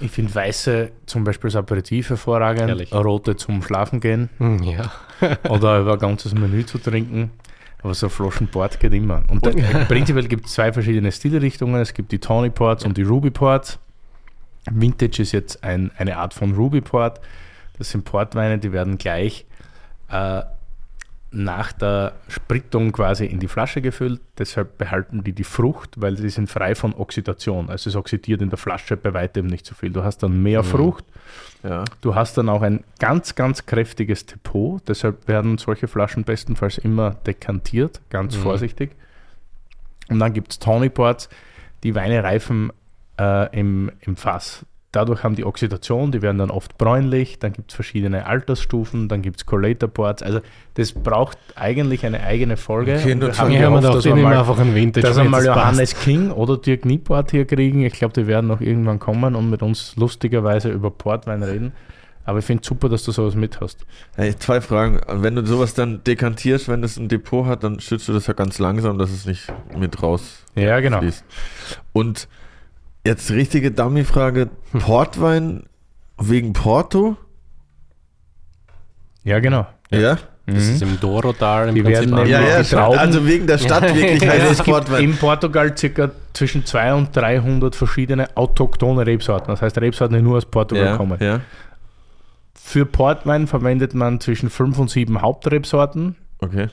[0.00, 2.92] Ich finde Weiße zum Beispiel als Aperitif hervorragend, Herrlich.
[2.92, 4.90] Rote zum Schlafen gehen Hm, Ja,
[5.48, 7.30] oder über ein ganzes Menü zu trinken.
[7.82, 9.22] Aber so Flaschen Port geht immer.
[9.28, 9.50] Und da,
[9.88, 11.80] prinzipiell gibt es zwei verschiedene Stilrichtungen.
[11.80, 13.78] Es gibt die Tawny Ports und die Ruby Ports.
[14.70, 17.20] Vintage ist jetzt ein, eine Art von Ruby Port.
[17.78, 19.46] Das sind Portweine, die werden gleich
[20.10, 20.42] äh,
[21.30, 24.20] nach der Sprittung quasi in die Flasche gefüllt.
[24.38, 27.68] Deshalb behalten die die Frucht, weil sie sind frei von Oxidation.
[27.68, 29.90] Also es oxidiert in der Flasche bei weitem nicht so viel.
[29.90, 31.04] Du hast dann mehr Frucht.
[31.62, 31.84] ja.
[32.00, 34.80] Du hast dann auch ein ganz, ganz kräftiges Depot.
[34.88, 38.92] Deshalb werden solche Flaschen bestenfalls immer dekantiert, ganz vorsichtig.
[40.08, 41.28] Und dann gibt es Tawny Ports,
[41.82, 42.72] die Weine reifen
[43.20, 44.64] äh, im, im Fass.
[44.90, 49.20] Dadurch haben die Oxidation, die werden dann oft bräunlich, dann gibt es verschiedene Altersstufen, dann
[49.20, 50.22] gibt es Collator Ports.
[50.22, 50.40] Also
[50.74, 52.96] das braucht eigentlich eine eigene Folge.
[52.98, 55.06] Okay, Und nur wir haben dass wir mal, einfach einen Vintage.
[55.06, 55.58] dass wir mal es passt.
[55.58, 57.82] Johannes King oder Dirk Nieport hier kriegen.
[57.84, 61.72] Ich glaube, die werden noch irgendwann kommen und mit uns lustigerweise über Portwein reden.
[62.24, 63.84] Aber ich finde super, dass du sowas mit hast.
[64.16, 65.00] Hey, zwei Fragen.
[65.06, 68.34] Wenn du sowas dann dekantierst, wenn es ein Depot hat, dann schützt du das ja
[68.34, 70.98] ganz langsam, dass es nicht mit raus Ja, genau.
[71.00, 71.24] fließt.
[71.92, 72.28] Und
[73.08, 74.48] jetzt richtige Dummy-Frage:
[74.78, 75.64] Portwein
[76.20, 77.16] wegen Porto?
[79.24, 79.66] Ja, genau.
[79.90, 80.18] Ja?
[80.46, 82.62] Das ist im Dorotal im Die Prinzip werden Ja, ja.
[82.62, 85.04] Trauben- Also wegen der Stadt wirklich Ja, heißt es es Portwein.
[85.04, 89.48] in Portugal circa zwischen 200 und 300 verschiedene autochthone Rebsorten.
[89.48, 91.18] Das heißt, Rebsorten, die nur aus Portugal Ja, kommen.
[91.20, 91.40] ja.
[92.54, 96.16] Für Portwein verwendet man zwischen 5 und 7 Hauptrebsorten.
[96.38, 96.68] Okay.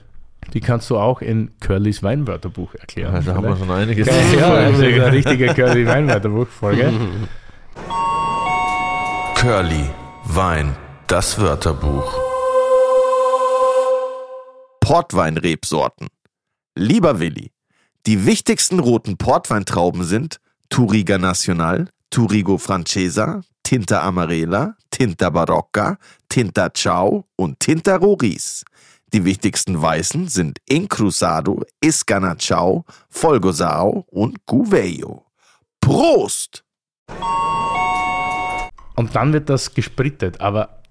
[0.54, 3.14] Die kannst du auch in Curlys Weinwörterbuch erklären.
[3.16, 4.08] Ja, da haben wir schon einiges.
[4.08, 6.94] ja, also eine richtige Curly Weinwörterbuch-Folge.
[9.36, 9.90] Curly,
[10.26, 10.76] Wein,
[11.08, 12.14] das Wörterbuch.
[14.80, 16.08] Portweinrebsorten.
[16.76, 17.52] Lieber Willi,
[18.06, 20.38] die wichtigsten roten Portweintrauben sind
[20.70, 25.98] Touriga Nacional, Tourigo Francesa, Tinta Amarela, Tinta Barocca,
[26.30, 28.64] Tinta Ciao und Tinta Roriz.
[29.16, 35.24] Die wichtigsten Weißen sind Incrusado, Iscana Ciao, Folgosao und Gouveio.
[35.80, 36.66] Prost!
[38.98, 40.42] Und dann wird das gesprittet.
[40.42, 40.82] Aber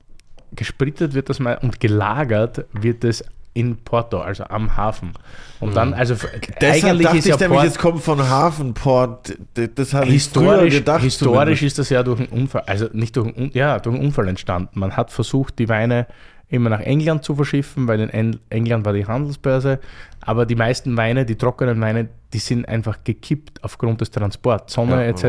[0.52, 3.22] gesprittet wird das mal und gelagert wird es
[3.52, 5.12] in Porto, also am Hafen.
[5.60, 6.26] Und dann, also f-
[6.62, 9.36] Deshalb eigentlich dachte ist ich ja nämlich, Port, es kommt von Hafenport.
[9.74, 11.02] Das habe ich historisch, gedacht.
[11.02, 11.62] historisch zumindest.
[11.62, 14.80] ist das ja durch einen Unfall, also nicht durch einen, ja, durch einen Unfall entstanden.
[14.80, 16.06] Man hat versucht, die Weine
[16.48, 19.80] immer nach England zu verschiffen, weil in En- England war die Handelsbörse.
[20.20, 24.96] Aber die meisten Weine, die trockenen Weine, die sind einfach gekippt aufgrund des Transports, Sonne
[24.96, 25.24] Ja, etc.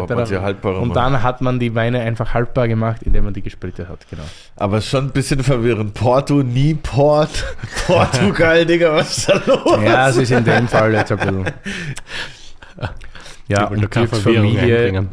[0.64, 4.06] Und dann hat man die Weine einfach haltbar gemacht, indem man die gesprittet hat.
[4.10, 4.24] Genau.
[4.56, 5.94] Aber schon ein bisschen verwirrend.
[5.94, 7.44] Porto, nie Port.
[7.88, 9.80] Portugal, Digga, was ist da los?
[9.84, 11.46] Ja, es ist in dem Fall jetzt ein bisschen.
[13.48, 14.08] Ja, und Verwirrung
[14.54, 15.10] Familie einbringen.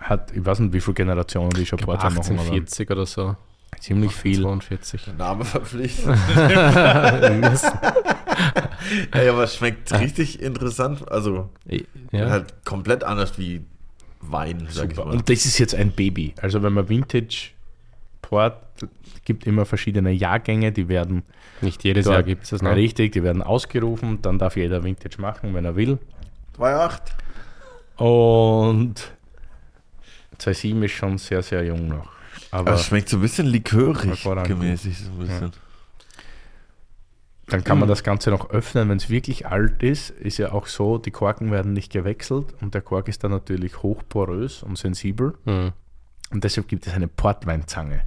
[0.00, 3.36] hat, ich weiß nicht, wie viele Generationen die schon Porto machen, aber 1840 oder so.
[3.80, 4.40] Ziemlich viel.
[4.42, 5.16] 42.
[5.18, 6.06] Name verpflichtet.
[9.12, 11.10] Ey, aber es schmeckt richtig interessant.
[11.10, 11.50] Also
[12.12, 12.30] ja.
[12.30, 13.62] halt komplett anders wie
[14.20, 15.10] Wein, sag ich mal.
[15.10, 16.34] Und das ist jetzt ein Baby.
[16.40, 17.50] Also wenn man Vintage
[18.22, 18.56] Port
[19.24, 21.22] gibt immer verschiedene Jahrgänge, die werden
[21.60, 22.76] Nicht jedes Jahr gibt es das Ja, noch.
[22.76, 25.98] richtig, die werden ausgerufen, dann darf jeder Vintage machen, wenn er will.
[26.58, 27.00] 2,8.
[28.02, 29.12] Und
[30.38, 32.15] 2,7 ist schon sehr, sehr jung noch.
[32.56, 34.98] Aber Aber es schmeckt so ein bisschen likörig gemäßig.
[34.98, 35.52] So ein bisschen.
[37.48, 40.10] dann kann man das Ganze noch öffnen, wenn es wirklich alt ist.
[40.10, 43.82] Ist ja auch so, die Korken werden nicht gewechselt und der Kork ist dann natürlich
[43.82, 45.34] hochporös und sensibel.
[45.44, 45.72] Hm.
[46.30, 48.00] Und deshalb gibt es eine Portweinzange.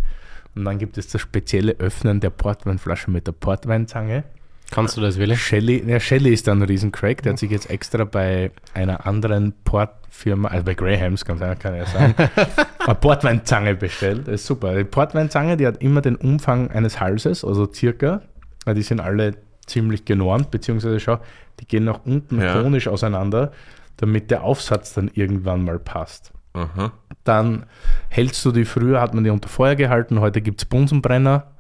[0.55, 4.23] Und dann gibt es das spezielle Öffnen der Portweinflasche mit der Portweinzange.
[4.72, 5.36] Kannst du das, Willi?
[5.36, 9.54] Shelly, der Shelly ist dann ein Riesencrack, der hat sich jetzt extra bei einer anderen
[9.64, 12.14] Portfirma, also bei Grahams, kann kann ja sagen,
[12.86, 14.28] eine Portweinzange bestellt.
[14.28, 14.76] Das ist super.
[14.76, 18.22] Die Portweinzange, die hat immer den Umfang eines Halses, also circa,
[18.66, 19.36] weil die sind alle
[19.66, 21.20] ziemlich genormt, beziehungsweise schau,
[21.60, 22.62] die gehen nach unten Ja.
[22.62, 23.52] konisch auseinander,
[23.98, 26.32] damit der Aufsatz dann irgendwann mal passt.
[26.54, 26.91] Aha.
[27.24, 27.66] Dann
[28.10, 31.52] hältst du die, früher hat man die unter Feuer gehalten, heute gibt es Bunsenbrenner.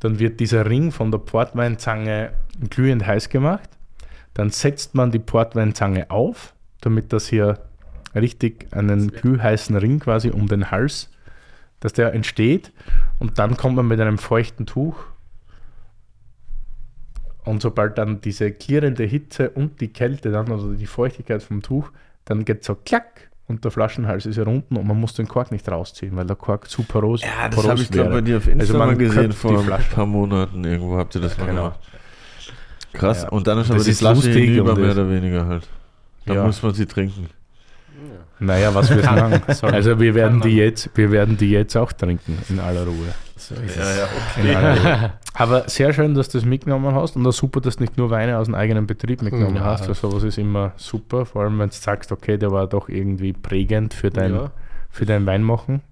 [0.00, 2.32] Dann wird dieser Ring von der Portweinzange
[2.70, 3.68] glühend heiß gemacht.
[4.34, 7.58] Dann setzt man die Portweinzange auf, damit das hier
[8.14, 11.10] richtig einen glühheißen Ring quasi um den Hals,
[11.80, 12.72] dass der entsteht.
[13.18, 14.96] Und dann kommt man mit einem feuchten Tuch.
[17.44, 21.90] Und sobald dann diese klirrende Hitze und die Kälte dann, also die Feuchtigkeit vom Tuch,
[22.24, 25.68] dann geht so klack und der Flaschenhals ist herunten und man muss den Kork nicht
[25.68, 28.76] rausziehen, weil der Kork zu porös, Ja, das habe ich glaube bei dir auf Also
[28.78, 30.64] mal man gesehen vor ein paar Monaten.
[30.64, 31.62] Irgendwo habt ihr das mal Genau.
[31.64, 31.80] gemacht.
[32.92, 33.22] Krass.
[33.22, 33.28] Ja.
[33.30, 35.68] Und dann ist aber die ist Flasche lustig hinüber, mehr oder weniger halt.
[36.26, 36.44] Dann Ja.
[36.44, 37.28] muss man sie trinken.
[38.40, 39.42] Naja, was wir sagen.
[39.62, 43.08] Also wir werden die jetzt, wir werden die jetzt auch trinken, in aller Ruhe.
[43.38, 43.98] So ist Ja, es.
[44.36, 45.12] ja, In aller Ruhe.
[45.34, 48.10] Aber sehr schön, dass du das mitgenommen hast und auch super, dass du nicht nur
[48.10, 49.64] Weine aus dem eigenen Betrieb mitgenommen Ja.
[49.64, 52.88] hast, weil sowas ist immer super, vor allem wenn du sagst, okay, der war doch
[52.88, 54.50] irgendwie prägend für dein, Ja.
[54.90, 55.82] für dein Weinmachen.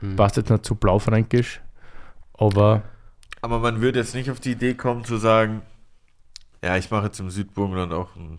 [0.00, 0.16] Hm.
[0.16, 1.60] Passt jetzt nicht zu blaufränkisch,
[2.34, 2.82] aber
[3.42, 5.62] Aber man würde jetzt nicht auf die Idee kommen zu sagen,
[6.62, 8.38] ja, ich mache jetzt im Südburgenland auch einen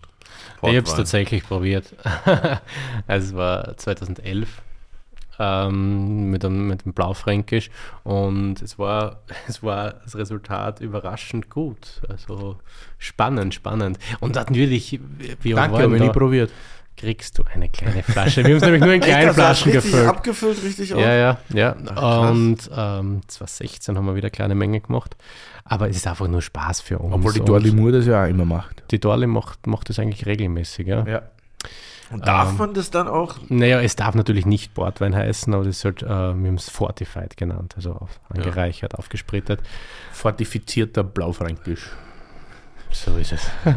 [0.62, 1.94] Ich habe es tatsächlich probiert.
[3.06, 4.48] also es war 2011
[5.38, 7.70] ähm, mit, dem, mit dem Blaufränkisch
[8.04, 12.00] und es war, es war das Resultat überraschend gut.
[12.08, 12.56] Also
[12.98, 13.98] spannend, spannend.
[14.20, 15.00] Und natürlich,
[15.42, 16.50] wie danke, habe ich nie probiert.
[16.96, 18.42] kriegst du eine kleine Flasche.
[18.44, 20.08] Wir haben es nämlich nur in kleinen Flaschen richtig gefüllt.
[20.08, 21.00] abgefüllt, richtig auch?
[21.00, 21.72] Ja, ja, ja.
[21.72, 22.30] krass.
[22.30, 25.16] und ähm, 2016 haben wir wieder eine kleine Menge gemacht.
[25.64, 27.14] Aber es ist einfach nur Spaß für uns.
[27.14, 28.82] Obwohl die Dorli Moore das ja auch immer macht.
[28.90, 31.06] die Dorli macht, macht das eigentlich regelmäßig, ja.
[31.06, 31.22] Ja.
[32.10, 33.36] Und darf Ähm, man das dann auch?
[33.48, 36.14] Naja, es darf natürlich nicht Portwein heißen, aber das ist halt, äh, wir
[36.48, 39.60] haben es Fortified genannt, also auf, angereichert, aufgesprittet.
[40.12, 41.90] Fortifizierter Blaufränkisch.
[42.90, 43.50] So ist es.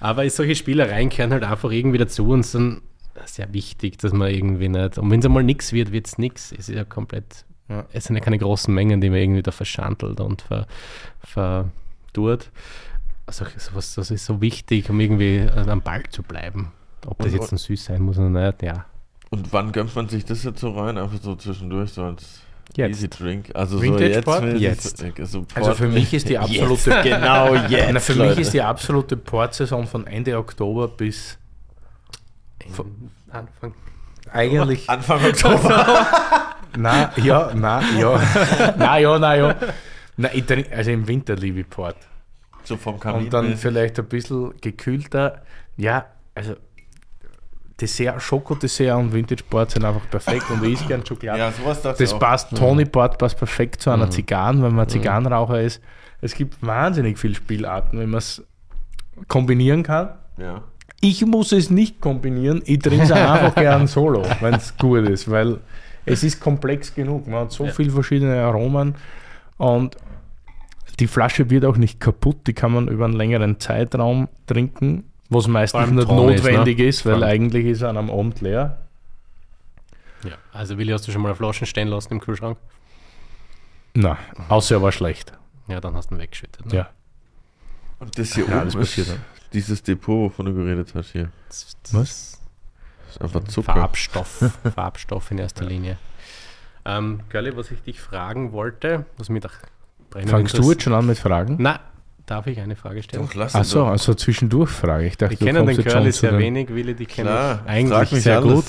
[0.00, 2.82] aber solche Spielereien gehören halt einfach irgendwie dazu und sind
[3.24, 6.52] sehr wichtig, dass man irgendwie nicht, und wenn es einmal nichts wird, wird es nichts.
[6.52, 7.84] Es ist ja komplett, Ja.
[7.92, 10.66] es sind ja keine großen Mengen, die man irgendwie da verschandelt und ver,
[11.20, 12.50] verdurt.
[13.26, 16.72] Also sowas, das ist so wichtig, um irgendwie äh, am Ball zu bleiben.
[17.06, 18.84] Ob das Und- jetzt ein süß sein muss oder nicht, ja.
[19.30, 20.98] Und wann gönnt man sich das jetzt so rein?
[20.98, 22.40] Einfach so zwischendurch, so als
[22.76, 22.90] Jetzt.
[22.96, 23.50] Easy Drink?
[23.54, 24.26] Also so jetzt?
[24.58, 24.96] Jetzt.
[24.98, 28.30] So Also Port- für mich ist die absolute genau jetzt, Na, für Leute.
[28.30, 31.38] mich ist die absolute Portsaison von Ende Oktober bis
[33.30, 33.74] Anfang.
[34.32, 36.06] eigentlich Anfang Oktober.
[36.76, 38.20] Na, ja, na, ja.
[38.78, 39.54] na, ja, na, ja.
[40.16, 41.96] Na, ich trink, also im Winter liebe ich Port.
[42.64, 43.24] So vom Kamin.
[43.24, 45.42] Und dann vielleicht ein bisschen gekühlter.
[45.76, 46.54] Ja, also
[47.80, 51.38] Dessert, Schokodessert und Vintage Port sind einfach perfekt und ich esse gern Schokolade.
[51.38, 55.82] Ja, sowas das passt, Tony Port passt perfekt zu einer Zigarren, wenn man Zigarrenraucher ist.
[56.20, 58.44] Es gibt wahnsinnig viele Spielarten, wenn man es
[59.26, 60.10] kombinieren kann.
[60.38, 60.62] Ja.
[61.00, 65.28] Ich muss es nicht kombinieren, ich trinke es einfach gern solo, wenn es gut ist,
[65.28, 65.58] weil
[66.06, 67.26] es ist komplex genug.
[67.26, 68.94] Man hat so viele verschiedene Aromen
[69.56, 69.96] und
[71.00, 72.46] die Flasche wird auch nicht kaputt.
[72.46, 76.84] Die kann man über einen längeren Zeitraum trinken, was meistens nicht Traum ist, notwendig ne?
[76.86, 78.86] ist, weil eigentlich ist er am Abend leer.
[80.24, 80.32] Ja.
[80.52, 82.58] Also Willi, hast du schon mal Flaschen stehen lassen im Kühlschrank?
[83.94, 84.16] Na,
[84.48, 85.32] außer er war schlecht.
[85.68, 86.66] Ja, dann hast du ihn weggeschüttet.
[86.66, 86.74] Ne?
[86.74, 86.90] Ja.
[87.98, 89.24] Und das hier Ja, oben das ist passiert dann.
[89.52, 91.30] dieses Depot, wovon du geredet hast hier.
[91.48, 92.08] Das- das Was?
[92.10, 92.38] ist
[93.10, 93.74] ist einfach Zucker.
[93.74, 94.50] Farbstoff.
[94.74, 95.98] Farbstoff in erster Linie.
[96.84, 99.52] Ähm, Girlie, was ich dich fragen wollte, was mich doch
[100.26, 101.56] Fangst du jetzt schon an mit Fragen?
[101.58, 101.80] Na,
[102.26, 103.26] darf ich eine Frage stellen?
[103.26, 105.16] Doch, lass Achso, also zwischendurch frage ich.
[105.16, 108.38] dachte, Wir du kennen den Curly sehr wenig, Willi, die kenne ich eigentlich mich sehr
[108.38, 108.52] alles.
[108.52, 108.64] gut.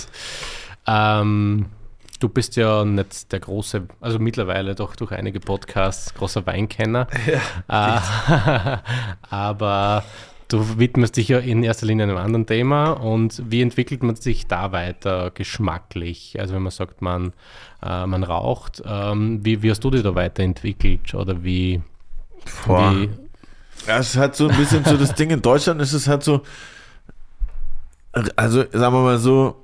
[0.88, 1.66] Ähm,
[2.20, 7.08] du bist ja nicht der große, also mittlerweile doch durch einige Podcasts großer Weinkenner.
[7.68, 8.00] äh,
[9.30, 10.04] aber
[10.54, 14.46] du widmest dich ja in erster Linie einem anderen Thema und wie entwickelt man sich
[14.46, 16.40] da weiter geschmacklich?
[16.40, 17.34] Also wenn man sagt, man,
[17.84, 21.82] äh, man raucht, ähm, wie, wie hast du dich da weiterentwickelt oder wie,
[22.68, 22.94] Boah.
[22.94, 23.10] wie
[23.88, 26.24] Ja, es ist halt so ein bisschen so das Ding in Deutschland ist es halt
[26.24, 26.44] so,
[28.36, 29.56] also sagen wir mal so,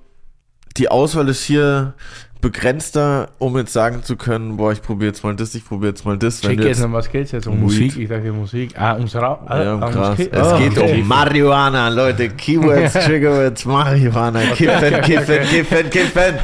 [0.77, 1.93] die Auswahl ist hier
[2.41, 6.05] begrenzter, um jetzt sagen zu können, boah, ich probiere jetzt mal das, ich probiere jetzt
[6.05, 6.41] mal das.
[6.43, 7.47] Wenn Check jetzt, jetzt, um was geht's jetzt?
[7.47, 7.97] Um Musik?
[7.97, 8.79] Ich dachte Musik.
[8.79, 9.39] Ah, ums Rauch.
[9.45, 11.01] Ah, ja, um ah, ums Es Ah, geht okay.
[11.01, 12.29] um Marihuana, Leute.
[12.29, 14.41] Keywords, Triggerwords, Marihuana.
[14.53, 16.35] Kiffen, kiffen, kiffen, kiffen.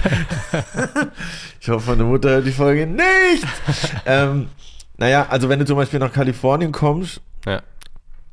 [1.62, 3.46] Ich hoffe, meine Mutter hört die Folge nicht.
[4.06, 4.50] ähm,
[4.98, 7.62] naja, also wenn du zum Beispiel nach Kalifornien kommst, ja.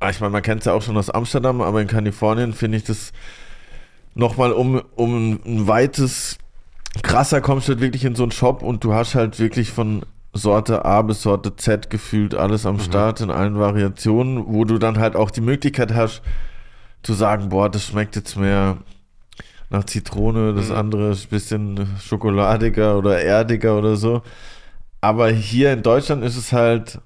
[0.00, 2.78] Ah, ich meine, man kennt es ja auch schon aus Amsterdam, aber in Kalifornien finde
[2.78, 3.12] ich das
[4.16, 6.38] nochmal um, um ein weites,
[7.02, 10.02] krasser kommst du halt wirklich in so einen Shop und du hast halt wirklich von
[10.34, 14.98] Sorte A bis Sorte Z gefühlt alles am Start in allen Variationen, wo du dann
[14.98, 16.22] halt auch die Möglichkeit hast
[17.02, 18.78] zu sagen, boah, das schmeckt jetzt mehr
[19.70, 24.22] nach Zitrone, das andere ist ein bisschen schokoladiger oder erdiger oder so.
[25.00, 27.00] Aber hier in Deutschland ist es halt,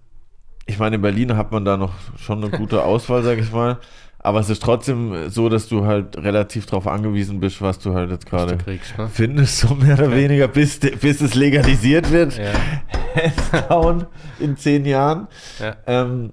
[0.67, 3.79] ich meine, in Berlin hat man da noch schon eine gute Auswahl, sag ich mal.
[4.27, 8.11] Aber es ist trotzdem so, dass du halt relativ darauf angewiesen bist, was du halt
[8.11, 9.09] jetzt gerade ne?
[9.13, 12.37] findest, so mehr oder weniger, bis, bis es legalisiert wird.
[12.37, 14.03] Ja.
[14.41, 15.29] In zehn Jahren.
[15.61, 15.77] Ja.
[15.87, 16.33] Ähm,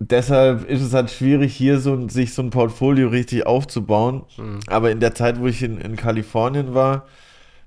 [0.00, 4.24] deshalb ist es halt schwierig, hier so, sich so ein Portfolio richtig aufzubauen.
[4.36, 4.58] Mhm.
[4.66, 7.06] Aber in der Zeit, wo ich in, in Kalifornien war,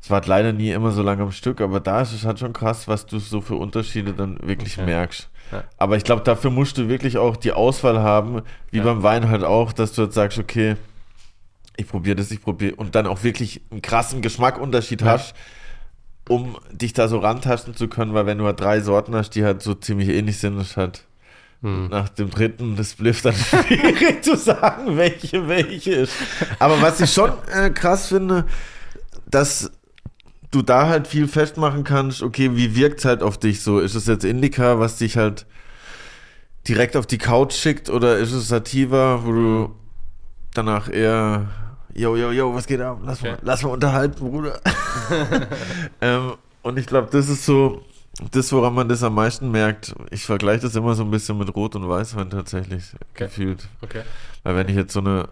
[0.01, 2.39] es war halt leider nie immer so lange am Stück, aber da ist es halt
[2.39, 4.85] schon krass, was du so für Unterschiede dann wirklich Okay.
[4.85, 5.29] merkst.
[5.51, 5.63] Ja.
[5.77, 8.41] Aber ich glaube, dafür musst du wirklich auch die Auswahl haben,
[8.71, 8.83] wie Ja.
[8.83, 10.75] beim Wein halt auch, dass du jetzt sagst, okay,
[11.77, 15.07] ich probiere das, ich probiere und dann auch wirklich einen krassen Geschmackunterschied Ja.
[15.11, 15.35] hast,
[16.27, 19.43] um dich da so rantasten zu können, weil wenn du halt drei Sorten hast, die
[19.43, 21.03] halt so ziemlich ähnlich sind, ist halt
[21.61, 21.87] Hm.
[21.89, 23.33] nach dem dritten das Bliff dann
[23.67, 26.13] schwierig zu sagen, welche welche ist.
[26.59, 28.45] Aber was ich schon äh, krass finde,
[29.25, 29.71] dass
[30.55, 33.79] du da halt viel festmachen kannst, okay, wie wirkt es halt auf dich so?
[33.79, 35.45] Ist es jetzt Indica, was dich halt
[36.67, 39.75] direkt auf die Couch schickt oder ist es Sativa, wo du
[40.53, 41.47] danach eher
[41.93, 42.99] yo, yo, yo, was geht ab?
[43.05, 43.31] Lass, Okay.
[43.31, 44.59] mal, lass mal unterhalten, Bruder.
[46.01, 46.33] ähm,
[46.63, 47.83] und ich glaube, das ist so
[48.31, 49.93] das, woran man das am meisten merkt.
[50.09, 52.83] Ich vergleiche das immer so ein bisschen mit Rot- und Weißwein tatsächlich
[53.13, 53.25] Okay.
[53.25, 53.67] gefühlt.
[53.81, 54.03] Okay.
[54.43, 55.27] Weil wenn ich jetzt so eine ein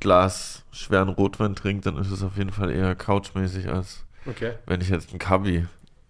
[0.00, 4.52] Glas schweren Rotwein trinke, dann ist es auf jeden Fall eher couchmäßig, als Okay.
[4.66, 5.66] wenn ich jetzt einen Kabi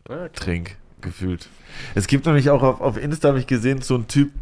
[0.09, 0.30] Ah, okay.
[0.34, 1.48] trink, gefühlt.
[1.94, 4.32] Es gibt nämlich auch auf, auf Insta, habe ich gesehen, so ein Typ,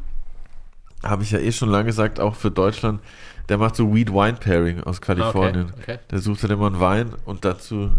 [1.02, 3.00] habe ich ja eh schon lange gesagt, auch für Deutschland,
[3.48, 5.72] der macht so Weed Wine Pairing aus Kalifornien.
[5.72, 5.98] Ah, Okay.
[6.10, 7.90] Der sucht dann immer einen Wein und dazu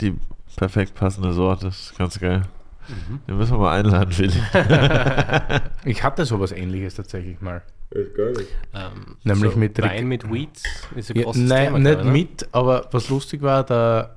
[0.00, 0.16] die
[0.56, 1.66] perfekt passende Sorte.
[1.66, 2.42] Das ist ganz geil.
[2.88, 3.20] Mhm.
[3.26, 4.40] Den müssen wir mal einladen, Willi.
[5.84, 7.62] Ich hatte sowas ähnliches tatsächlich mal.
[7.92, 10.62] Ähm, Nämlich mit Rick- Wein mit Weeds
[10.94, 11.78] ist ein Ja, großes nein, Thema.
[11.80, 12.10] nicht ne?
[12.12, 14.14] mit, aber was lustig war, der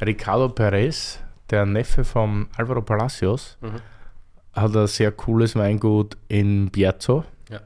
[0.00, 1.18] Ricardo Perez,
[1.50, 3.80] der Neffe von Alvaro Palacios, Mhm.
[4.54, 7.24] hat ein sehr cooles Weingut in Bierzo.
[7.50, 7.60] Ja.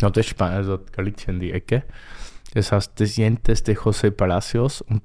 [0.00, 1.84] Ja, das ist Spanien, also Galicien die Ecke.
[2.54, 5.02] Das heißt Descientes de José Palacios und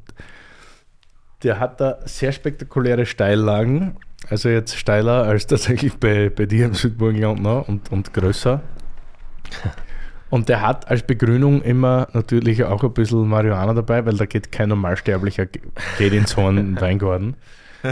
[1.44, 3.98] der hat da sehr spektakuläre Steillagen,
[4.30, 8.62] also jetzt steiler als tatsächlich bei, bei dir im Südburgenland noch und, und größer.
[10.30, 14.52] Und der hat als Begrünung immer natürlich auch ein bisschen Marihuana dabei, weil da geht
[14.52, 15.62] kein Normalsterblicher ge-
[15.98, 17.36] geht in so einen Weingarten.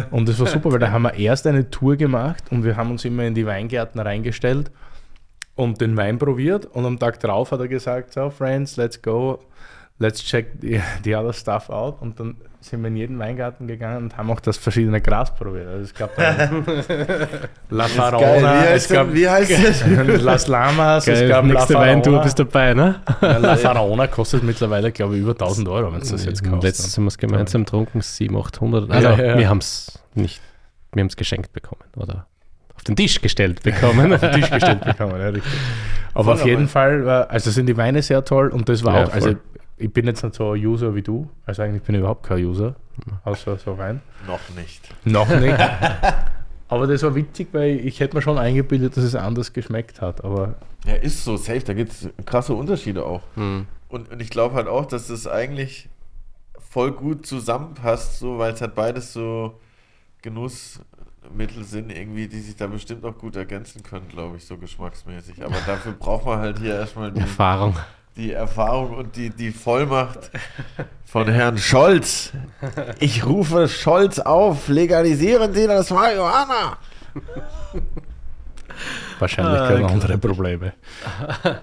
[0.09, 2.89] Und das war super, weil da haben wir erst eine Tour gemacht und wir haben
[2.89, 4.71] uns immer in die Weingärten reingestellt
[5.55, 9.39] und den Wein probiert und am Tag drauf hat er gesagt, so Friends, let's go,
[9.99, 14.03] let's check the, the other stuff out und dann sind wir in jeden Weingarten gegangen
[14.05, 15.67] und haben auch das verschiedene Gras probiert.
[15.67, 16.49] Also es gab da
[17.69, 19.51] La Farona, es gab wie heißt
[19.85, 20.21] das?
[20.21, 22.23] Las Lamas, es Geil, gab La nächste Weintour Farona.
[22.23, 22.95] bist du dabei, ne?
[23.21, 26.63] Ja, La Farona kostet mittlerweile, glaube ich, über 1000 Euro, wenn es das jetzt kostet.
[26.63, 28.89] Letztes haben wir es gemeinsam getrunken, 700, 800.
[28.89, 29.37] Ja, Also ja, ja.
[29.37, 30.41] wir haben es nicht,
[30.93, 32.27] wir haben es geschenkt bekommen oder
[32.75, 34.13] auf den Tisch gestellt bekommen.
[34.13, 35.51] auf den Tisch gestellt bekommen, ja, richtig.
[36.13, 36.67] Aber Voll auf jeden.
[36.67, 39.39] Fall, war, also sind die Weine sehr toll und das war Ja, auch, also voll.
[39.83, 42.43] Ich bin jetzt nicht so ein User wie du, also eigentlich bin ich überhaupt kein
[42.45, 42.75] User,
[43.25, 44.01] außer so Wein.
[44.25, 44.89] Noch nicht.
[45.05, 45.59] Noch nicht.
[46.69, 50.23] Aber das war witzig, weil ich hätte mir schon eingebildet, dass es anders geschmeckt hat,
[50.23, 50.55] aber
[50.87, 51.59] Ja, ist so, safe.
[51.59, 53.21] Da gibt es krasse Unterschiede auch.
[53.35, 53.67] Hm.
[53.89, 55.89] Und, und ich glaube halt auch, dass das eigentlich
[56.57, 59.59] voll gut zusammenpasst, so, weil es halt beides so
[60.23, 65.45] Genussmittel sind, irgendwie, die sich da bestimmt auch gut ergänzen können, glaube ich, so geschmacksmäßig.
[65.45, 67.75] Aber dafür braucht man halt hier erstmal die, Erfahrung.
[68.15, 70.29] Die Erfahrung und die, die Vollmacht
[71.05, 72.31] von Herrn Scholz.
[72.99, 76.77] Ich rufe Scholz auf, legalisieren Sie das Marihuana.
[79.19, 79.91] wahrscheinlich Ah, keine klar.
[79.91, 80.73] andere Probleme.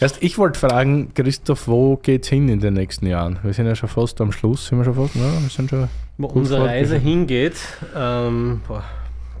[0.00, 3.38] Erst ich wollte fragen, Christoph, wo geht's hin in den nächsten Jahren?
[3.42, 5.88] Wir sind ja schon fast am Schluss, sind wir schon fast, ja, wir sind schon
[6.16, 7.56] Wo unsere Reise hingeht,
[7.94, 8.82] ähm, boah,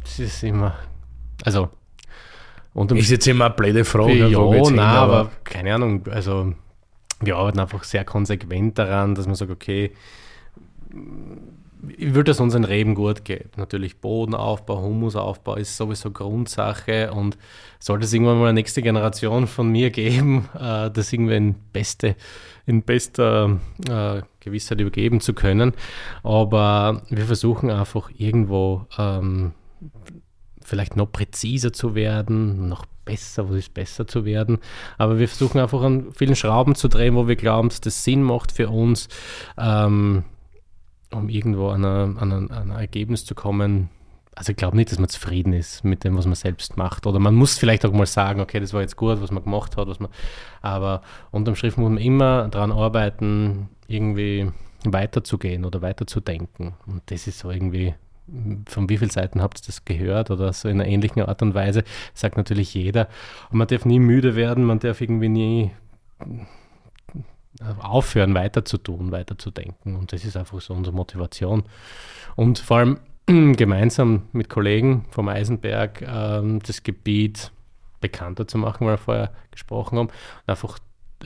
[0.02, 0.74] das ist immer,
[1.44, 1.70] also
[2.74, 4.28] Ist jetzt immer eine blöde Frage.
[4.28, 6.52] ja, hin, nein, aber keine Ahnung, also
[7.20, 9.92] wir arbeiten einfach sehr konsequent daran, dass man sagt, okay,
[11.96, 13.56] ich will, dass unseren Reben gut geht.
[13.56, 17.36] Natürlich Bodenaufbau, Humusaufbau ist sowieso Grundsache und
[17.78, 22.16] sollte es irgendwann mal eine nächste Generation von mir geben, äh, das irgendwie in, beste,
[22.66, 25.72] in bester äh, Gewissheit übergeben zu können.
[26.22, 29.52] Aber wir versuchen einfach irgendwo ähm,
[30.64, 34.58] vielleicht noch präziser zu werden, noch besser, was ist besser zu werden.
[34.98, 38.22] Aber wir versuchen einfach an vielen Schrauben zu drehen, wo wir glauben, dass das Sinn
[38.22, 39.08] macht für uns,
[39.58, 40.24] ähm,
[41.12, 43.90] um irgendwo an ein, an, ein, an ein Ergebnis zu kommen.
[44.34, 47.06] Also ich glaube nicht, dass man zufrieden ist mit dem, was man selbst macht.
[47.06, 49.76] Oder man muss vielleicht auch mal sagen, okay, das war jetzt gut, was man gemacht
[49.76, 50.10] hat, was man.
[50.60, 54.50] Aber unterm Strich muss man immer daran arbeiten, irgendwie
[54.84, 56.74] weiterzugehen oder weiterzudenken.
[56.86, 57.94] Und das ist so irgendwie
[58.66, 61.54] von wie vielen Seiten habt ihr das gehört oder so in einer ähnlichen Art und
[61.54, 61.84] Weise,
[62.14, 63.08] sagt natürlich jeder.
[63.50, 65.70] Und man darf nie müde werden, man darf irgendwie nie
[67.80, 69.96] aufhören, weiterzutun, weiterzudenken.
[69.96, 71.64] Und das ist einfach so unsere Motivation.
[72.36, 77.52] Und vor allem gemeinsam mit Kollegen vom Eisenberg ähm, das Gebiet
[78.00, 80.78] bekannter zu machen, weil wir vorher gesprochen haben, und einfach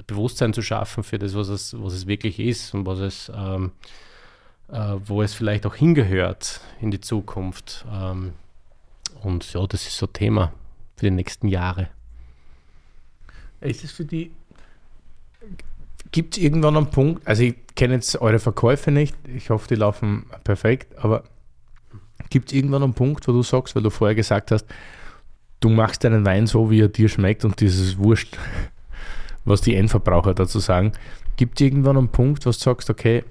[0.07, 3.73] Bewusstsein zu schaffen für das, was es, was es wirklich ist und was es ähm,
[4.71, 7.85] äh, wo es vielleicht auch hingehört in die Zukunft.
[7.93, 8.33] Ähm,
[9.23, 10.53] und ja, das ist so Thema
[10.97, 11.89] für die nächsten Jahre.
[13.61, 14.31] Ist es für die.
[16.11, 19.75] Gibt es irgendwann einen Punkt, also ich kenne jetzt eure Verkäufe nicht, ich hoffe, die
[19.75, 21.25] laufen perfekt, aber
[22.31, 24.65] gibt es irgendwann einen Punkt, wo du sagst, weil du vorher gesagt hast,
[25.61, 28.39] du machst deinen Wein so, wie er dir schmeckt und dieses Wurscht,
[29.45, 30.93] was die Endverbraucher dazu sagen,
[31.37, 33.23] gibt es irgendwann einen Punkt, wo du sagst, okay,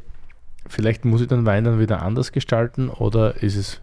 [0.68, 3.82] vielleicht muss ich den Wein dann wieder anders gestalten oder ist es.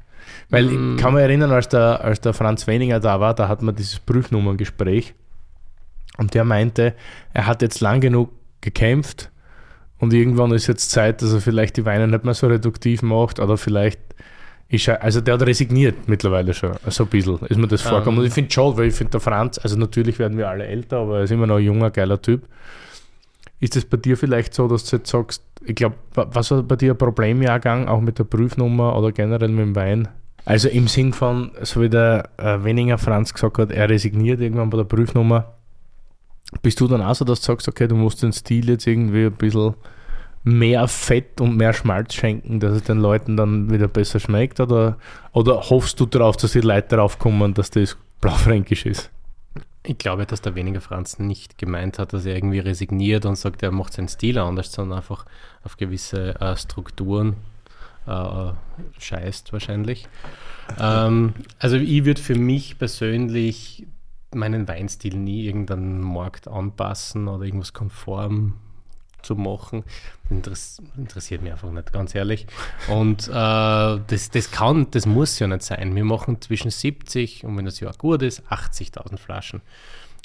[0.51, 0.97] Weil Mm.
[0.97, 3.75] ich kann mich erinnern, als der, als der Franz Weninger da war, da hat man
[3.75, 5.15] dieses Prüfnummerngespräch
[6.19, 6.95] und der meinte,
[7.33, 8.31] er hat jetzt lang genug
[8.61, 9.31] gekämpft
[9.99, 13.39] und irgendwann ist jetzt Zeit, dass er vielleicht die Weine nicht mehr so reduktiv macht
[13.41, 14.01] oder vielleicht
[14.69, 18.21] ist er, also der hat resigniert mittlerweile schon, so ein bisschen, ist mir das vorgekommen.
[18.21, 20.99] Und ich finde schon, weil ich finde der Franz, also natürlich werden wir alle älter,
[20.99, 22.49] aber er ist immer noch ein junger, geiler Typ.
[23.61, 26.77] Ist es bei dir vielleicht so, dass du jetzt sagst, ich glaube, was war bei
[26.77, 30.09] dir ein Problemjahrgang, auch mit der Prüfnummer oder generell mit dem Wein?
[30.45, 34.71] Also im Sinn von, so wie der äh, Weninger Franz gesagt hat, er resigniert irgendwann
[34.71, 35.55] bei der Prüfnummer.
[36.63, 39.27] Bist du dann auch so, dass du sagst, okay, du musst den Stil jetzt irgendwie
[39.27, 39.75] ein bisschen
[40.45, 44.61] mehr Fett und mehr Schmalz schenken, dass es den Leuten dann wieder besser schmeckt?
[44.61, 44.99] Oder,
[45.33, 49.11] oder hoffst du darauf, dass die Leute darauf kommen, dass das Blaufränkisch ist?
[49.87, 53.63] Ich glaube, dass der weniger Franz nicht gemeint hat, dass er irgendwie resigniert und sagt,
[53.63, 55.27] er macht seinen Stil anders, sondern einfach
[55.63, 57.37] auf gewisse äh, Strukturen
[58.07, 58.53] äh,
[58.99, 60.09] scheißt wahrscheinlich.
[60.81, 63.87] ähm, also ich würde für mich persönlich
[64.35, 68.55] meinen Weinstil nie irgendeinen Markt anpassen oder irgendwas konform
[69.25, 69.85] zu machen.
[70.31, 72.47] Interess interessiert mich einfach nicht, ganz ehrlich.
[72.89, 75.95] Und äh, das, das kann, das muss ja nicht sein.
[75.95, 79.63] Wir machen zwischen 70 und wenn das Jahr gut ist, 80.000 Flaschen.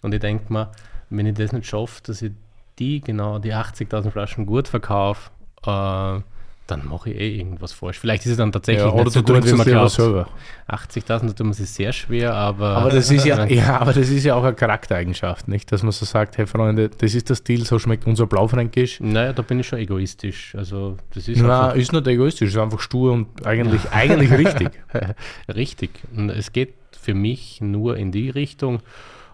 [0.01, 0.71] Und ich denke mir,
[1.09, 2.31] wenn ich das nicht schaffe, dass ich
[2.77, 5.31] die, genau die 80.000 Flaschen gut verkaufe,
[5.65, 6.21] äh,
[6.69, 7.99] dann mache ich eh irgendwas falsch.
[7.99, 9.91] Vielleicht ist es dann tatsächlich Ja, oder so gut, wie man glaubt.
[9.91, 10.27] selber.
[10.67, 12.77] 80.000, da tut man sich sehr schwer, aber...
[12.77, 15.71] Aber das ist ja, ja, aber das ist ja auch eine Charaktereigenschaft, nicht?
[15.71, 18.99] Dass man so sagt, hey Freunde, das ist der Stil, so schmeckt unser Blaufränkisch.
[18.99, 20.55] Naja, da bin ich schon egoistisch.
[20.55, 24.69] Also das ist Na, ist nicht egoistisch, ist einfach stur und eigentlich, eigentlich richtig.
[25.53, 25.91] richtig.
[26.15, 28.81] Und es geht für mich nur in die Richtung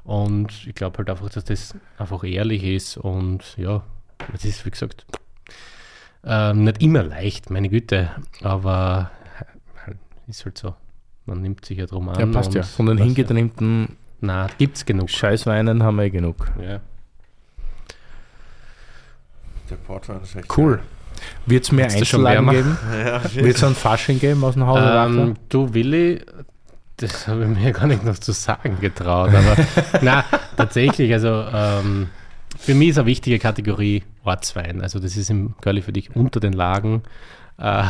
[0.04, 3.84] und ich glaube halt einfach, dass das einfach ehrlich ist und ja,
[4.34, 5.06] es ist wie gesagt
[6.26, 8.12] ähm, nicht immer leicht, meine Güte,
[8.42, 9.12] aber
[10.28, 10.74] ist halt so.
[11.26, 12.20] Man nimmt sich ja drum an.
[12.20, 12.64] Ja, passt ja.
[12.64, 15.10] Von den hingetrimmten Na, gibt's genug.
[15.10, 16.52] Scheißweinen haben wir eh genug.
[16.62, 16.80] Ja.
[19.70, 20.80] Der Portwein ist echt Cool.
[21.46, 22.78] Wird es mehr Ist das schon Einzellagen geben?
[23.06, 24.82] Ja, Wird es ein Fasching geben aus dem Hause?
[24.84, 26.22] Ähm, du Willi,
[26.98, 29.56] das habe ich mir gar nicht noch zu sagen getraut, aber
[30.02, 30.26] na
[30.58, 32.10] tatsächlich, also ähm,
[32.58, 34.82] für mich ist eine wichtige Kategorie Ortswein.
[34.82, 37.04] Also das ist im Curly für dich unter den Lagen.
[37.58, 37.84] Äh,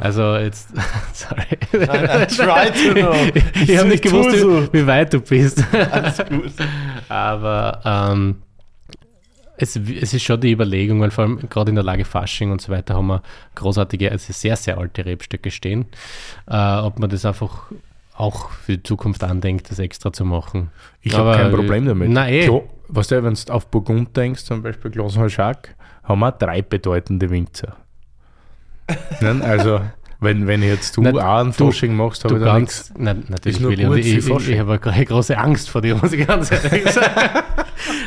[0.00, 0.70] also jetzt,
[1.12, 1.58] sorry.
[1.70, 3.14] try to know.
[3.62, 4.72] ich habe nicht gewusst, so.
[4.72, 5.62] wie, wie weit du bist.
[5.90, 6.52] Alles gut.
[7.08, 8.36] Aber ähm,
[9.56, 12.60] es, es ist schon die Überlegung, weil vor allem gerade in der Lage Fasching und
[12.60, 13.22] so weiter haben wir
[13.54, 15.86] großartige, also sehr, sehr alte Rebstöcke stehen.
[16.46, 17.70] Äh, ob man das einfach
[18.16, 20.70] auch für die Zukunft andenkt, das extra zu machen.
[21.02, 22.10] Ich habe kein Problem damit.
[22.10, 22.44] Nein, eh.
[22.44, 27.30] Klo, weißt du, wenn du auf Burgund denkst, zum Beispiel Jacques, haben wir drei bedeutende
[27.30, 27.76] Winzer.
[29.20, 29.80] Nein, also,
[30.20, 32.88] wenn, wenn jetzt du Na, auch ein du- Fasching machst, habe Du ich da nichts.
[32.88, 35.96] kannst, nein, natürlich gut und für ich, ich, ich habe eine große Angst vor dir,
[35.96, 37.42] muss ich ganz ehrlich sagen.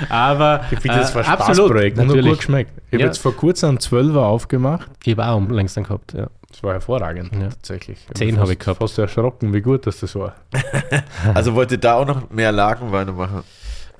[0.09, 2.71] Aber Ich finde das war ein absolut, Spaßprojekt und gut geschmeckt.
[2.87, 3.05] Ich habe Ja.
[3.07, 4.89] jetzt vor kurzem einen 12er aufgemacht.
[5.03, 6.27] Ich habe auch längst dann gehabt, ja.
[6.49, 7.49] Das war hervorragend, Ja.
[7.49, 7.99] tatsächlich.
[8.13, 8.77] Zehn habe ich gehabt.
[8.79, 10.35] Fast erschrocken, wie gut dass das war.
[11.33, 13.43] Also wollt ihr da auch noch mehr Lagenweine machen?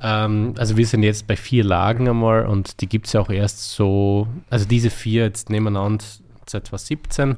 [0.02, 3.30] Ähm, also wir sind jetzt bei vier Lagen einmal und die gibt es ja auch
[3.30, 6.06] erst so, also diese vier jetzt nebeneinander
[6.49, 7.38] seit 2017.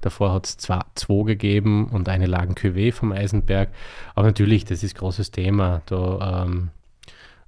[0.00, 3.70] Davor hat es zwei, zwei gegeben und eine Lagen Cuvée vom Eisenberg.
[4.14, 6.70] Aber natürlich, das ist großes Thema, da ähm,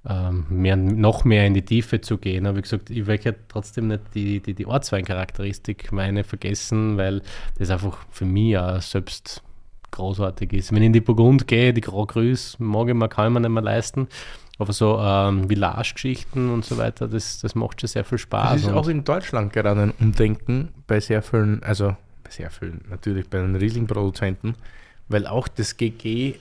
[0.07, 2.45] ähm, mehr, noch mehr in die Tiefe zu gehen.
[2.45, 7.21] Aber wie gesagt, ich will ja trotzdem nicht die, die, die Ortsweincharakteristik meine vergessen, weil
[7.57, 9.41] das einfach für mich ja selbst
[9.91, 10.71] großartig ist.
[10.71, 13.39] Wenn ich in die Burgund gehe, die Grand Crus mag ich mir, kann ich mir
[13.41, 14.07] nicht mehr leisten.
[14.59, 18.57] Aber so ähm, Village-Geschichten und so weiter, das, das macht schon sehr viel Spaß.
[18.61, 22.81] Es ist auch in Deutschland gerade ein Umdenken bei sehr vielen, also bei sehr vielen,
[22.89, 24.55] natürlich bei den Riesling-Produzenten,
[25.09, 26.35] weil auch das GG,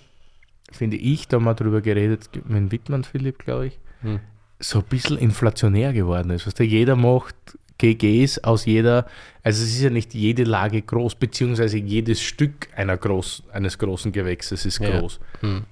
[0.71, 4.21] finde ich, da haben wir drüber geredet, mit Wittmann Philipp, glaube ich, Hm.
[4.59, 6.47] so ein bisschen inflationär geworden ist.
[6.47, 7.35] Weißt du, jeder macht
[7.79, 9.07] GGs aus jeder,
[9.43, 14.13] also es ist ja nicht jede Lage groß, beziehungsweise jedes Stück einer groß, eines großen
[14.13, 15.01] Gewächses ist Ja.
[15.01, 15.19] groß.
[15.41, 15.65] Hm.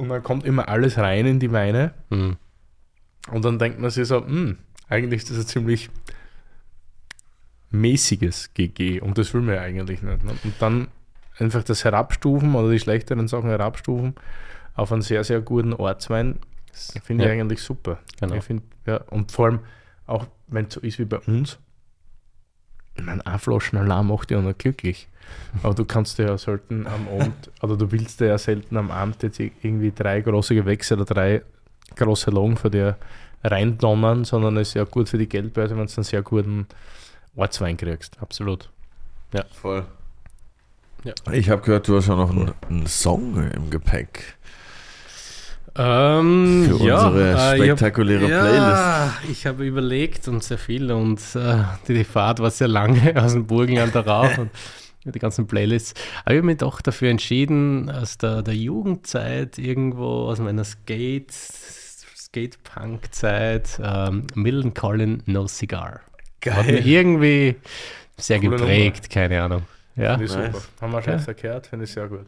[0.00, 1.92] Und dann kommt immer alles rein in die Weine.
[2.10, 2.36] Hm.
[3.30, 4.56] Und dann denkt man sich so, hm,
[4.88, 5.90] eigentlich ist das ein ziemlich
[7.70, 10.24] mäßiges GG und das will man ja eigentlich nicht.
[10.24, 10.32] Ne?
[10.42, 10.88] Und dann
[11.38, 14.14] einfach das Herabstufen oder die schlechteren Sachen herabstufen
[14.74, 16.38] auf einen sehr, sehr guten Ortswein,
[17.04, 17.32] finde Ja.
[17.34, 17.98] ich eigentlich super.
[18.20, 18.34] Genau.
[18.36, 19.58] Ich find, ja, und vor allem
[20.06, 21.58] auch, wenn es so ist wie bei uns,
[23.00, 25.08] ich meine, eine Flaschen allein macht dich ja noch glücklich.
[25.62, 29.22] Aber du kannst dir ja selten am Abend, oder du willst ja selten am Abend
[29.22, 31.42] jetzt irgendwie drei große Gewächse oder drei
[31.96, 32.96] große Lagen für dir
[33.42, 36.66] reindonnern, sondern es ist ja gut für die Geldbörse, wenn du einen sehr guten
[37.36, 38.20] Ortswein kriegst.
[38.20, 38.68] Absolut.
[39.52, 39.84] Voll.
[41.04, 41.14] Ja.
[41.32, 44.36] Ich habe gehört, du hast auch noch einen, einen Song im Gepäck.
[45.76, 50.90] Ähm, Für ja, unsere äh, ich hab- spektakuläre Ja, ich habe überlegt und sehr viel
[50.90, 54.50] und äh, die, Fahrt war sehr lange aus dem Burgenland darauf und
[55.04, 55.94] die ganzen Playlists.
[56.24, 61.32] Aber ich habe mich doch dafür entschieden, aus der, der Jugendzeit irgendwo aus meiner Skate,
[62.16, 66.00] Skate-Punk-Zeit, ähm, Millen Collin No Cigar.
[66.46, 67.56] Hat mich irgendwie
[68.16, 69.62] sehr Coole geprägt, keine Ahnung.
[70.00, 70.52] Ja, Finde ich Nice.
[70.54, 70.64] super.
[70.80, 72.26] Haben wir schon verkehrt, finde ich sehr gut.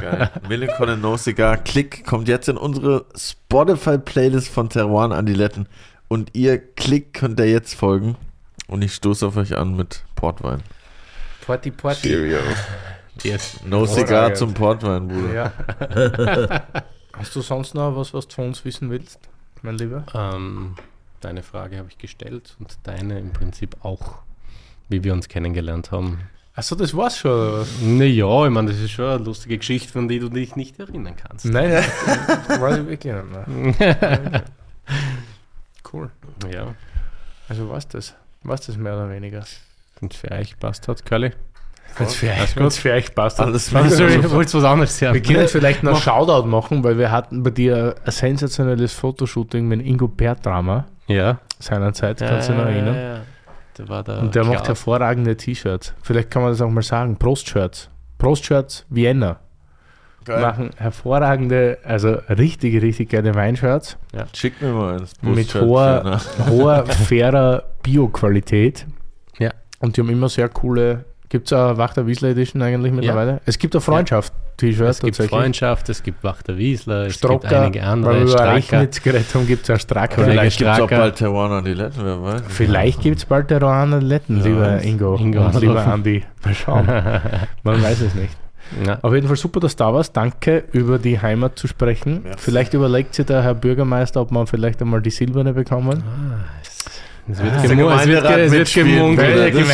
[0.00, 0.30] Geil.
[0.48, 1.56] Millencolin No Cigar.
[1.58, 5.68] Klick kommt jetzt in unsere Spotify-Playlist von Teruan Andiletten.
[6.08, 8.16] Und ihr Klick könnt ihr jetzt folgen.
[8.66, 10.62] Und ich stoße auf euch an mit Portwein.
[11.46, 12.08] Party, Party.
[12.08, 12.38] Cheerio.
[13.22, 13.60] yes.
[13.64, 15.34] No Cigar zum Portwein, Bruder.
[15.34, 16.62] Ja.
[17.12, 19.20] Hast du sonst noch was, was du von uns wissen willst,
[19.62, 20.04] mein Lieber?
[20.14, 20.74] Ähm,
[21.20, 24.16] deine Frage habe ich gestellt und deine im Prinzip auch,
[24.88, 26.18] wie wir uns kennengelernt haben.
[26.56, 27.32] Achso, das war's schon.
[27.32, 27.68] oder was?
[27.82, 31.14] Naja, ich meine, das ist schon eine lustige Geschichte, von die du dich nicht erinnern
[31.16, 31.46] kannst.
[31.46, 31.70] Nein,
[32.48, 34.44] das weiß ich wirklich nicht mehr.
[35.92, 36.10] Cool.
[36.52, 36.74] Ja,
[37.48, 38.14] Also was das?
[38.42, 39.44] Was das mehr oder weniger?
[40.00, 41.30] wenn es für euch passt hat, Curly.
[41.96, 43.38] Wenn es für, für euch passt.
[43.38, 45.22] dann- Alles Also, ich wollte was anderes Wir sagen.
[45.22, 49.80] können vielleicht noch einen Shoutout machen, weil wir hatten bei dir ein sensationelles Fotoshooting mit
[49.86, 51.38] Ingo Bertramer Ja.
[51.60, 52.94] seinerzeit, kannst du dich noch erinnern?
[52.96, 53.20] Ja,
[53.78, 54.20] Der war da.
[54.20, 54.68] Und der macht klar.
[54.68, 55.94] hervorragende T-Shirts.
[56.02, 57.16] Vielleicht kann man das auch mal sagen.
[57.16, 57.88] Prost-Shirts.
[58.18, 59.40] Prost-Shirts Vienna.
[60.24, 60.40] Geil.
[60.40, 63.98] Machen hervorragende, also richtig, richtig geile Weinshirts.
[64.32, 65.12] Schick mir mal eins.
[65.20, 68.86] mit Brustshirt hoher, hoher, fairer Bio-Qualität.
[69.38, 69.50] Ja.
[69.80, 71.04] Und die haben immer sehr coole.
[71.34, 73.40] Gibt es eine Wachter Wiesler Edition eigentlich mittlerweile?
[73.44, 77.82] Es gibt eine Freundschaft-T-Shirt Es gibt Freundschaft, es gibt Wachter Wiesler, es Strocker, gibt einige
[77.82, 78.28] andere.
[78.28, 78.54] Stracker.
[78.54, 80.22] Rechnitz geredet haben, gibt es auch Stracker.
[80.22, 82.42] Vielleicht gibt es auch bald Terwana die Letten, wer weiß.
[82.46, 85.84] Vielleicht gibt es bald der Rohan Letten, Ja, lieber Ingo, Ingo und lieber.
[85.84, 86.22] Andi.
[86.44, 86.86] Mal schauen.
[87.64, 88.36] Man weiß es nicht.
[88.86, 89.00] Ja.
[89.02, 90.16] Auf jeden Fall super, dass du da warst.
[90.16, 92.20] Danke, über die Heimat zu sprechen.
[92.22, 92.38] Merci.
[92.38, 96.04] Vielleicht überlegt sich der Herr Bürgermeister, ob man vielleicht einmal die Silberne bekommen.
[97.26, 99.56] Es wird, Ah, gemu- es wird, es wird gemunkelt.
[99.56, 99.66] ein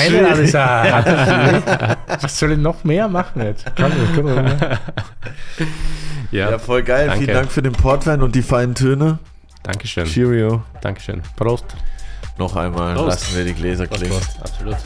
[2.22, 3.74] Was soll ich noch mehr machen jetzt?
[3.74, 4.52] Kann ich, kann ich.
[6.31, 7.09] Ja, Ja, voll geil.
[7.09, 7.24] Danke.
[7.24, 9.18] Vielen Dank für den Portwein und die feinen Töne.
[9.64, 10.05] Dankeschön.
[10.06, 10.62] Cheerio.
[10.81, 11.22] Dankeschön.
[11.36, 11.64] Prost.
[12.39, 13.09] Noch einmal Prost.
[13.09, 14.12] lassen wir die Gläser klingen.
[14.12, 14.52] Prost, Prost.
[14.55, 14.77] Absolut.